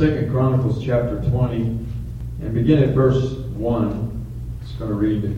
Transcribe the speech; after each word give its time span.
Second 0.00 0.30
Chronicles 0.30 0.82
chapter 0.82 1.20
20 1.28 1.60
and 1.60 2.54
begin 2.54 2.82
at 2.82 2.94
verse 2.94 3.32
1. 3.32 4.26
Just 4.62 4.78
going 4.78 4.90
to 4.90 4.96
read 4.96 5.24
a 5.26 5.34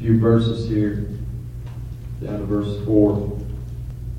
few 0.00 0.18
verses 0.18 0.68
here 0.68 1.08
down 2.20 2.40
to 2.40 2.44
verse 2.44 2.84
4. 2.84 3.38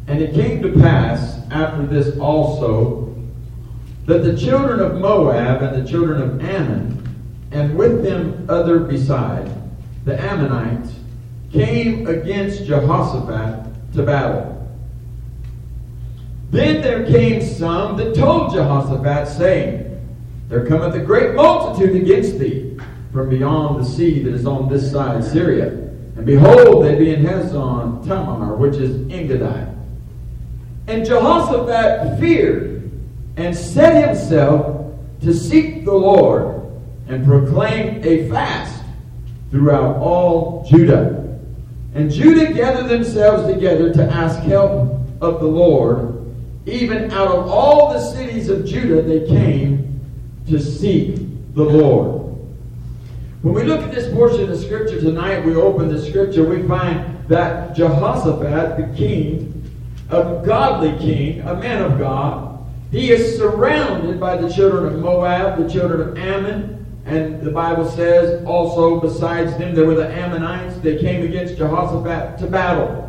And 0.07 0.21
it 0.21 0.33
came 0.33 0.61
to 0.61 0.71
pass 0.79 1.41
after 1.51 1.86
this 1.87 2.18
also 2.19 3.13
that 4.05 4.23
the 4.23 4.37
children 4.37 4.79
of 4.79 4.95
Moab 4.95 5.61
and 5.61 5.86
the 5.86 5.91
children 5.91 6.21
of 6.21 6.41
Ammon, 6.41 7.05
and 7.51 7.77
with 7.77 8.01
them 8.01 8.45
other 8.47 8.79
beside, 8.79 9.51
the 10.05 10.18
Ammonites, 10.21 10.93
came 11.51 12.07
against 12.07 12.64
Jehoshaphat 12.64 13.93
to 13.95 14.04
battle. 14.04 14.57
Then 16.50 16.82
there 16.82 17.06
came 17.06 17.42
some 17.42 17.97
that 17.97 18.15
told 18.15 18.54
Jehoshaphat, 18.54 19.28
saying, 19.28 20.07
There 20.47 20.65
cometh 20.65 20.96
a 20.96 21.00
great 21.00 21.36
multitude 21.36 22.01
against 22.01 22.39
thee 22.39 22.78
from 23.11 23.29
beyond 23.29 23.83
the 23.83 23.89
sea 23.89 24.24
that 24.24 24.33
is 24.33 24.46
on 24.46 24.69
this 24.69 24.89
side 24.91 25.24
Syria. 25.24 25.68
And 26.15 26.25
behold, 26.25 26.86
they 26.86 26.96
be 26.96 27.14
in 27.14 27.24
Hazazon 27.24 28.05
Tamar, 28.07 28.55
which 28.55 28.75
is 28.75 29.11
Engedi. 29.11 29.68
And 30.88 31.05
Jehoshaphat 31.05 32.19
feared 32.19 32.91
and 33.36 33.55
set 33.55 34.08
himself 34.08 34.95
to 35.22 35.33
seek 35.33 35.83
the 35.83 35.94
Lord 35.94 36.64
and 37.08 37.25
proclaim 37.25 38.02
a 38.05 38.30
fast 38.30 38.83
throughout 39.52 39.97
all 39.97 40.66
Judah. 40.69 41.39
And 41.93 42.09
Judah 42.09 42.53
gathered 42.53 42.88
themselves 42.88 43.52
together 43.52 43.93
to 43.93 44.03
ask 44.03 44.39
help 44.39 44.93
of 45.21 45.39
the 45.39 45.47
Lord 45.47 46.16
even 46.67 47.09
out 47.11 47.29
of 47.29 47.47
all 47.47 47.93
the 47.93 47.99
cities 47.99 48.49
of 48.49 48.65
Judah, 48.65 49.01
they 49.01 49.25
came 49.25 50.01
to 50.47 50.59
seek 50.59 51.15
the 51.53 51.63
Lord. 51.63 52.35
When 53.41 53.53
we 53.53 53.63
look 53.63 53.81
at 53.81 53.93
this 53.93 54.13
portion 54.13 54.51
of 54.51 54.59
Scripture 54.59 54.99
tonight, 54.99 55.45
we 55.45 55.55
open 55.55 55.87
the 55.87 56.01
Scripture, 56.05 56.43
we 56.43 56.67
find 56.67 57.25
that 57.29 57.73
Jehoshaphat, 57.73 58.77
the 58.77 58.97
king, 58.97 59.53
a 60.09 60.43
godly 60.45 60.97
king, 60.99 61.39
a 61.41 61.55
man 61.55 61.83
of 61.83 61.97
God, 61.97 62.65
he 62.91 63.11
is 63.11 63.37
surrounded 63.37 64.19
by 64.19 64.35
the 64.35 64.52
children 64.52 64.93
of 64.93 64.99
Moab, 64.99 65.57
the 65.57 65.69
children 65.69 66.02
of 66.02 66.17
Ammon, 66.17 66.85
and 67.05 67.41
the 67.41 67.52
Bible 67.52 67.89
says 67.89 68.45
also 68.45 68.99
besides 68.99 69.57
them 69.57 69.73
there 69.73 69.85
were 69.85 69.95
the 69.95 70.09
Ammonites. 70.09 70.77
They 70.79 70.97
came 70.97 71.23
against 71.23 71.55
Jehoshaphat 71.57 72.37
to 72.39 72.47
battle. 72.47 73.06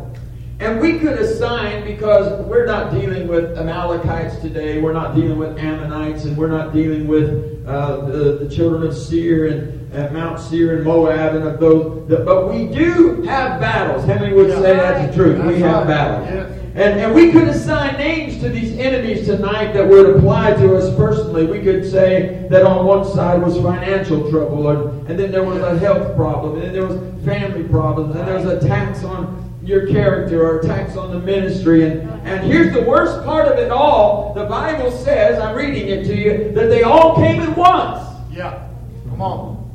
And 0.59 0.81
we 0.81 0.99
could 0.99 1.17
assign, 1.17 1.85
because 1.85 2.45
we're 2.45 2.65
not 2.65 2.91
dealing 2.91 3.29
with 3.29 3.57
Amalekites 3.57 4.39
today, 4.39 4.81
we're 4.81 4.91
not 4.91 5.15
dealing 5.15 5.37
with 5.37 5.57
Ammonites, 5.57 6.25
and 6.25 6.35
we're 6.35 6.49
not 6.49 6.73
dealing 6.73 7.07
with 7.07 7.65
uh, 7.65 8.01
the, 8.05 8.39
the, 8.43 8.49
children 8.53 8.83
of 8.83 8.93
Seir 8.93 9.47
and, 9.47 9.93
and, 9.93 10.13
Mount 10.13 10.37
Seir 10.37 10.75
and 10.75 10.83
Moab 10.83 11.35
and 11.35 11.47
of 11.47 11.61
those. 11.61 12.09
But 12.09 12.51
we 12.51 12.67
do 12.67 13.21
have 13.21 13.61
battles. 13.61 14.03
How 14.03 14.15
many 14.15 14.33
would 14.33 14.49
yeah. 14.49 14.55
say 14.55 14.75
that's 14.75 15.15
the 15.15 15.23
truth? 15.23 15.37
That's 15.37 15.47
we 15.47 15.61
have 15.61 15.75
right. 15.75 15.87
battles. 15.87 16.29
Yeah. 16.29 16.55
And, 16.75 16.99
and 16.99 17.15
we 17.15 17.31
could 17.31 17.47
assign 17.47 17.97
names 17.97 18.41
to 18.41 18.49
these 18.49 18.77
enemies 18.77 19.27
tonight 19.27 19.71
that 19.73 19.87
would 19.87 20.17
apply 20.17 20.55
to 20.55 20.75
us 20.75 20.93
personally. 20.97 21.45
We 21.45 21.61
could 21.61 21.89
say 21.89 22.47
that 22.49 22.65
on 22.65 22.85
one 22.85 23.05
side 23.05 23.41
was 23.41 23.55
financial 23.55 24.29
trouble, 24.29 24.69
and, 24.69 25.07
and 25.07 25.17
then 25.17 25.31
there 25.31 25.43
was 25.43 25.61
a 25.61 25.79
health 25.79 26.17
problem, 26.17 26.55
and 26.55 26.63
then 26.63 26.73
there 26.73 26.85
was 26.85 26.97
family 27.23 27.63
problems, 27.63 28.13
and 28.17 28.27
there 28.27 28.35
was 28.35 28.45
attacks 28.45 29.05
on 29.05 29.48
your 29.69 29.85
character 29.85 30.43
or 30.43 30.59
attacks 30.59 30.97
on 30.97 31.11
the 31.11 31.19
ministry. 31.19 31.87
And, 31.87 32.09
and 32.27 32.43
here's 32.43 32.73
the 32.73 32.81
worst 32.81 33.23
part 33.23 33.47
of 33.47 33.59
it 33.59 33.71
all. 33.71 34.33
The 34.33 34.45
Bible 34.45 34.91
says, 34.91 35.39
I'm 35.39 35.55
reading 35.55 35.87
it 35.87 36.05
to 36.05 36.15
you, 36.15 36.51
that 36.53 36.69
they 36.69 36.81
all 36.81 37.15
came 37.15 37.39
at 37.39 37.55
once. 37.55 38.03
Yeah. 38.31 38.67
Come 39.09 39.21
on. 39.21 39.71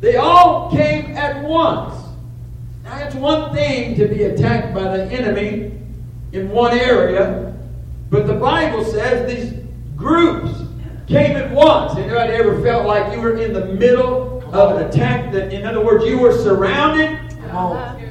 They 0.00 0.16
all 0.16 0.70
came 0.70 1.14
at 1.16 1.44
once. 1.44 1.94
Now, 2.82 2.96
it's 2.96 3.14
one 3.14 3.54
thing 3.54 3.94
to 3.96 4.08
be 4.08 4.22
attacked 4.24 4.74
by 4.74 4.84
the 4.96 5.04
enemy 5.12 5.78
in 6.32 6.48
one 6.48 6.76
area, 6.76 7.54
but 8.08 8.26
the 8.26 8.34
Bible 8.34 8.84
says 8.84 9.30
these 9.30 9.52
groups 9.96 10.50
came 11.06 11.36
at 11.36 11.50
once. 11.50 11.94
Anybody 11.98 12.32
ever 12.32 12.62
felt 12.62 12.86
like 12.86 13.12
you 13.12 13.20
were 13.20 13.36
in 13.36 13.52
the 13.52 13.66
middle 13.66 14.42
of 14.54 14.76
an 14.76 14.86
attack? 14.86 15.30
That, 15.32 15.52
in 15.52 15.66
other 15.66 15.84
words, 15.84 16.06
you 16.06 16.18
were 16.18 16.32
surrounded 16.32 17.29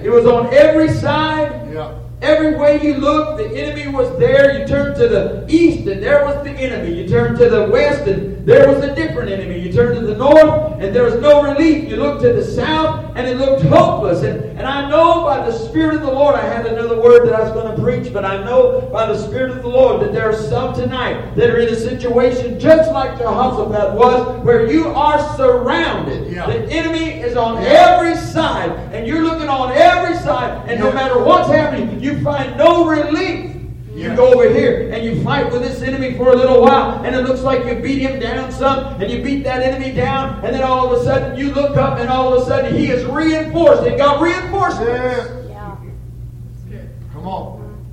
it 0.03 0.09
was 0.09 0.25
on 0.25 0.53
every 0.53 0.89
side. 0.89 1.51
Yeah. 1.73 1.95
Every 2.21 2.55
way 2.55 2.81
you 2.81 2.95
looked, 2.95 3.37
the 3.37 3.57
enemy 3.57 3.87
was 3.87 4.09
there. 4.19 4.59
You 4.59 4.67
turned 4.67 4.97
to 4.97 5.07
the 5.07 5.45
east, 5.47 5.87
and 5.87 6.03
there 6.03 6.25
was 6.25 6.43
the 6.43 6.51
enemy. 6.51 7.01
You 7.01 7.07
turned 7.07 7.37
to 7.37 7.49
the 7.49 7.69
west, 7.69 8.07
and 8.07 8.38
there 8.45 8.67
was 8.67 8.83
a 8.83 8.95
different 8.95 9.29
enemy. 9.29 9.59
You 9.59 9.71
turned 9.71 9.99
to 9.99 10.05
the 10.05 10.15
north, 10.15 10.81
and 10.81 10.95
there 10.95 11.03
was 11.03 11.15
no 11.15 11.43
relief. 11.43 11.89
You 11.89 11.97
looked 11.97 12.21
to 12.21 12.33
the 12.33 12.43
south, 12.43 13.11
and 13.15 13.27
it 13.27 13.37
looked 13.37 13.63
hopeless. 13.63 14.23
And, 14.23 14.43
and 14.57 14.67
I 14.67 14.89
know 14.89 15.23
by 15.25 15.45
the 15.45 15.51
Spirit 15.51 15.95
of 15.95 16.01
the 16.01 16.11
Lord, 16.11 16.35
I 16.35 16.41
had 16.41 16.65
another 16.65 17.01
word 17.01 17.27
that 17.27 17.35
I 17.35 17.43
was 17.43 17.51
going 17.51 17.75
to 17.75 17.81
preach, 17.81 18.13
but 18.13 18.25
I 18.25 18.43
know 18.43 18.89
by 18.91 19.05
the 19.05 19.17
Spirit 19.17 19.51
of 19.51 19.61
the 19.61 19.67
Lord 19.67 20.01
that 20.01 20.13
there 20.13 20.29
are 20.29 20.35
some 20.35 20.73
tonight 20.73 21.35
that 21.35 21.49
are 21.49 21.59
in 21.59 21.69
a 21.69 21.75
situation 21.75 22.59
just 22.59 22.91
like 22.91 23.17
Jehoshaphat 23.17 23.93
was, 23.93 24.43
where 24.45 24.71
you 24.71 24.87
are 24.87 25.35
surrounded. 25.35 26.31
Yeah. 26.31 26.47
The 26.47 26.65
enemy 26.71 27.21
is 27.21 27.35
on 27.35 27.57
every 27.63 28.15
side, 28.15 28.71
and 28.93 29.05
you're 29.05 29.23
looking 29.23 29.49
on 29.49 29.71
every 29.73 30.15
side, 30.17 30.69
and 30.69 30.79
no 30.79 30.91
matter 30.91 31.19
what's 31.21 31.49
happening, 31.49 31.99
you 31.99 32.21
find 32.21 32.57
no 32.57 32.85
relief. 32.87 33.58
You 33.99 34.15
go 34.15 34.33
over 34.33 34.49
here 34.49 34.89
and 34.93 35.03
you 35.03 35.21
fight 35.23 35.51
with 35.51 35.61
this 35.61 35.81
enemy 35.81 36.15
for 36.15 36.31
a 36.31 36.35
little 36.35 36.61
while, 36.61 37.03
and 37.03 37.13
it 37.13 37.27
looks 37.27 37.41
like 37.41 37.65
you 37.65 37.81
beat 37.81 37.99
him 37.99 38.17
down 38.17 38.49
some, 38.49 39.01
and 39.01 39.11
you 39.11 39.21
beat 39.21 39.43
that 39.43 39.61
enemy 39.61 39.91
down, 39.93 40.43
and 40.45 40.55
then 40.55 40.63
all 40.63 40.89
of 40.89 41.01
a 41.01 41.03
sudden 41.03 41.37
you 41.37 41.53
look 41.53 41.75
up, 41.75 41.99
and 41.99 42.09
all 42.09 42.33
of 42.33 42.41
a 42.41 42.45
sudden 42.45 42.73
he 42.73 42.87
is 42.87 43.03
reinforced. 43.03 43.83
It 43.83 43.97
got 43.97 44.21
reinforcements. 44.21 45.49
Yeah. 45.49 46.81
Come 47.11 47.27
on. 47.27 47.85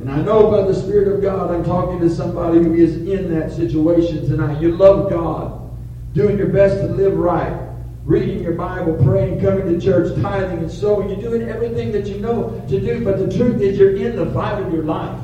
And 0.00 0.10
I 0.10 0.20
know 0.20 0.50
by 0.50 0.62
the 0.62 0.74
Spirit 0.74 1.06
of 1.14 1.22
God, 1.22 1.52
I'm 1.52 1.64
talking 1.64 2.00
to 2.00 2.10
somebody 2.10 2.58
who 2.58 2.74
is 2.74 2.96
in 2.96 3.32
that 3.38 3.52
situation 3.52 4.28
tonight. 4.28 4.60
You 4.60 4.76
love 4.76 5.10
God, 5.10 5.70
doing 6.12 6.38
your 6.38 6.48
best 6.48 6.80
to 6.80 6.86
live 6.86 7.16
right 7.16 7.67
reading 8.08 8.42
your 8.42 8.54
Bible, 8.54 8.94
praying, 9.04 9.38
coming 9.38 9.66
to 9.66 9.78
church, 9.78 10.18
tithing, 10.22 10.60
and 10.60 10.72
sowing. 10.72 11.10
You're 11.10 11.30
doing 11.30 11.42
everything 11.50 11.92
that 11.92 12.06
you 12.06 12.18
know 12.18 12.58
to 12.66 12.80
do, 12.80 13.04
but 13.04 13.18
the 13.18 13.36
truth 13.36 13.60
is 13.60 13.78
you're 13.78 13.96
in 13.96 14.16
the 14.16 14.32
fight 14.32 14.62
of 14.62 14.72
your 14.72 14.84
life. 14.84 15.20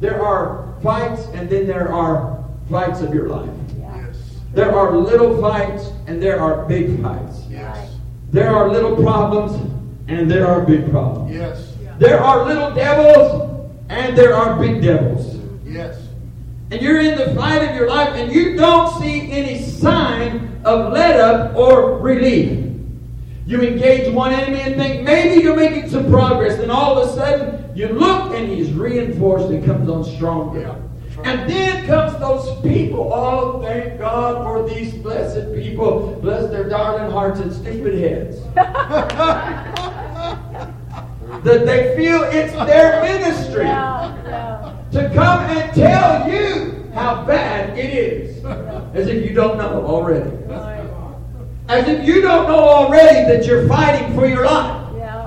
There 0.00 0.20
are 0.20 0.74
fights, 0.82 1.26
and 1.32 1.48
then 1.48 1.68
there 1.68 1.92
are 1.92 2.44
fights 2.68 3.02
of 3.02 3.14
your 3.14 3.28
life. 3.28 3.48
Yes. 3.78 4.16
There 4.52 4.74
are 4.74 4.96
little 4.96 5.40
fights, 5.40 5.92
and 6.08 6.20
there 6.20 6.40
are 6.40 6.66
big 6.66 7.00
fights. 7.00 7.44
Yes. 7.48 7.98
There 8.32 8.50
are 8.50 8.68
little 8.68 8.96
problems, 8.96 9.54
and 10.08 10.28
there 10.28 10.48
are 10.48 10.60
big 10.60 10.90
problems. 10.90 11.32
Yes. 11.32 11.76
There 12.00 12.18
are 12.18 12.44
little 12.44 12.74
devils, 12.74 13.70
and 13.90 14.18
there 14.18 14.34
are 14.34 14.58
big 14.58 14.82
devils. 14.82 15.36
Yes. 15.64 16.04
And 16.72 16.82
you're 16.82 17.00
in 17.00 17.16
the 17.16 17.32
fight 17.36 17.58
of 17.58 17.76
your 17.76 17.88
life, 17.88 18.08
and 18.16 18.32
you 18.32 18.56
don't 18.56 19.00
see 19.00 19.30
any 19.30 19.62
sign 19.62 20.50
of 20.64 20.92
let 20.92 21.18
up 21.20 21.56
or 21.56 21.98
relief. 21.98 22.60
You 23.46 23.60
engage 23.62 24.12
one 24.12 24.32
enemy 24.32 24.60
and 24.60 24.76
think 24.76 25.02
maybe 25.02 25.42
you're 25.42 25.56
making 25.56 25.90
some 25.90 26.10
progress, 26.10 26.58
and 26.58 26.70
all 26.70 26.98
of 26.98 27.08
a 27.08 27.12
sudden 27.12 27.76
you 27.76 27.88
look 27.88 28.34
and 28.34 28.48
he's 28.48 28.72
reinforced 28.72 29.50
and 29.50 29.64
comes 29.64 29.88
on 29.88 30.04
stronger. 30.04 30.60
Yeah. 30.60 30.78
And 31.24 31.48
then 31.48 31.86
comes 31.86 32.18
those 32.18 32.60
people. 32.60 33.12
Oh, 33.12 33.60
thank 33.62 33.98
God 33.98 34.44
for 34.44 34.68
these 34.68 34.94
blessed 34.94 35.54
people. 35.54 36.18
Bless 36.20 36.50
their 36.50 36.68
darling 36.68 37.10
hearts 37.10 37.40
and 37.40 37.52
stupid 37.52 37.98
heads. 37.98 38.40
that 41.44 41.66
they 41.66 41.94
feel 41.96 42.22
it's 42.24 42.52
their 42.52 43.02
ministry 43.02 43.64
yeah, 43.64 44.16
yeah. 44.24 44.76
to 44.92 45.14
come 45.14 45.40
and 45.50 45.74
tell 45.74 46.30
you 46.30 46.73
how 46.94 47.24
bad 47.24 47.76
it 47.78 47.92
is. 47.92 48.44
As 48.94 49.08
if 49.08 49.24
you 49.24 49.34
don't 49.34 49.58
know 49.58 49.84
already. 49.84 50.30
As 51.68 51.88
if 51.88 52.06
you 52.06 52.20
don't 52.20 52.46
know 52.46 52.58
already 52.58 53.26
that 53.30 53.46
you're 53.46 53.66
fighting 53.66 54.14
for 54.14 54.26
your 54.26 54.46
life. 54.46 54.82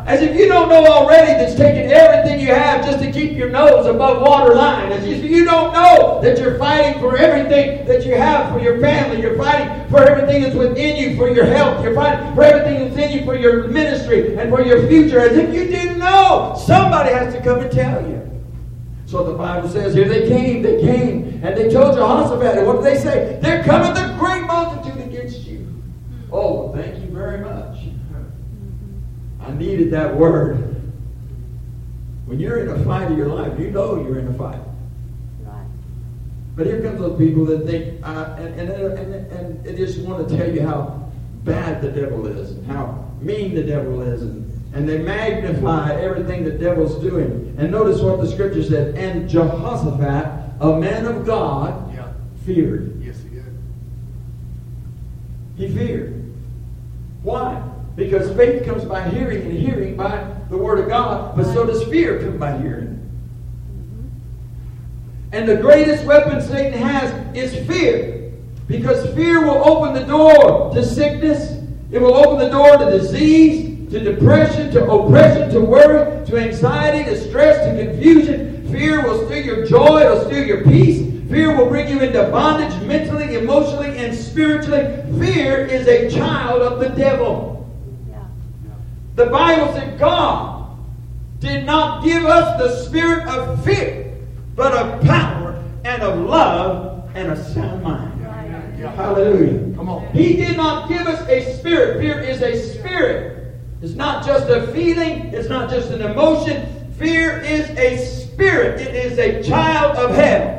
As 0.07 0.21
if 0.21 0.39
you 0.39 0.47
don't 0.47 0.69
know 0.69 0.85
already 0.85 1.33
that's 1.33 1.55
taking 1.55 1.91
everything 1.91 2.39
you 2.39 2.53
have 2.53 2.85
just 2.85 2.99
to 2.99 3.11
keep 3.11 3.33
your 3.33 3.49
nose 3.49 3.87
above 3.87 4.21
water 4.21 4.55
line. 4.55 4.89
As 4.93 5.03
if 5.03 5.21
you 5.21 5.43
don't 5.43 5.73
know 5.73 6.21
that 6.21 6.39
you're 6.39 6.57
fighting 6.57 7.01
for 7.01 7.17
everything 7.17 7.85
that 7.85 8.05
you 8.05 8.15
have 8.15 8.53
for 8.53 8.59
your 8.61 8.79
family. 8.79 9.21
You're 9.21 9.37
fighting 9.37 9.89
for 9.89 10.01
everything 10.01 10.43
that's 10.43 10.55
within 10.55 10.95
you 10.95 11.17
for 11.17 11.29
your 11.29 11.43
health. 11.43 11.83
You're 11.83 11.93
fighting 11.93 12.33
for 12.35 12.43
everything 12.43 12.87
that's 12.87 12.97
in 12.97 13.19
you 13.19 13.25
for 13.25 13.35
your 13.35 13.67
ministry 13.67 14.37
and 14.37 14.49
for 14.49 14.61
your 14.61 14.87
future. 14.87 15.19
As 15.19 15.35
if 15.35 15.53
you 15.53 15.65
didn't 15.65 15.99
know. 15.99 16.55
Somebody 16.65 17.13
has 17.13 17.33
to 17.33 17.41
come 17.41 17.59
and 17.59 17.71
tell 17.71 18.01
you. 18.07 18.26
So 19.07 19.23
the 19.23 19.37
Bible 19.37 19.69
says, 19.69 19.93
here 19.93 20.09
they 20.09 20.27
came, 20.27 20.61
they 20.61 20.81
came, 20.81 21.39
and 21.41 21.55
they 21.55 21.69
told 21.69 21.95
Jehoshaphat, 21.95 22.57
and 22.57 22.67
what 22.67 22.83
did 22.83 22.83
they 22.83 22.99
say? 22.99 23.39
They're 23.41 23.63
coming 23.63 23.93
the 23.93 24.13
great 24.19 24.43
multitude 24.43 25.01
against 25.01 25.47
you. 25.47 25.65
Oh, 26.29 26.73
thank 26.73 27.01
you 27.01 27.09
very 27.09 27.39
much. 27.39 27.77
I 29.39 29.51
needed 29.53 29.91
that 29.91 30.13
word. 30.13 30.57
When 32.25 32.37
you're 32.37 32.59
in 32.59 32.67
a 32.67 32.83
fight 32.83 33.09
of 33.09 33.17
your 33.17 33.29
life, 33.29 33.57
you 33.57 33.71
know 33.71 33.95
you're 33.95 34.19
in 34.19 34.27
a 34.27 34.33
fight. 34.33 34.59
But 36.57 36.65
here 36.65 36.81
comes 36.81 36.99
those 36.99 37.17
people 37.17 37.45
that 37.45 37.65
think, 37.65 38.05
uh, 38.05 38.35
and, 38.39 38.59
and, 38.59 38.69
and, 38.69 39.31
and 39.31 39.63
they 39.63 39.73
just 39.73 39.99
want 39.99 40.27
to 40.27 40.37
tell 40.37 40.51
you 40.51 40.67
how 40.67 41.09
bad 41.45 41.81
the 41.81 41.91
devil 41.91 42.27
is, 42.27 42.51
and 42.51 42.67
how 42.67 43.07
mean 43.21 43.55
the 43.55 43.63
devil 43.63 44.01
is, 44.01 44.21
and, 44.23 44.46
and 44.77 44.87
they 44.87 44.99
magnify 44.99 45.99
everything 45.99 46.43
the 46.43 46.51
devil's 46.51 47.01
doing. 47.01 47.55
And 47.57 47.71
notice 47.71 47.99
what 47.99 48.21
the 48.21 48.27
scripture 48.27 48.61
said, 48.61 48.95
and 48.95 49.27
Jehoshaphat, 49.27 50.31
a 50.61 50.79
man 50.79 51.05
of 51.05 51.25
God, 51.25 51.95
Yeah. 51.95 52.03
feared. 52.45 53.01
Yes, 53.03 53.15
he 53.23 53.29
did. 53.35 53.43
He 55.55 55.75
feared. 55.75 56.23
Why? 57.23 57.59
Because 57.95 58.29
faith 58.37 58.65
comes 58.65 58.85
by 58.85 59.01
hearing, 59.09 59.41
and 59.41 59.51
hearing 59.51 59.97
by 59.97 60.23
the 60.51 60.57
word 60.57 60.77
of 60.77 60.87
God, 60.87 61.35
but 61.35 61.47
so 61.47 61.65
does 61.65 61.83
fear 61.85 62.19
come 62.19 62.37
by 62.37 62.55
hearing. 62.59 62.99
Mm-hmm. 63.73 64.07
And 65.33 65.49
the 65.49 65.55
greatest 65.55 66.05
weapon 66.05 66.39
Satan 66.39 66.79
has 66.79 67.35
is 67.35 67.67
fear. 67.67 68.31
Because 68.67 69.11
fear 69.15 69.41
will 69.41 69.67
open 69.67 69.95
the 69.95 70.05
door 70.05 70.71
to 70.75 70.85
sickness, 70.85 71.63
it 71.89 71.99
will 71.99 72.13
open 72.13 72.37
the 72.37 72.49
door 72.49 72.77
to 72.77 72.91
disease, 72.91 73.66
to 73.89 73.99
depression, 73.99 74.69
to 74.71 74.83
oppression, 74.89 75.49
to 75.51 75.61
worry, 75.61 76.25
to 76.25 76.37
anxiety, 76.37 77.09
to 77.09 77.29
stress, 77.29 77.65
to 77.65 77.85
confusion. 77.85 78.69
Fear 78.71 79.03
will 79.03 79.25
steal 79.25 79.45
your 79.45 79.65
joy, 79.65 80.01
it'll 80.01 80.25
steal 80.25 80.45
your 80.45 80.63
peace. 80.63 81.07
Fear 81.29 81.57
will 81.57 81.69
bring 81.69 81.87
you 81.89 81.99
into 82.01 82.23
bondage 82.29 82.81
mentally, 82.83 83.35
emotionally, 83.35 83.97
and 83.97 84.15
spiritually. 84.15 85.03
Fear 85.19 85.65
is 85.67 85.87
a 85.87 86.09
child 86.09 86.61
of 86.61 86.79
the 86.79 86.89
devil. 86.89 87.69
Yeah. 88.09 88.23
The 89.15 89.27
Bible 89.27 89.73
said 89.73 89.97
God 89.97 90.77
did 91.39 91.65
not 91.65 92.03
give 92.03 92.25
us 92.25 92.59
the 92.59 92.83
spirit 92.85 93.27
of 93.27 93.63
fear, 93.63 94.17
but 94.55 94.73
of 94.73 95.01
power 95.03 95.63
and 95.85 96.01
of 96.01 96.19
love 96.19 97.09
and 97.15 97.31
a 97.31 97.53
sound 97.53 97.83
mind. 97.83 98.13
Yeah. 98.77 98.91
Hallelujah. 98.91 99.75
Come 99.75 99.89
on. 99.89 100.07
He 100.11 100.35
did 100.35 100.55
not 100.55 100.87
give 100.87 101.07
us 101.07 101.27
a 101.29 101.57
spirit. 101.57 101.99
Fear 101.99 102.19
is 102.19 102.41
a 102.41 102.73
spirit. 102.73 103.36
It's 103.81 103.93
not 103.93 104.25
just 104.25 104.49
a 104.49 104.67
feeling, 104.73 105.33
it's 105.33 105.49
not 105.49 105.69
just 105.69 105.91
an 105.91 106.01
emotion. 106.01 106.91
Fear 106.93 107.39
is 107.39 107.69
a 107.71 107.97
spirit, 107.97 108.81
it 108.81 108.95
is 108.95 109.19
a 109.19 109.43
child 109.43 109.97
of 109.97 110.15
hell. 110.15 110.57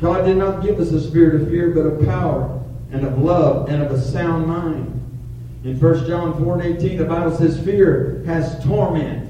God 0.00 0.24
did 0.24 0.36
not 0.36 0.62
give 0.62 0.78
us 0.80 0.90
a 0.90 1.00
spirit 1.00 1.40
of 1.40 1.48
fear, 1.48 1.70
but 1.70 1.80
of 1.80 2.04
power 2.04 2.62
and 2.92 3.04
of 3.06 3.18
love 3.18 3.68
and 3.68 3.82
of 3.82 3.90
a 3.92 4.00
sound 4.00 4.46
mind. 4.46 4.94
In 5.64 5.78
1 5.78 6.06
John 6.06 6.42
4 6.42 6.60
and 6.60 6.78
18, 6.78 6.98
the 6.98 7.04
Bible 7.04 7.36
says, 7.36 7.62
Fear 7.64 8.22
has 8.26 8.62
torment. 8.64 9.28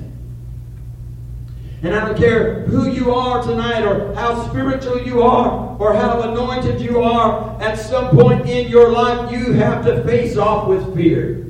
And 1.82 1.94
I 1.94 2.06
don't 2.06 2.19
care 2.19 2.62
who 2.62 2.91
you 2.91 3.14
are 3.14 3.43
tonight 3.43 3.82
or 3.82 4.14
how 4.14 4.49
spiritual 4.49 5.00
you 5.00 5.23
are 5.23 5.76
or 5.79 5.94
how 5.94 6.21
anointed 6.23 6.81
you 6.81 7.00
are, 7.00 7.61
at 7.62 7.79
some 7.79 8.11
point 8.11 8.49
in 8.49 8.69
your 8.69 8.91
life, 8.91 9.31
you 9.31 9.53
have 9.53 9.85
to 9.85 10.03
face 10.05 10.37
off 10.37 10.67
with 10.67 10.94
fear. 10.94 11.48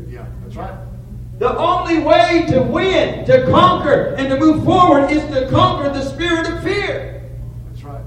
Yeah, 1.40 1.48
that's 1.48 1.54
right. 1.54 1.56
The 1.56 1.56
only 1.58 1.98
way 1.98 2.46
to 2.48 2.62
win, 2.62 3.24
to 3.26 3.46
conquer, 3.46 4.14
and 4.16 4.28
to 4.28 4.38
move 4.38 4.64
forward 4.64 5.10
is 5.10 5.22
to 5.24 5.48
conquer 5.50 5.88
the 5.90 6.02
spirit 6.02 6.48
of 6.48 6.62
fear. 6.62 7.22
That's 7.68 7.82
right. 7.84 8.04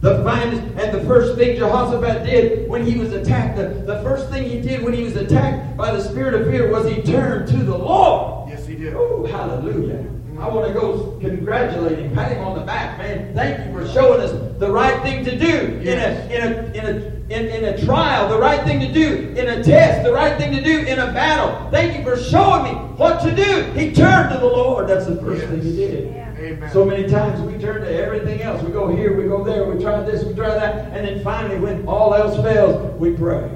The 0.00 0.22
finest 0.24 0.62
and 0.80 0.92
the 0.92 1.04
first 1.06 1.36
thing 1.36 1.56
Jehoshaphat 1.56 2.24
did 2.24 2.68
when 2.68 2.84
he 2.84 2.98
was 2.98 3.12
attacked, 3.12 3.56
the, 3.56 3.68
the 3.68 4.02
first 4.02 4.30
thing 4.30 4.48
he 4.48 4.60
did 4.60 4.82
when 4.82 4.92
he 4.92 5.04
was 5.04 5.16
attacked 5.16 5.76
by 5.76 5.92
the 5.92 6.02
spirit 6.02 6.34
of 6.34 6.48
fear 6.48 6.70
was 6.70 6.86
he 6.86 7.02
turned 7.02 7.48
to 7.48 7.58
the 7.58 7.76
Lord. 7.76 8.48
Yes, 8.48 8.66
he 8.66 8.74
did. 8.74 8.94
Oh, 8.94 9.24
hallelujah. 9.24 10.04
I 10.42 10.48
want 10.48 10.66
to 10.66 10.74
go 10.74 11.16
congratulate 11.20 12.00
him, 12.00 12.12
pat 12.14 12.32
him 12.32 12.42
on 12.42 12.58
the 12.58 12.64
back, 12.64 12.98
man. 12.98 13.32
Thank 13.32 13.64
you 13.64 13.72
for 13.72 13.86
showing 13.92 14.20
us 14.20 14.32
the 14.58 14.68
right 14.72 15.00
thing 15.04 15.24
to 15.24 15.38
do 15.38 15.78
in 15.78 15.98
a 15.98 16.26
in 16.30 16.42
a 16.42 16.72
in 16.72 16.84
a 16.84 17.12
in, 17.32 17.46
in 17.46 17.64
a 17.66 17.84
trial, 17.84 18.28
the 18.28 18.38
right 18.38 18.60
thing 18.64 18.80
to 18.80 18.92
do 18.92 19.28
in 19.36 19.48
a 19.48 19.62
test, 19.62 20.02
the 20.02 20.12
right 20.12 20.36
thing 20.36 20.52
to 20.52 20.60
do 20.60 20.80
in 20.80 20.98
a 20.98 21.12
battle. 21.12 21.70
Thank 21.70 21.96
you 21.96 22.02
for 22.02 22.20
showing 22.20 22.64
me 22.64 22.70
what 22.96 23.22
to 23.22 23.32
do. 23.32 23.70
He 23.78 23.92
turned 23.92 24.32
to 24.32 24.38
the 24.40 24.46
Lord. 24.46 24.88
That's 24.88 25.06
the 25.06 25.14
first 25.22 25.46
thing 25.46 25.62
he 25.62 25.76
did. 25.76 26.12
Yeah. 26.12 26.34
Amen. 26.36 26.70
So 26.72 26.84
many 26.84 27.08
times 27.08 27.40
we 27.40 27.56
turn 27.62 27.82
to 27.82 27.94
everything 27.94 28.42
else. 28.42 28.60
We 28.64 28.72
go 28.72 28.88
here, 28.88 29.16
we 29.16 29.28
go 29.28 29.44
there, 29.44 29.64
we 29.64 29.80
try 29.80 30.02
this, 30.02 30.24
we 30.24 30.34
try 30.34 30.54
that, 30.54 30.92
and 30.92 31.06
then 31.06 31.22
finally, 31.22 31.60
when 31.60 31.86
all 31.86 32.14
else 32.14 32.34
fails, 32.42 32.98
we 32.98 33.12
pray. 33.12 33.48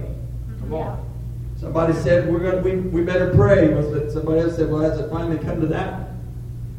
Come 0.60 0.74
on. 0.74 1.02
Somebody 1.58 1.94
said 1.94 2.28
we're 2.32 2.38
gonna 2.38 2.62
we, 2.62 2.76
we 2.76 3.02
better 3.02 3.34
pray. 3.34 3.70
Somebody 4.12 4.42
else 4.42 4.54
said, 4.54 4.70
well, 4.70 4.82
has 4.82 5.00
it 5.00 5.10
finally 5.10 5.38
come 5.38 5.60
to 5.60 5.66
that? 5.66 6.06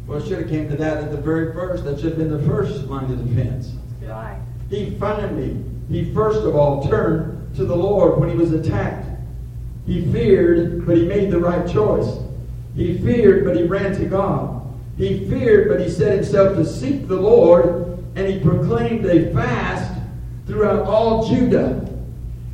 Well, 0.08 0.20
it 0.20 0.28
should 0.28 0.40
have 0.40 0.50
came 0.50 0.70
to 0.70 0.78
that 0.78 1.04
at 1.04 1.12
the 1.12 1.18
very 1.18 1.54
first. 1.54 1.84
That 1.84 2.00
should 2.00 2.12
have 2.12 2.18
been 2.18 2.32
the 2.32 2.48
first 2.48 2.86
line 2.86 3.12
of 3.12 3.28
defense. 3.28 3.74
Right. 4.02 4.40
He 4.70 4.92
finally, 4.92 5.62
he 5.90 6.14
first 6.14 6.40
of 6.40 6.56
all 6.56 6.88
turned 6.88 7.56
to 7.58 7.66
the 7.66 7.76
Lord 7.76 8.20
when 8.20 8.30
he 8.30 8.36
was 8.36 8.54
attacked. 8.54 9.06
He 9.86 10.10
feared, 10.12 10.86
but 10.86 10.98
he 10.98 11.06
made 11.06 11.30
the 11.30 11.40
right 11.40 11.70
choice. 11.70 12.18
He 12.76 12.98
feared, 13.00 13.46
but 13.46 13.56
he 13.56 13.64
ran 13.64 13.96
to 13.96 14.06
God. 14.06 14.64
He 14.98 15.28
feared, 15.30 15.68
but 15.68 15.82
he 15.82 15.90
set 15.90 16.14
himself 16.14 16.56
to 16.56 16.66
seek 16.66 17.08
the 17.08 17.16
Lord, 17.16 18.00
and 18.16 18.28
he 18.28 18.40
proclaimed 18.40 19.06
a 19.06 19.32
fast 19.34 20.00
throughout 20.46 20.86
all 20.86 21.28
Judah. 21.28 21.87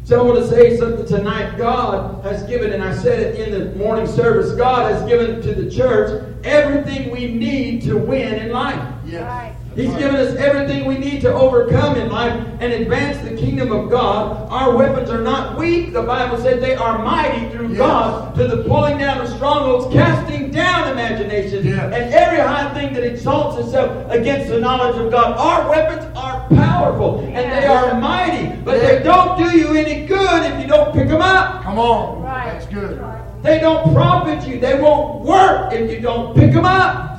So 0.06 0.20
I 0.20 0.24
want 0.24 0.38
to 0.40 0.48
say 0.50 0.76
something 0.76 1.06
tonight. 1.06 1.58
God 1.58 2.26
has 2.26 2.44
given, 2.44 2.74
and 2.74 2.84
I 2.84 2.94
said 2.94 3.20
it 3.22 3.40
in 3.40 3.52
the 3.58 3.74
morning 3.78 4.06
service, 4.06 4.52
God 4.52 4.92
has 4.92 5.02
given 5.08 5.42
to 5.42 5.56
the 5.56 5.72
church 5.72 6.22
everything 6.44 7.10
we 7.10 7.32
need 7.32 7.84
to 7.84 7.98
win 7.98 8.34
in 8.34 8.52
life. 8.52 8.86
Yes. 9.06 9.24
Right. 9.24 9.56
That's 9.76 9.88
He's 9.88 9.98
given 9.98 10.16
us 10.18 10.36
everything 10.36 10.86
we 10.86 10.98
need 10.98 11.22
to 11.22 11.34
overcome 11.34 11.98
in 11.98 12.12
life 12.12 12.34
and 12.60 12.72
advance 12.74 13.18
the 13.28 13.36
kingdom 13.36 13.72
of 13.72 13.90
God. 13.90 14.48
Our 14.52 14.76
weapons 14.76 15.10
are 15.10 15.22
not 15.22 15.58
weak. 15.58 15.94
The 15.94 16.04
Bible 16.04 16.38
said 16.38 16.62
they 16.62 16.76
are 16.76 17.04
mighty 17.04 17.50
through 17.50 17.70
Yes. 17.70 17.78
God 17.80 18.36
to 18.36 18.48
the 18.48 18.64
pulling 18.64 19.00
down 19.00 19.22
of 19.22 19.30
strongholds, 19.30 19.92
casting 19.94 20.52
down 20.52 20.90
imaginations, 20.92 21.66
Yes. 21.66 21.80
and 21.92 22.14
every 22.14 22.40
high 22.40 22.72
thing 22.76 22.94
that 22.94 23.04
exalts 23.04 23.58
itself 23.60 23.90
against 24.12 24.50
the 24.50 24.60
knowledge 24.60 24.96
of 24.98 25.12
God. 25.12 25.38
Our 25.40 25.68
weapons 25.70 26.06
are 26.16 26.46
powerful 26.54 27.20
and 27.34 27.52
they 27.52 27.66
are 27.66 28.00
mighty, 28.00 28.56
but 28.64 28.80
they 28.80 29.02
don't 29.04 29.38
do 29.40 29.58
you 29.58 29.74
any 29.76 30.06
good 30.06 30.44
if 30.52 30.62
you 30.62 30.68
don't 30.68 30.94
pick 30.94 31.08
them 31.10 31.22
up. 31.22 31.64
Come 31.64 31.80
on. 31.80 32.22
Right. 32.22 32.46
That's 32.54 32.68
good. 32.68 33.04
They 33.42 33.60
don't 33.60 33.92
profit 33.94 34.48
you. 34.48 34.60
They 34.60 34.80
won't 34.80 35.22
work 35.22 35.74
if 35.74 35.90
you 35.92 36.00
don't 36.00 36.36
pick 36.36 36.54
them 36.54 36.66
up. 36.66 37.13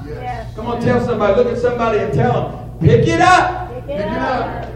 Yes. 0.55 0.57
Yes. 0.57 0.57
Come 0.57 0.67
on, 0.67 0.81
tell 0.81 1.05
somebody, 1.05 1.35
look 1.35 1.53
at 1.53 1.59
somebody 1.59 1.99
and 1.99 2.15
tell 2.15 2.49
them, 2.49 2.79
pick 2.81 3.09
it 3.09 3.21
up. 3.21 3.69
Pick 3.75 3.87
Pick 3.87 4.01
it 4.01 4.09
up. 4.09 4.71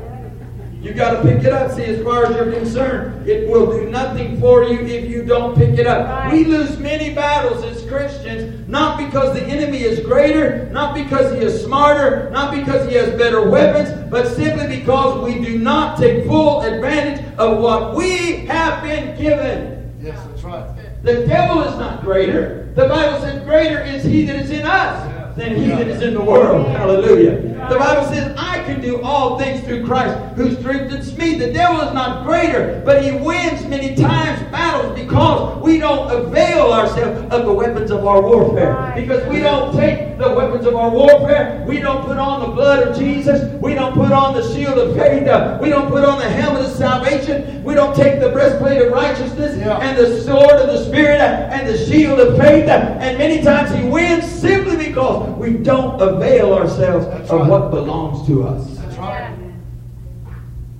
You 0.80 0.94
got 0.94 1.10
to 1.10 1.22
pick 1.22 1.42
it 1.42 1.52
up. 1.52 1.72
See, 1.72 1.84
as 1.84 2.02
far 2.04 2.26
as 2.26 2.36
you're 2.36 2.52
concerned, 2.52 3.28
it 3.28 3.48
will 3.48 3.66
do 3.70 3.90
nothing 3.90 4.38
for 4.38 4.62
you 4.62 4.78
if 4.80 5.10
you 5.10 5.24
don't 5.24 5.56
pick 5.56 5.76
it 5.76 5.88
up. 5.88 6.08
Right. 6.08 6.32
We 6.32 6.44
lose 6.44 6.78
many 6.78 7.12
battles 7.12 7.64
as 7.64 7.84
Christians, 7.88 8.68
not 8.68 8.96
because 8.96 9.34
the 9.34 9.44
enemy 9.44 9.82
is 9.82 10.00
greater, 10.00 10.70
not 10.70 10.94
because 10.94 11.32
he 11.34 11.40
is 11.40 11.64
smarter, 11.64 12.30
not 12.30 12.54
because 12.54 12.88
he 12.88 12.94
has 12.94 13.10
better 13.18 13.48
weapons, 13.48 14.08
but 14.08 14.28
simply 14.28 14.78
because 14.78 15.24
we 15.24 15.44
do 15.44 15.58
not 15.58 15.98
take 15.98 16.26
full 16.26 16.62
advantage 16.62 17.24
of 17.38 17.58
what 17.58 17.96
we 17.96 18.46
have 18.46 18.82
been 18.82 19.18
given. 19.18 19.98
Yes, 20.00 20.24
that's 20.28 20.42
right. 20.44 21.02
The 21.02 21.26
devil 21.26 21.62
is 21.62 21.76
not 21.78 22.02
greater. 22.02 22.72
The 22.76 22.86
Bible 22.86 23.20
says, 23.20 23.42
Greater 23.44 23.82
is 23.82 24.04
he 24.04 24.24
that 24.26 24.36
is 24.36 24.50
in 24.50 24.64
us 24.64 25.17
than 25.38 25.54
he 25.56 25.68
that 25.68 25.86
is 25.88 26.02
in 26.02 26.14
the 26.14 26.20
world. 26.20 26.66
Hallelujah. 26.68 27.40
The 27.70 27.76
Bible 27.78 28.06
says, 28.08 28.34
I 28.38 28.62
can 28.64 28.80
do 28.80 29.00
all 29.02 29.38
things 29.38 29.62
through 29.64 29.86
Christ 29.86 30.16
who 30.36 30.54
strengthens 30.56 31.16
me. 31.16 31.38
The 31.38 31.52
devil 31.52 31.80
is 31.86 31.94
not 31.94 32.24
greater, 32.26 32.82
but 32.84 33.02
he 33.04 33.12
wins 33.12 33.64
many 33.66 33.94
times 33.94 34.40
battles 34.50 34.98
because 34.98 35.62
we 35.62 35.78
don't 35.78 36.10
avail 36.10 36.72
ourselves 36.72 37.32
of 37.32 37.46
the 37.46 37.52
weapons 37.52 37.90
of 37.90 38.04
our 38.06 38.20
warfare. 38.20 38.92
Because 38.96 39.26
we 39.28 39.40
don't 39.40 39.74
take 39.76 40.18
the 40.18 40.32
weapons 40.34 40.66
of 40.66 40.74
our 40.74 40.90
warfare. 40.90 41.64
We 41.68 41.78
don't 41.78 42.04
put 42.04 42.18
on 42.18 42.40
the 42.40 42.48
blood 42.48 42.88
of 42.88 42.98
Jesus. 42.98 43.52
We 43.62 43.74
don't 43.74 43.94
put 43.94 44.10
on 44.10 44.34
the 44.34 44.42
shield 44.54 44.76
of 44.78 44.96
faith. 44.96 45.28
Uh, 45.28 45.58
We 45.60 45.68
don't 45.70 45.88
put 45.88 46.04
on 46.04 46.18
the 46.18 46.28
helmet 46.28 46.64
of 46.64 46.72
salvation. 46.72 47.62
We 47.62 47.74
don't 47.74 47.94
take 47.94 48.18
the 48.20 48.30
breastplate 48.30 48.80
of 48.82 48.92
righteousness 48.92 49.56
Yeah. 49.58 49.78
and 49.78 49.96
the 49.96 50.20
sword 50.22 50.50
of 50.52 50.66
the 50.68 50.84
Spirit 50.84 51.20
uh, 51.20 51.54
and 51.54 51.68
the 51.68 51.76
shield 51.86 52.18
of 52.18 52.36
faith. 52.38 52.68
uh, 52.68 52.96
And 52.98 53.18
many 53.18 53.42
times 53.42 53.72
he 53.72 53.84
wins 53.88 54.24
simply 54.24 54.76
because 54.76 55.27
we 55.36 55.54
don't 55.54 56.00
avail 56.00 56.54
ourselves 56.54 57.06
That's 57.06 57.30
of 57.30 57.40
right. 57.40 57.50
what 57.50 57.70
belongs 57.70 58.26
to 58.28 58.46
us. 58.46 58.78
That's 58.78 58.96
right. 58.96 59.36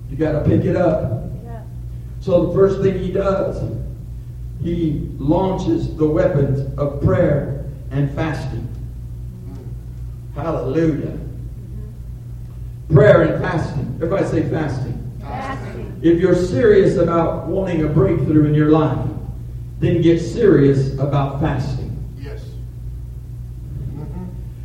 You 0.09 0.17
got 0.17 0.31
to 0.31 0.41
pick 0.43 0.65
it 0.65 0.75
up. 0.75 1.23
Yeah. 1.43 1.61
So 2.19 2.47
the 2.47 2.53
first 2.53 2.81
thing 2.81 2.99
he 2.99 3.11
does, 3.11 3.61
he 4.63 5.09
launches 5.17 5.95
the 5.95 6.07
weapons 6.07 6.77
of 6.77 7.01
prayer 7.01 7.65
and 7.91 8.13
fasting. 8.15 8.67
Hallelujah. 10.35 11.17
Prayer 12.91 13.21
and 13.21 13.43
fasting. 13.43 13.91
Everybody 13.95 14.25
say 14.25 14.49
fasting. 14.49 15.11
Fasting. 15.21 15.99
If 16.01 16.19
you're 16.19 16.35
serious 16.35 16.97
about 16.97 17.47
wanting 17.47 17.83
a 17.83 17.87
breakthrough 17.87 18.45
in 18.45 18.53
your 18.53 18.71
life, 18.71 19.07
then 19.79 20.01
get 20.01 20.19
serious 20.19 20.93
about 20.95 21.39
fasting. 21.39 21.88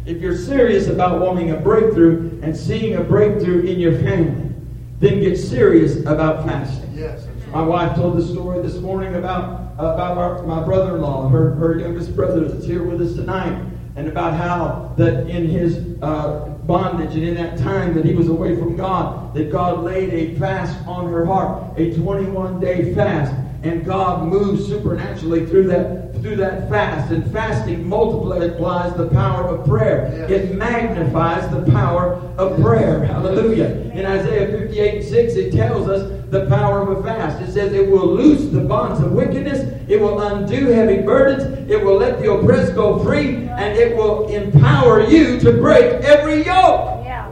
If 0.06 0.20
you're 0.20 0.37
serious 0.37 0.88
about 0.88 1.20
wanting 1.20 1.50
a 1.52 1.56
breakthrough 1.56 2.38
and 2.42 2.54
seeing 2.54 2.96
a 2.96 3.02
breakthrough 3.02 3.62
in 3.62 3.80
your 3.80 3.99
family, 4.00 4.54
then 5.00 5.20
get 5.20 5.37
serious 5.37 6.00
about 6.00 6.46
fasting. 6.46 6.92
Yes, 6.94 7.26
My 7.50 7.62
wife 7.62 7.96
told 7.96 8.18
the 8.18 8.25
story 8.25 8.61
this 8.61 8.76
morning 8.76 9.14
about 9.14 9.64
about 9.75 10.18
our, 10.18 10.42
my 10.42 10.62
brother-in-law, 10.62 11.28
her, 11.30 11.50
her 11.52 11.80
youngest 11.80 12.14
brother 12.14 12.46
that's 12.46 12.64
here 12.64 12.84
with 12.84 13.02
us 13.02 13.14
tonight, 13.14 13.61
and 13.96 14.06
about 14.06 14.34
how 14.34 14.94
that 14.96 15.28
in 15.28 15.49
his 15.49 16.00
uh, 16.00 16.49
bondage 16.64 17.14
and 17.14 17.25
in 17.25 17.34
that 17.34 17.58
time 17.58 17.94
that 17.94 18.04
he 18.04 18.14
was 18.14 18.28
away 18.28 18.56
from 18.56 18.76
God, 18.76 19.34
that 19.34 19.50
God 19.50 19.82
laid 19.82 20.14
a 20.14 20.38
fast 20.38 20.87
on 20.87 21.11
her 21.11 21.25
heart, 21.25 21.76
a 21.76 21.92
21-day 21.92 22.94
fast, 22.94 23.34
and 23.64 23.84
God 23.84 24.28
moved 24.28 24.64
supernaturally 24.64 25.46
through 25.46 25.66
that 25.68 26.03
through 26.24 26.36
that 26.36 26.70
fast. 26.70 27.12
And 27.12 27.30
fasting 27.30 27.86
multiplies 27.86 28.94
the 28.94 29.08
power 29.10 29.46
of 29.46 29.68
prayer. 29.68 30.10
Yes. 30.16 30.30
It 30.30 30.54
magnifies 30.54 31.48
the 31.50 31.70
power 31.70 32.14
of 32.38 32.58
prayer. 32.62 33.04
Hallelujah. 33.04 33.66
In 33.92 34.06
Isaiah 34.06 34.46
58 34.46 34.94
and 34.94 35.04
6, 35.04 35.34
it 35.34 35.52
tells 35.52 35.86
us 35.86 36.10
the 36.30 36.46
power 36.46 36.80
of 36.80 36.98
a 36.98 37.02
fast. 37.02 37.42
It 37.42 37.52
says 37.52 37.74
it 37.74 37.90
will 37.90 38.06
loose 38.06 38.50
the 38.50 38.62
bonds 38.62 39.00
of 39.00 39.12
wickedness, 39.12 39.70
it 39.86 40.00
will 40.00 40.18
undo 40.18 40.68
heavy 40.68 41.02
burdens, 41.02 41.70
it 41.70 41.84
will 41.84 41.98
let 41.98 42.18
the 42.18 42.32
oppressed 42.32 42.74
go 42.74 42.98
free, 43.04 43.46
and 43.46 43.76
it 43.76 43.94
will 43.94 44.26
empower 44.28 45.06
you 45.06 45.38
to 45.40 45.52
break 45.52 46.02
every 46.04 46.38
yoke. 46.38 47.04
Yeah. 47.04 47.30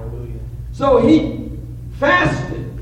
So 0.73 0.99
he 0.99 1.51
fasted 1.99 2.79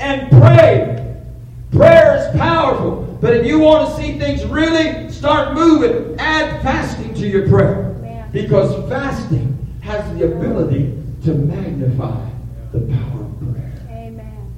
and 0.00 0.28
prayed. 0.28 1.22
Prayer 1.70 2.16
is 2.16 2.36
powerful. 2.36 3.02
But 3.22 3.36
if 3.36 3.46
you 3.46 3.60
want 3.60 3.88
to 3.88 4.02
see 4.02 4.18
things 4.18 4.44
really 4.44 5.01
start 5.22 5.54
moving, 5.54 6.18
add 6.18 6.60
fasting 6.62 7.14
to 7.14 7.28
your 7.28 7.48
prayer. 7.48 7.94
Amen. 7.98 8.28
Because 8.32 8.88
fasting 8.90 9.56
has 9.80 10.18
the 10.18 10.24
ability 10.24 11.00
to 11.22 11.34
magnify 11.34 12.28
the 12.72 12.80
power 12.80 13.20
of 13.20 13.38
prayer. 13.38 13.72
Amen. 13.88 14.52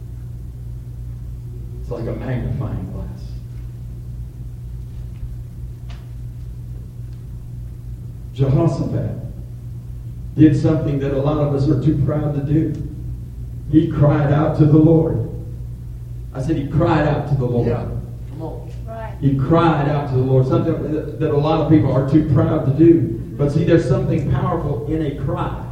It's 1.82 1.90
like 1.90 2.06
a 2.06 2.12
magnifying 2.12 2.90
glass. 2.92 3.20
Jehoshaphat 8.32 9.18
did 10.34 10.58
something 10.58 10.98
that 11.00 11.12
a 11.12 11.18
lot 11.18 11.46
of 11.46 11.54
us 11.54 11.68
are 11.68 11.82
too 11.84 12.02
proud 12.06 12.34
to 12.36 12.40
do. 12.40 12.72
He 13.70 13.90
cried 13.90 14.32
out 14.32 14.56
to 14.56 14.64
the 14.64 14.78
Lord. 14.78 15.30
I 16.32 16.40
said 16.40 16.56
he 16.56 16.68
cried 16.68 17.06
out 17.06 17.28
to 17.28 17.34
the 17.34 17.44
Lord. 17.44 17.68
Yeah. 17.68 17.86
He 19.24 19.38
cried 19.38 19.88
out 19.88 20.10
to 20.10 20.16
the 20.16 20.22
Lord, 20.22 20.46
something 20.46 21.18
that 21.18 21.30
a 21.30 21.34
lot 21.34 21.62
of 21.62 21.70
people 21.70 21.90
are 21.90 22.06
too 22.06 22.30
proud 22.34 22.66
to 22.66 22.72
do. 22.72 23.32
But 23.38 23.52
see, 23.52 23.64
there's 23.64 23.88
something 23.88 24.30
powerful 24.30 24.84
in 24.92 25.00
a 25.00 25.24
cry. 25.24 25.66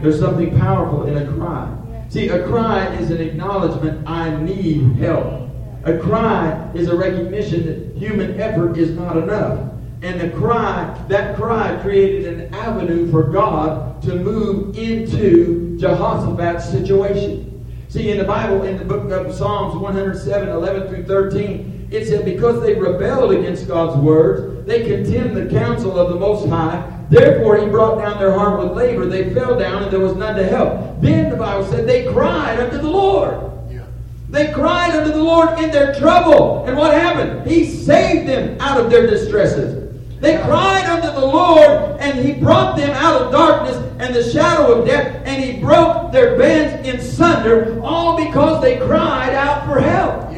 There's 0.00 0.18
something 0.18 0.58
powerful 0.58 1.06
in 1.06 1.18
a 1.18 1.30
cry. 1.34 1.76
See, 2.08 2.30
a 2.30 2.42
cry 2.46 2.86
is 2.94 3.10
an 3.10 3.20
acknowledgement, 3.20 4.08
I 4.08 4.34
need 4.40 4.96
help. 4.96 5.50
A 5.84 5.98
cry 5.98 6.70
is 6.72 6.88
a 6.88 6.96
recognition 6.96 7.66
that 7.66 7.98
human 7.98 8.40
effort 8.40 8.78
is 8.78 8.92
not 8.92 9.18
enough. 9.18 9.74
And 10.00 10.18
the 10.18 10.30
cry, 10.30 10.98
that 11.08 11.36
cry 11.36 11.78
created 11.82 12.32
an 12.32 12.54
avenue 12.54 13.10
for 13.10 13.24
God 13.24 14.00
to 14.04 14.14
move 14.14 14.78
into 14.78 15.76
Jehoshaphat's 15.78 16.70
situation. 16.70 17.46
See, 17.90 18.10
in 18.10 18.16
the 18.16 18.24
Bible, 18.24 18.62
in 18.62 18.78
the 18.78 18.86
book 18.86 19.10
of 19.10 19.34
Psalms 19.34 19.76
107, 19.76 20.48
11 20.48 20.88
through 20.88 21.04
13, 21.04 21.69
it 21.90 22.06
said, 22.06 22.24
Because 22.24 22.62
they 22.62 22.74
rebelled 22.74 23.32
against 23.32 23.66
God's 23.66 24.00
words, 24.00 24.66
they 24.66 24.84
contemned 24.84 25.36
the 25.36 25.46
counsel 25.46 25.98
of 25.98 26.10
the 26.10 26.16
Most 26.16 26.48
High. 26.48 26.98
Therefore, 27.10 27.58
he 27.58 27.66
brought 27.66 27.98
down 27.98 28.18
their 28.20 28.32
heart 28.32 28.62
with 28.62 28.76
labor. 28.76 29.06
They 29.06 29.34
fell 29.34 29.58
down, 29.58 29.82
and 29.82 29.92
there 29.92 30.00
was 30.00 30.14
none 30.14 30.36
to 30.36 30.44
help. 30.44 31.00
Then 31.00 31.30
the 31.30 31.36
Bible 31.36 31.66
said, 31.66 31.86
They 31.86 32.04
cried 32.12 32.60
unto 32.60 32.78
the 32.78 32.88
Lord. 32.88 33.50
Yeah. 33.68 33.84
They 34.28 34.52
cried 34.52 34.94
unto 34.94 35.10
the 35.10 35.22
Lord 35.22 35.58
in 35.58 35.72
their 35.72 35.92
trouble. 35.96 36.64
And 36.66 36.76
what 36.76 36.94
happened? 36.94 37.50
He 37.50 37.66
saved 37.66 38.28
them 38.28 38.60
out 38.60 38.78
of 38.78 38.90
their 38.90 39.08
distresses. 39.08 39.80
They 40.20 40.36
cried 40.36 40.84
unto 40.84 41.10
the 41.18 41.26
Lord, 41.26 41.98
and 41.98 42.18
He 42.18 42.34
brought 42.34 42.76
them 42.76 42.90
out 42.90 43.22
of 43.22 43.32
darkness 43.32 43.76
and 43.98 44.14
the 44.14 44.22
shadow 44.30 44.74
of 44.74 44.86
death, 44.86 45.22
and 45.24 45.42
He 45.42 45.60
broke 45.60 46.12
their 46.12 46.38
bands 46.38 46.86
in 46.86 47.00
sunder, 47.00 47.80
all 47.82 48.16
because 48.16 48.62
they 48.62 48.76
cried 48.78 49.34
out 49.34 49.66
for 49.66 49.80
help. 49.80 50.29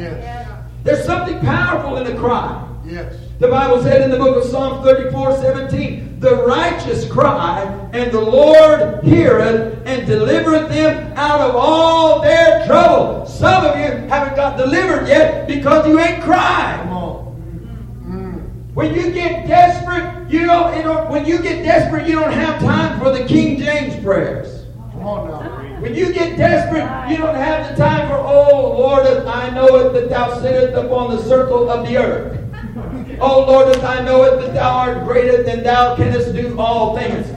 There's 0.83 1.05
something 1.05 1.39
powerful 1.41 1.97
in 1.97 2.05
the 2.05 2.19
cry. 2.19 2.69
Yes. 2.85 3.15
The 3.39 3.49
Bible 3.49 3.83
said 3.83 4.03
in 4.03 4.11
the 4.11 4.17
book 4.17 4.37
of 4.37 4.51
Psalm 4.51 4.83
34 4.83 5.37
17, 5.37 6.21
the 6.21 6.45
righteous 6.45 7.11
cry, 7.11 7.63
and 7.93 8.11
the 8.13 8.21
Lord 8.21 9.03
heareth 9.03 9.83
and 9.87 10.07
delivereth 10.07 10.69
them 10.69 11.13
out 11.17 11.41
of 11.41 11.55
all 11.57 12.21
their 12.21 12.67
trouble. 12.67 13.27
Some 13.27 13.65
of 13.65 13.77
you 13.77 13.85
haven't 14.09 14.37
got 14.37 14.57
delivered 14.57 15.07
yet 15.09 15.47
because 15.47 15.87
you 15.87 15.99
ain't 15.99 16.23
cried. 16.23 16.81
Come 16.83 16.93
on. 16.93 18.03
Mm. 18.05 18.75
When 18.75 18.95
you 18.95 19.13
get 19.13 19.47
desperate, 19.47 20.31
you 20.31 20.47
don't, 20.47 20.77
you 20.77 20.83
don't 20.83 21.11
when 21.11 21.25
you 21.25 21.41
get 21.41 21.65
desperate, 21.65 22.07
you 22.09 22.15
don't 22.15 22.33
have 22.33 22.61
time 22.61 22.99
for 23.01 23.11
the 23.11 23.25
King 23.25 23.59
James 23.59 24.03
prayers. 24.03 24.67
Come 24.93 25.07
on 25.07 25.29
now. 25.29 25.62
When 25.83 25.97
you 25.97 26.13
get 26.13 26.37
desperate, 26.39 27.11
you 27.11 27.17
don't 27.17 27.35
have 27.35 27.69
the 27.69 27.77
time 27.77 28.09
for, 28.09 28.15
oh 28.15 28.79
Lord, 28.79 29.05
I 29.05 29.51
know 29.51 29.67
it 29.79 29.93
that 29.95 30.09
thou 30.11 30.41
sittest 30.41 30.75
upon 30.75 31.11
the 31.11 31.21
circle 31.25 31.69
of 31.69 31.89
the 31.89 31.97
earth. 31.97 32.39
Oh 33.21 33.45
Lord, 33.47 33.77
I 33.79 34.03
know 34.03 34.25
it 34.25 34.41
that 34.41 34.55
thou 34.55 34.79
art 34.79 35.05
greater 35.05 35.45
than 35.45 35.63
thou 35.63 35.95
canst 35.95 36.35
do 36.35 36.59
all 36.59 36.97
things. 36.97 37.29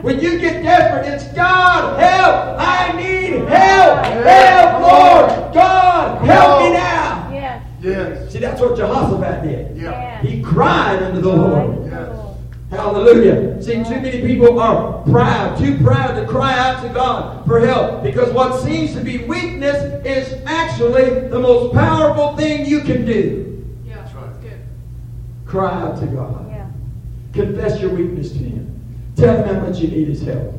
When 0.00 0.20
you 0.20 0.38
get 0.38 0.62
desperate, 0.62 1.12
it's 1.12 1.32
God, 1.32 1.98
help! 1.98 2.60
I 2.60 2.92
need 2.96 3.48
help! 3.48 4.04
Help, 4.04 4.82
Lord! 4.82 5.54
God, 5.54 6.24
help 6.24 6.62
me 6.62 6.72
now! 6.72 7.30
Yes. 7.32 7.66
Yes. 7.80 8.32
See, 8.32 8.38
that's 8.38 8.60
what 8.60 8.76
Jehoshaphat 8.76 9.42
did. 9.42 9.76
Yeah. 9.76 10.22
He 10.22 10.40
cried 10.40 11.02
unto 11.02 11.20
the 11.20 11.34
Lord. 11.34 11.90
Yes. 11.90 12.19
Hallelujah. 12.70 13.60
See, 13.60 13.82
too 13.82 14.00
many 14.00 14.20
people 14.24 14.60
are 14.60 15.02
proud, 15.10 15.58
too 15.58 15.76
proud 15.78 16.14
to 16.14 16.26
cry 16.26 16.56
out 16.56 16.82
to 16.82 16.88
God 16.90 17.44
for 17.44 17.58
help 17.58 18.04
because 18.04 18.32
what 18.32 18.62
seems 18.62 18.94
to 18.94 19.00
be 19.00 19.18
weakness 19.24 20.04
is 20.06 20.40
actually 20.46 21.28
the 21.28 21.38
most 21.38 21.74
powerful 21.74 22.36
thing 22.36 22.64
you 22.64 22.80
can 22.82 23.04
do. 23.04 23.66
Yeah, 23.84 23.96
That's 23.96 24.14
right. 24.14 24.40
good. 24.40 24.60
Cry 25.46 25.72
out 25.72 25.98
to 25.98 26.06
God. 26.06 26.48
Yeah. 26.48 26.70
Confess 27.32 27.80
your 27.80 27.90
weakness 27.90 28.30
to 28.32 28.38
Him. 28.38 28.66
Tell 29.16 29.36
Him 29.36 29.52
how 29.52 29.60
much 29.66 29.80
you 29.80 29.88
need 29.88 30.06
His 30.06 30.22
help. 30.22 30.54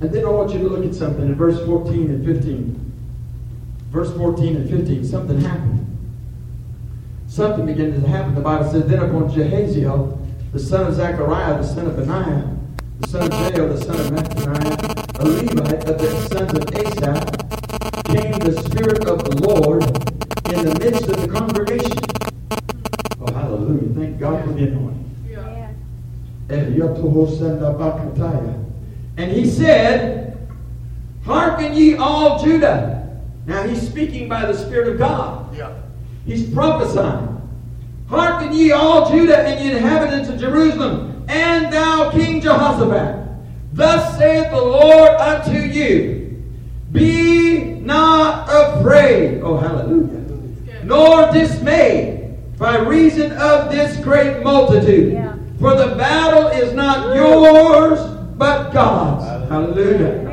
And 0.00 0.12
then 0.12 0.24
I 0.24 0.28
want 0.28 0.52
you 0.52 0.58
to 0.58 0.68
look 0.68 0.84
at 0.84 0.94
something 0.96 1.22
in 1.24 1.36
verse 1.36 1.64
14 1.64 2.10
and 2.10 2.26
15. 2.26 2.92
Verse 3.90 4.12
14 4.16 4.56
and 4.56 4.68
15, 4.68 5.04
something 5.04 5.40
happened. 5.40 5.84
Something 7.28 7.66
began 7.66 7.92
to 7.92 8.08
happen. 8.08 8.34
The 8.34 8.40
Bible 8.40 8.68
says, 8.70 8.86
Then 8.86 8.98
upon 8.98 9.30
Jehaziel, 9.30 10.25
the 10.56 10.62
son 10.62 10.86
of 10.86 10.94
Zechariah, 10.94 11.58
the 11.58 11.62
son 11.62 11.86
of 11.86 11.96
Benaiah, 11.96 12.56
the 13.00 13.08
son 13.08 13.30
of 13.30 13.54
Jael, 13.54 13.68
the 13.68 13.76
son 13.76 14.00
of 14.00 14.06
Mattaniah, 14.06 15.20
a 15.20 15.24
Levite 15.28 15.84
of 15.84 15.98
the 15.98 16.08
sons 16.28 16.54
of 16.54 16.74
Asaph, 16.74 18.04
came 18.06 18.38
the 18.38 18.62
Spirit 18.62 19.04
of 19.04 19.22
the 19.22 19.36
Lord 19.46 19.82
in 20.48 20.64
the 20.64 20.78
midst 20.78 21.10
of 21.10 21.20
the 21.20 21.28
congregation. 21.28 21.98
Oh, 23.20 23.30
hallelujah. 23.34 23.92
Thank 23.92 24.18
God 24.18 24.44
for 24.46 24.52
the 24.52 24.68
anointing. 24.68 25.14
Yeah. 25.28 25.46
Yeah. 25.46 25.68
And 29.18 29.32
he 29.32 29.50
said, 29.50 30.38
Hearken 31.26 31.74
ye 31.74 31.96
all 31.96 32.42
Judah. 32.42 33.20
Now 33.44 33.62
he's 33.64 33.86
speaking 33.86 34.26
by 34.26 34.46
the 34.46 34.56
Spirit 34.56 34.88
of 34.88 34.98
God. 34.98 35.54
Yeah. 35.54 35.74
He's 36.24 36.48
prophesying. 36.48 37.35
Hearken 38.08 38.52
ye 38.52 38.70
all 38.70 39.10
Judah 39.10 39.38
and 39.38 39.64
ye 39.64 39.76
inhabitants 39.76 40.28
of 40.28 40.38
Jerusalem, 40.38 41.24
and 41.28 41.72
thou 41.72 42.10
King 42.10 42.40
Jehoshaphat. 42.40 43.26
Thus 43.72 44.16
saith 44.16 44.50
the 44.50 44.60
Lord 44.60 45.10
unto 45.10 45.58
you, 45.58 46.42
Be 46.92 47.80
not 47.80 48.48
afraid. 48.48 49.40
Oh, 49.42 49.56
hallelujah. 49.56 50.24
Nor 50.84 51.32
dismayed 51.32 52.36
by 52.58 52.78
reason 52.78 53.32
of 53.32 53.70
this 53.70 54.02
great 54.02 54.42
multitude. 54.42 55.12
Yeah. 55.12 55.34
For 55.58 55.74
the 55.74 55.96
battle 55.96 56.46
is 56.48 56.72
not 56.74 57.14
yours, 57.14 57.98
but 58.36 58.70
God's. 58.70 59.24
Hallelujah. 59.50 60.25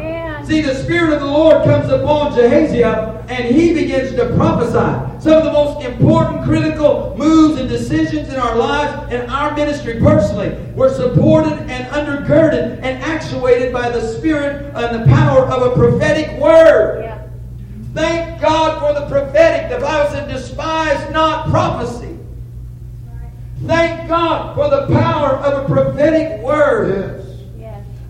Man. 0.43 0.49
See, 0.49 0.61
the 0.61 0.75
Spirit 0.75 1.13
of 1.13 1.19
the 1.21 1.25
Lord 1.25 1.63
comes 1.63 1.89
upon 1.89 2.33
Jehaziel 2.33 3.25
and 3.29 3.55
he 3.55 3.73
begins 3.73 4.11
to 4.15 4.35
prophesy. 4.35 5.21
Some 5.23 5.37
of 5.37 5.45
the 5.45 5.51
most 5.51 5.85
important 5.85 6.43
critical 6.43 7.15
moves 7.17 7.59
and 7.59 7.69
decisions 7.69 8.29
in 8.29 8.35
our 8.35 8.55
lives 8.55 9.13
and 9.13 9.31
our 9.31 9.55
ministry 9.55 9.99
personally 9.99 10.55
were 10.75 10.93
supported 10.93 11.53
and 11.69 11.85
undergirded 11.87 12.79
and 12.81 13.01
actuated 13.03 13.71
by 13.71 13.89
the 13.89 14.01
Spirit 14.01 14.73
and 14.75 15.01
the 15.01 15.07
power 15.07 15.45
of 15.45 15.71
a 15.71 15.75
prophetic 15.75 16.37
word. 16.39 17.03
Yeah. 17.03 17.27
Thank 17.93 18.41
God 18.41 18.79
for 18.79 18.99
the 18.99 19.07
prophetic. 19.07 19.69
The 19.69 19.79
Bible 19.79 20.11
said, 20.11 20.27
despise 20.27 21.09
not 21.11 21.49
prophecy. 21.49 22.17
Right. 23.07 23.31
Thank 23.65 24.09
God 24.09 24.55
for 24.55 24.69
the 24.69 24.87
power 24.87 25.37
of 25.37 25.63
a 25.63 25.67
prophetic 25.73 26.41
word. 26.41 27.19
Yes. 27.19 27.22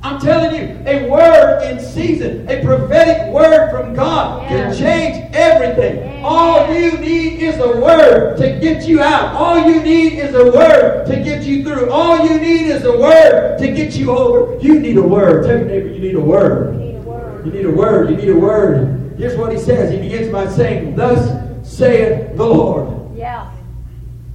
Yes. 0.03 0.23
telling 0.23 0.55
you, 0.55 0.83
a 0.85 1.09
word 1.09 1.63
in 1.63 1.79
season, 1.79 2.47
a 2.49 2.61
prophetic 2.63 3.31
word 3.33 3.71
from 3.71 3.93
God 3.93 4.47
can 4.49 4.75
change 4.75 5.33
everything. 5.33 6.23
All 6.23 6.73
you 6.73 6.97
need 6.97 7.41
is 7.41 7.57
a 7.59 7.79
word 7.79 8.35
to 8.37 8.59
get 8.59 8.85
you 8.85 9.01
out. 9.01 9.33
All 9.35 9.59
you 9.69 9.81
need 9.81 10.19
is 10.19 10.35
a 10.35 10.51
word 10.51 11.05
to 11.05 11.15
get 11.15 11.43
you 11.43 11.63
through. 11.63 11.89
All 11.89 12.27
you 12.27 12.37
need 12.39 12.67
is 12.67 12.83
a 12.83 12.97
word 12.97 13.57
to 13.59 13.67
get 13.71 13.95
you 13.95 14.11
over. 14.11 14.59
You 14.59 14.79
need 14.79 14.97
a 14.97 15.01
word. 15.01 15.45
Tell 15.45 15.57
your 15.57 15.67
neighbor 15.67 15.87
you 15.87 15.99
need 15.99 16.15
a 16.15 16.19
word. 16.19 16.75
We 16.75 16.83
need 16.83 16.95
a 16.95 17.01
word. 17.01 17.45
You 17.45 17.51
need 17.51 17.65
a 17.65 17.71
word. 17.71 18.09
You 18.09 18.17
need 18.17 18.29
a 18.29 18.37
word. 18.37 19.15
Here's 19.17 19.37
what 19.37 19.51
he 19.51 19.57
says. 19.59 19.91
He 19.91 19.99
begins 19.99 20.31
by 20.31 20.47
saying, 20.47 20.95
Thus 20.95 21.31
saith 21.65 22.35
the 22.35 22.45
Lord. 22.45 23.15
Yeah. 23.15 23.51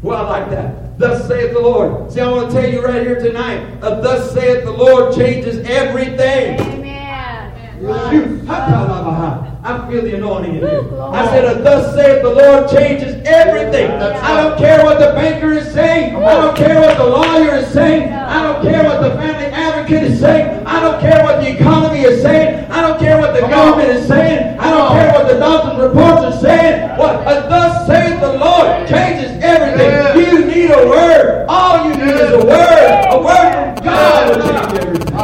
Well, 0.02 0.26
I 0.26 0.40
like 0.40 0.50
that. 0.50 0.87
Thus 0.98 1.28
saith 1.28 1.52
the 1.52 1.60
Lord. 1.60 2.12
See, 2.12 2.20
I 2.20 2.28
want 2.28 2.50
to 2.50 2.60
tell 2.60 2.68
you 2.68 2.84
right 2.84 3.02
here 3.02 3.20
tonight, 3.20 3.60
a 3.82 4.02
thus 4.02 4.32
saith 4.34 4.64
the 4.64 4.72
Lord 4.72 5.14
changes 5.14 5.58
everything. 5.58 6.58
Amen. 6.58 8.10
Shoot. 8.10 8.44
Ha-ta-la-la-ha. 8.46 9.44
I 9.62 9.88
feel 9.88 10.02
the 10.02 10.16
anointing 10.16 10.56
in 10.56 10.60
Woo, 10.60 10.68
here. 10.68 11.02
I 11.02 11.26
said, 11.26 11.44
a 11.44 11.62
thus 11.62 11.94
saith 11.94 12.22
the 12.22 12.30
Lord 12.30 12.68
changes 12.68 13.14
everything. 13.24 13.92
I 13.92 14.42
don't 14.42 14.58
care 14.58 14.84
what 14.84 14.98
the 14.98 15.12
banker 15.12 15.52
is 15.52 15.72
saying. 15.72 16.16
I 16.16 16.34
don't 16.34 16.56
care 16.56 16.80
what 16.80 16.96
the 16.96 17.06
lawyer 17.06 17.54
is 17.54 17.68
saying. 17.68 18.12
I 18.12 18.42
don't 18.42 18.62
care 18.62 18.82
what 18.82 19.00
the 19.00 19.10
family 19.10 19.46
advocate 19.46 20.02
is 20.02 20.18
saying. 20.18 20.66
I 20.66 20.80
don't 20.80 21.00
care 21.00 21.22
what 21.22 21.40
the 21.40 21.54
economy 21.54 22.00
is 22.00 22.20
saying. 22.22 22.68
I 22.72 22.80
don't 22.80 22.98
care 22.98 23.20
what 23.20 23.34
the 23.34 23.46
government 23.46 23.90
is 23.90 24.08
saying. 24.08 24.58
I 24.58 24.70
don't 24.70 24.90
care 24.98 25.12
what 25.12 25.32
the 25.32 25.38
doctor's 25.38 25.88
reports 25.88 26.22
are 26.22 26.40
saying. 26.40 26.98
What 26.98 27.20
a 27.20 27.46
thus 27.48 27.86
saith 27.86 28.20
the 28.20 28.32
Lord 28.36 28.88
changes 28.88 29.30
everything. 29.44 30.18
You 30.18 30.47
need 30.58 30.70
a 30.70 30.88
word. 30.88 31.46
All 31.48 31.88
you 31.88 31.96
need 31.96 32.14
is 32.14 32.32
a 32.32 32.38
word. 32.38 33.06
A 33.10 33.22
word 33.22 33.76
from 33.76 33.84
God 33.84 34.28
will 34.28 34.42
change 34.42 34.78
everything. 34.80 35.14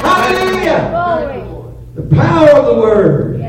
Hallelujah. 0.00 1.74
The 1.94 2.02
power 2.14 2.50
of 2.50 2.66
the 2.66 2.74
word. 2.80 3.42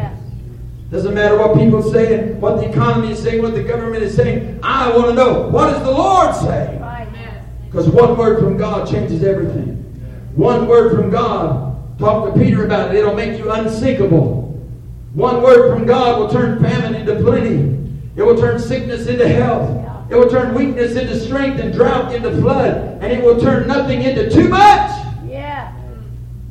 Doesn't 0.89 1.13
matter 1.13 1.38
what 1.38 1.58
people 1.58 1.79
are 1.79 1.91
saying, 1.91 2.39
what 2.39 2.62
the 2.62 2.70
economy 2.70 3.12
is 3.12 3.22
saying, 3.22 3.41
what 3.41 3.53
the 3.53 3.63
government 3.63 4.03
is 4.03 4.15
saying. 4.15 4.58
I 4.63 4.89
want 4.96 5.08
to 5.08 5.13
know 5.13 5.50
what 5.50 5.72
does 5.72 5.84
the 5.84 5.91
Lord 5.91 6.34
say? 6.34 6.79
Because 7.65 7.89
one 7.89 8.17
word 8.17 8.39
from 8.39 8.56
God 8.58 8.89
changes 8.89 9.22
everything. 9.22 9.75
One 10.36 10.65
word 10.65 10.96
from 10.96 11.10
God. 11.10 12.00
Talk 12.00 12.34
to 12.34 12.39
Peter 12.39 12.63
about 12.65 12.96
it. 12.96 13.00
It'll 13.00 13.15
make 13.15 13.38
you 13.38 13.51
unsinkable. 13.51 14.44
One 15.13 15.41
word 15.41 15.74
from 15.74 15.86
God 15.86 16.20
will 16.20 16.29
turn 16.29 16.62
famine 16.62 16.96
into 16.96 17.15
plenty. 17.15 17.75
It 18.15 18.24
will 18.24 18.38
turn 18.38 18.58
sickness 18.58 19.08
into 19.08 19.27
health. 19.27 19.87
It 20.09 20.15
will 20.15 20.29
turn 20.29 20.53
weakness 20.53 20.95
into 20.95 21.19
strength 21.19 21.59
and 21.59 21.73
drought 21.73 22.15
into 22.15 22.31
flood. 22.39 23.01
And 23.01 23.11
it 23.11 23.23
will 23.23 23.39
turn 23.39 23.67
nothing 23.67 24.01
into 24.01 24.29
too 24.29 24.47
much. 24.47 24.89
Yeah. 25.25 25.73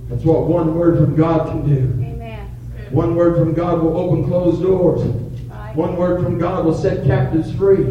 That's 0.09 0.25
what 0.25 0.47
one 0.47 0.75
word 0.75 0.99
from 0.99 1.17
God 1.17 1.49
can 1.49 1.67
do. 1.67 2.05
Amen. 2.05 2.47
One 2.91 3.17
word 3.17 3.37
from 3.37 3.55
God 3.55 3.83
will 3.83 3.97
open 3.97 4.27
closed 4.27 4.63
doors. 4.63 5.03
Right. 5.03 5.75
One 5.75 5.97
word 5.97 6.23
from 6.23 6.39
God 6.39 6.67
will 6.67 6.75
set 6.75 7.07
captives 7.07 7.55
free. 7.55 7.85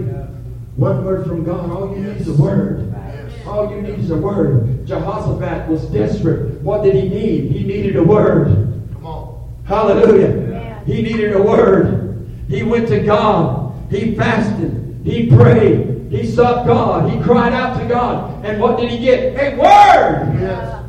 One 0.76 1.04
word 1.04 1.26
from 1.26 1.44
God, 1.44 1.72
all 1.72 1.96
you 1.96 2.04
need 2.04 2.22
is 2.22 2.28
a 2.28 2.34
word. 2.34 2.94
Right. 2.94 3.48
All 3.48 3.72
you 3.74 3.82
need 3.82 4.00
is 4.00 4.12
a 4.12 4.18
word. 4.18 4.86
Jehoshaphat 4.86 5.68
was 5.68 5.84
desperate. 5.86 6.62
What 6.62 6.84
did 6.84 6.96
he 6.96 7.10
need? 7.10 7.52
He 7.52 7.64
needed 7.64 7.96
a 7.96 8.04
word. 8.04 8.84
Come 8.94 9.06
on. 9.06 9.54
Hallelujah. 9.66 10.52
Yeah. 10.52 10.84
He 10.86 11.02
needed 11.02 11.36
a 11.36 11.42
word. 11.42 12.30
He 12.48 12.62
went 12.62 12.88
to 12.90 13.00
God. 13.00 13.74
He 13.90 14.16
fasted. 14.16 14.85
He 15.06 15.30
prayed. 15.30 16.12
He 16.12 16.26
sought 16.26 16.66
God. 16.66 17.12
He 17.12 17.22
cried 17.22 17.54
out 17.54 17.80
to 17.80 17.88
God. 17.88 18.44
And 18.44 18.60
what 18.60 18.80
did 18.80 18.90
he 18.90 18.98
get? 18.98 19.36
A 19.36 19.56
word. 19.56 20.40
Yes. 20.42 20.84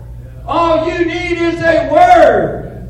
All 0.46 0.88
you 0.88 1.05
need 1.05 1.38
is 1.38 1.61
a 1.61 1.88
word. 1.92 2.88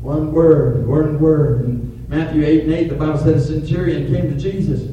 One 0.00 0.32
word, 0.32 0.86
one 0.86 1.18
word. 1.18 1.64
In 1.64 2.06
Matthew 2.08 2.44
8 2.44 2.64
and 2.64 2.72
8, 2.72 2.88
the 2.88 2.94
Bible 2.94 3.18
said 3.18 3.34
a 3.34 3.40
centurion 3.40 4.06
came 4.14 4.30
to 4.30 4.38
Jesus 4.38 4.90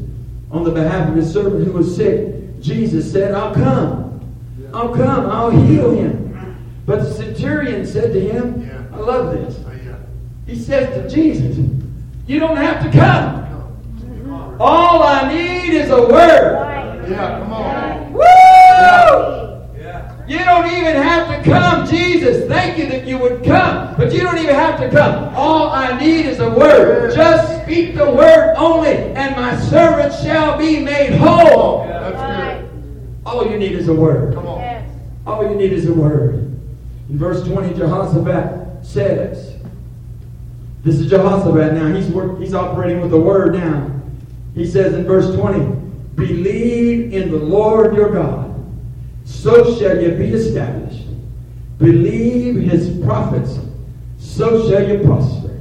on 0.50 0.63
the 0.63 0.71
behalf 0.71 1.10
of 1.10 1.15
his 1.15 1.32
servant 1.32 1.65
who 1.65 1.74
was 1.74 1.95
sick. 1.95 2.60
Jesus 2.60 3.12
said, 3.12 3.34
I'll 3.34 3.54
come. 3.54 4.19
I'll 4.74 4.95
come. 4.95 5.30
I'll 5.30 5.52
heal 5.52 5.91
him. 5.91 6.82
But 6.88 7.00
the 7.02 7.13
centurion 7.13 7.86
said 7.86 8.13
to 8.13 8.19
him, 8.19 8.89
I 8.91 8.97
love 8.97 9.34
this. 9.34 9.60
He 10.47 10.56
says 10.58 10.89
to 10.95 11.08
Jesus, 11.13 11.58
You 12.26 12.39
don't 12.39 12.58
have 12.58 12.84
to 12.84 12.91
come. 12.97 13.40
Come. 14.62 14.69
All 14.69 15.02
I 15.02 15.34
need 15.34 15.74
is 15.74 15.89
a 15.89 16.08
word. 16.08 17.10
Yeah, 17.10 17.39
come 17.39 17.52
on. 17.52 18.13
Woo! 18.13 19.32
You 20.28 20.38
don't 20.45 20.67
even 20.67 21.02
have 21.02 21.28
to 21.36 21.50
come, 21.50 21.88
Jesus. 21.88 22.47
Thank 22.47 22.78
you 22.78 22.86
that 22.89 23.08
you 23.08 23.17
would 23.17 23.43
come. 23.43 23.95
But 23.97 24.13
you 24.13 24.19
don't 24.19 24.38
even 24.38 24.54
have 24.54 24.80
to 24.80 24.89
come. 24.91 25.34
All 25.34 25.71
I 25.71 26.00
need 26.00 26.28
is 26.28 26.39
a 26.39 26.50
word. 26.50 27.15
Just 27.15 27.63
speak 27.63 27.95
the 27.95 28.06
word 28.06 28.54
only, 28.56 28.91
and 28.91 29.36
my 29.36 29.60
servant 29.62 30.13
shall 30.24 30.60
be 30.60 30.80
made 30.80 31.13
whole. 31.15 31.88
That's 31.88 32.69
All 33.26 33.50
you 33.50 33.58
need 33.58 33.71
is 33.71 33.88
a 33.88 33.95
word. 33.95 34.36
Come 34.36 34.45
on. 34.45 34.60
Yes. 34.60 34.88
All 35.26 35.43
you 35.43 35.56
need 35.56 35.74
is 35.74 35.88
a 35.88 35.93
word. 35.93 36.36
In 37.10 37.17
verse 37.17 37.43
20, 37.43 37.74
Jehoshaphat 37.74 38.86
says, 38.86 39.56
This 40.84 41.00
is 41.00 41.10
Jehoshaphat 41.10 41.74
now. 41.74 41.93
He's, 41.95 42.08
work, 42.10 42.39
he's 42.39 42.54
operating 42.54 43.02
with 43.02 43.10
the 43.10 43.19
word 43.19 43.56
now. 43.56 44.01
He 44.56 44.66
says 44.66 44.94
in 44.94 45.06
verse 45.06 45.34
20, 45.36 45.60
Believe 46.16 47.14
in 47.14 47.32
the 47.32 47.38
Lord 47.38 47.96
your 47.96 48.12
God, 48.12 48.48
so 49.26 49.78
shall 49.78 50.02
you 50.02 50.12
be 50.12 50.34
established. 50.34 51.08
Believe 51.78 52.56
his 52.56 53.04
prophets, 53.04 53.58
so 54.20 54.70
shall 54.70 54.88
you 54.88 55.04
prosper. 55.04 55.58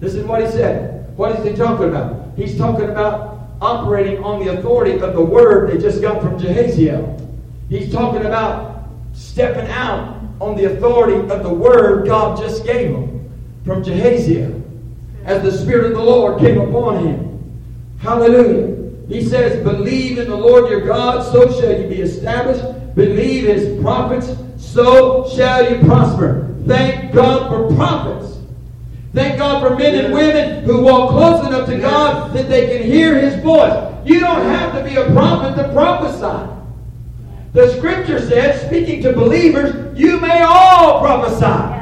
This 0.00 0.14
is 0.14 0.24
what 0.24 0.42
he 0.42 0.50
said. 0.50 1.16
What 1.16 1.38
is 1.38 1.46
he 1.46 1.54
talking 1.54 1.88
about? 1.88 2.36
He's 2.36 2.58
talking 2.58 2.90
about 2.90 3.48
operating 3.60 4.22
on 4.24 4.44
the 4.44 4.58
authority 4.58 4.98
of 4.98 5.14
the 5.14 5.24
word 5.24 5.70
they 5.70 5.78
just 5.78 6.02
got 6.02 6.20
from 6.20 6.38
Jehaziel. 6.38 7.18
He's 7.68 7.92
talking 7.92 8.26
about 8.26 8.88
stepping 9.12 9.70
out 9.70 10.20
on 10.40 10.56
the 10.56 10.64
authority 10.64 11.16
of 11.32 11.42
the 11.42 11.54
word 11.54 12.06
God 12.06 12.36
just 12.36 12.64
gave 12.66 12.90
him 12.90 13.30
from 13.64 13.84
Jehaziel 13.84 14.60
as 15.24 15.42
the 15.42 15.52
Spirit 15.52 15.86
of 15.86 15.92
the 15.92 16.02
Lord 16.02 16.40
came 16.40 16.60
upon 16.60 17.06
him. 17.06 17.31
Hallelujah. 18.02 18.90
He 19.08 19.24
says, 19.24 19.62
Believe 19.62 20.18
in 20.18 20.28
the 20.28 20.36
Lord 20.36 20.68
your 20.68 20.80
God, 20.80 21.22
so 21.22 21.48
shall 21.52 21.80
you 21.80 21.86
be 21.86 22.00
established. 22.00 22.64
Believe 22.96 23.44
his 23.44 23.80
prophets, 23.80 24.34
so 24.56 25.28
shall 25.28 25.70
you 25.70 25.78
prosper. 25.86 26.52
Thank 26.66 27.12
God 27.12 27.48
for 27.48 27.74
prophets. 27.76 28.38
Thank 29.14 29.38
God 29.38 29.62
for 29.62 29.76
men 29.76 30.04
and 30.04 30.12
women 30.12 30.64
who 30.64 30.82
walk 30.82 31.10
close 31.10 31.46
enough 31.46 31.68
to 31.68 31.78
God 31.78 32.34
that 32.34 32.48
they 32.48 32.76
can 32.76 32.86
hear 32.86 33.18
his 33.20 33.40
voice. 33.40 33.94
You 34.04 34.18
don't 34.18 34.46
have 34.46 34.74
to 34.74 34.82
be 34.82 34.96
a 34.96 35.04
prophet 35.12 35.62
to 35.62 35.72
prophesy. 35.72 36.50
The 37.52 37.76
scripture 37.76 38.18
says, 38.18 38.66
speaking 38.66 39.00
to 39.02 39.12
believers, 39.12 39.96
you 39.96 40.18
may 40.18 40.42
all 40.42 41.00
prophesy. 41.00 41.81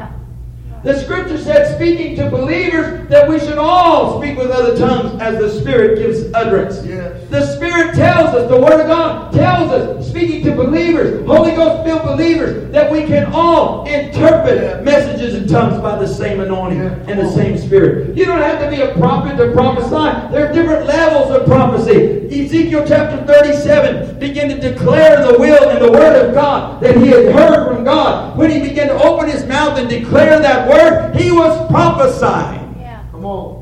The 0.82 0.98
scripture 0.98 1.36
said, 1.36 1.76
speaking 1.76 2.16
to 2.16 2.30
believers, 2.30 3.06
that 3.10 3.28
we 3.28 3.38
should 3.38 3.58
all 3.58 4.18
speak 4.18 4.38
with 4.38 4.50
other 4.50 4.74
tongues 4.78 5.20
as 5.20 5.36
the 5.38 5.60
Spirit 5.60 5.98
gives 5.98 6.32
utterance. 6.32 6.82
Yes. 6.86 7.28
The 7.28 7.54
Spirit 7.54 7.94
tells 7.94 8.34
us, 8.34 8.48
the 8.48 8.58
Word 8.58 8.80
of 8.80 8.86
God 8.86 9.30
tells 9.30 9.70
us, 9.72 10.08
speaking 10.08 10.42
to 10.44 10.52
believers, 10.52 11.26
Holy 11.26 11.50
Ghost 11.54 11.84
filled 11.84 12.02
believers, 12.04 12.72
that 12.72 12.90
we 12.90 13.04
can 13.04 13.30
all 13.34 13.84
interpret 13.86 14.62
Yeah. 14.62 14.80
messages 14.80 15.34
in 15.34 15.46
tongues 15.46 15.78
by 15.82 15.96
the 15.96 16.08
same 16.08 16.40
anointing 16.40 16.82
Yeah. 16.82 16.94
and 17.08 17.20
the 17.20 17.30
same 17.30 17.58
Spirit. 17.58 18.16
You 18.16 18.24
don't 18.24 18.40
have 18.40 18.60
to 18.60 18.70
be 18.74 18.80
a 18.80 18.88
prophet 18.94 19.36
to 19.36 19.48
prophesy. 19.52 20.16
There 20.32 20.48
are 20.48 20.52
different 20.52 20.86
levels 20.86 21.30
of 21.30 21.44
prophecy. 21.46 22.16
Ezekiel 22.30 22.84
chapter 22.86 23.18
37 23.26 24.18
began 24.18 24.48
to 24.48 24.58
declare 24.58 25.26
the 25.26 25.38
will 25.38 25.68
and 25.68 25.84
the 25.84 25.92
Word 25.92 26.16
of 26.28 26.34
God 26.34 26.80
that 26.80 26.96
he 26.96 27.08
had 27.08 27.32
heard 27.34 27.66
from 27.68 27.84
God. 27.84 28.38
When 28.38 28.50
he 28.50 28.60
began 28.60 28.88
to 28.88 28.94
open 29.02 29.28
his 29.28 29.44
mouth 29.46 29.78
and 29.78 29.88
declare 29.88 30.38
that 30.40 30.69
Word, 30.70 31.16
he 31.16 31.32
was 31.32 31.68
prophesying. 31.68 32.76
Yeah. 32.78 33.04
Come 33.10 33.24
on. 33.24 33.60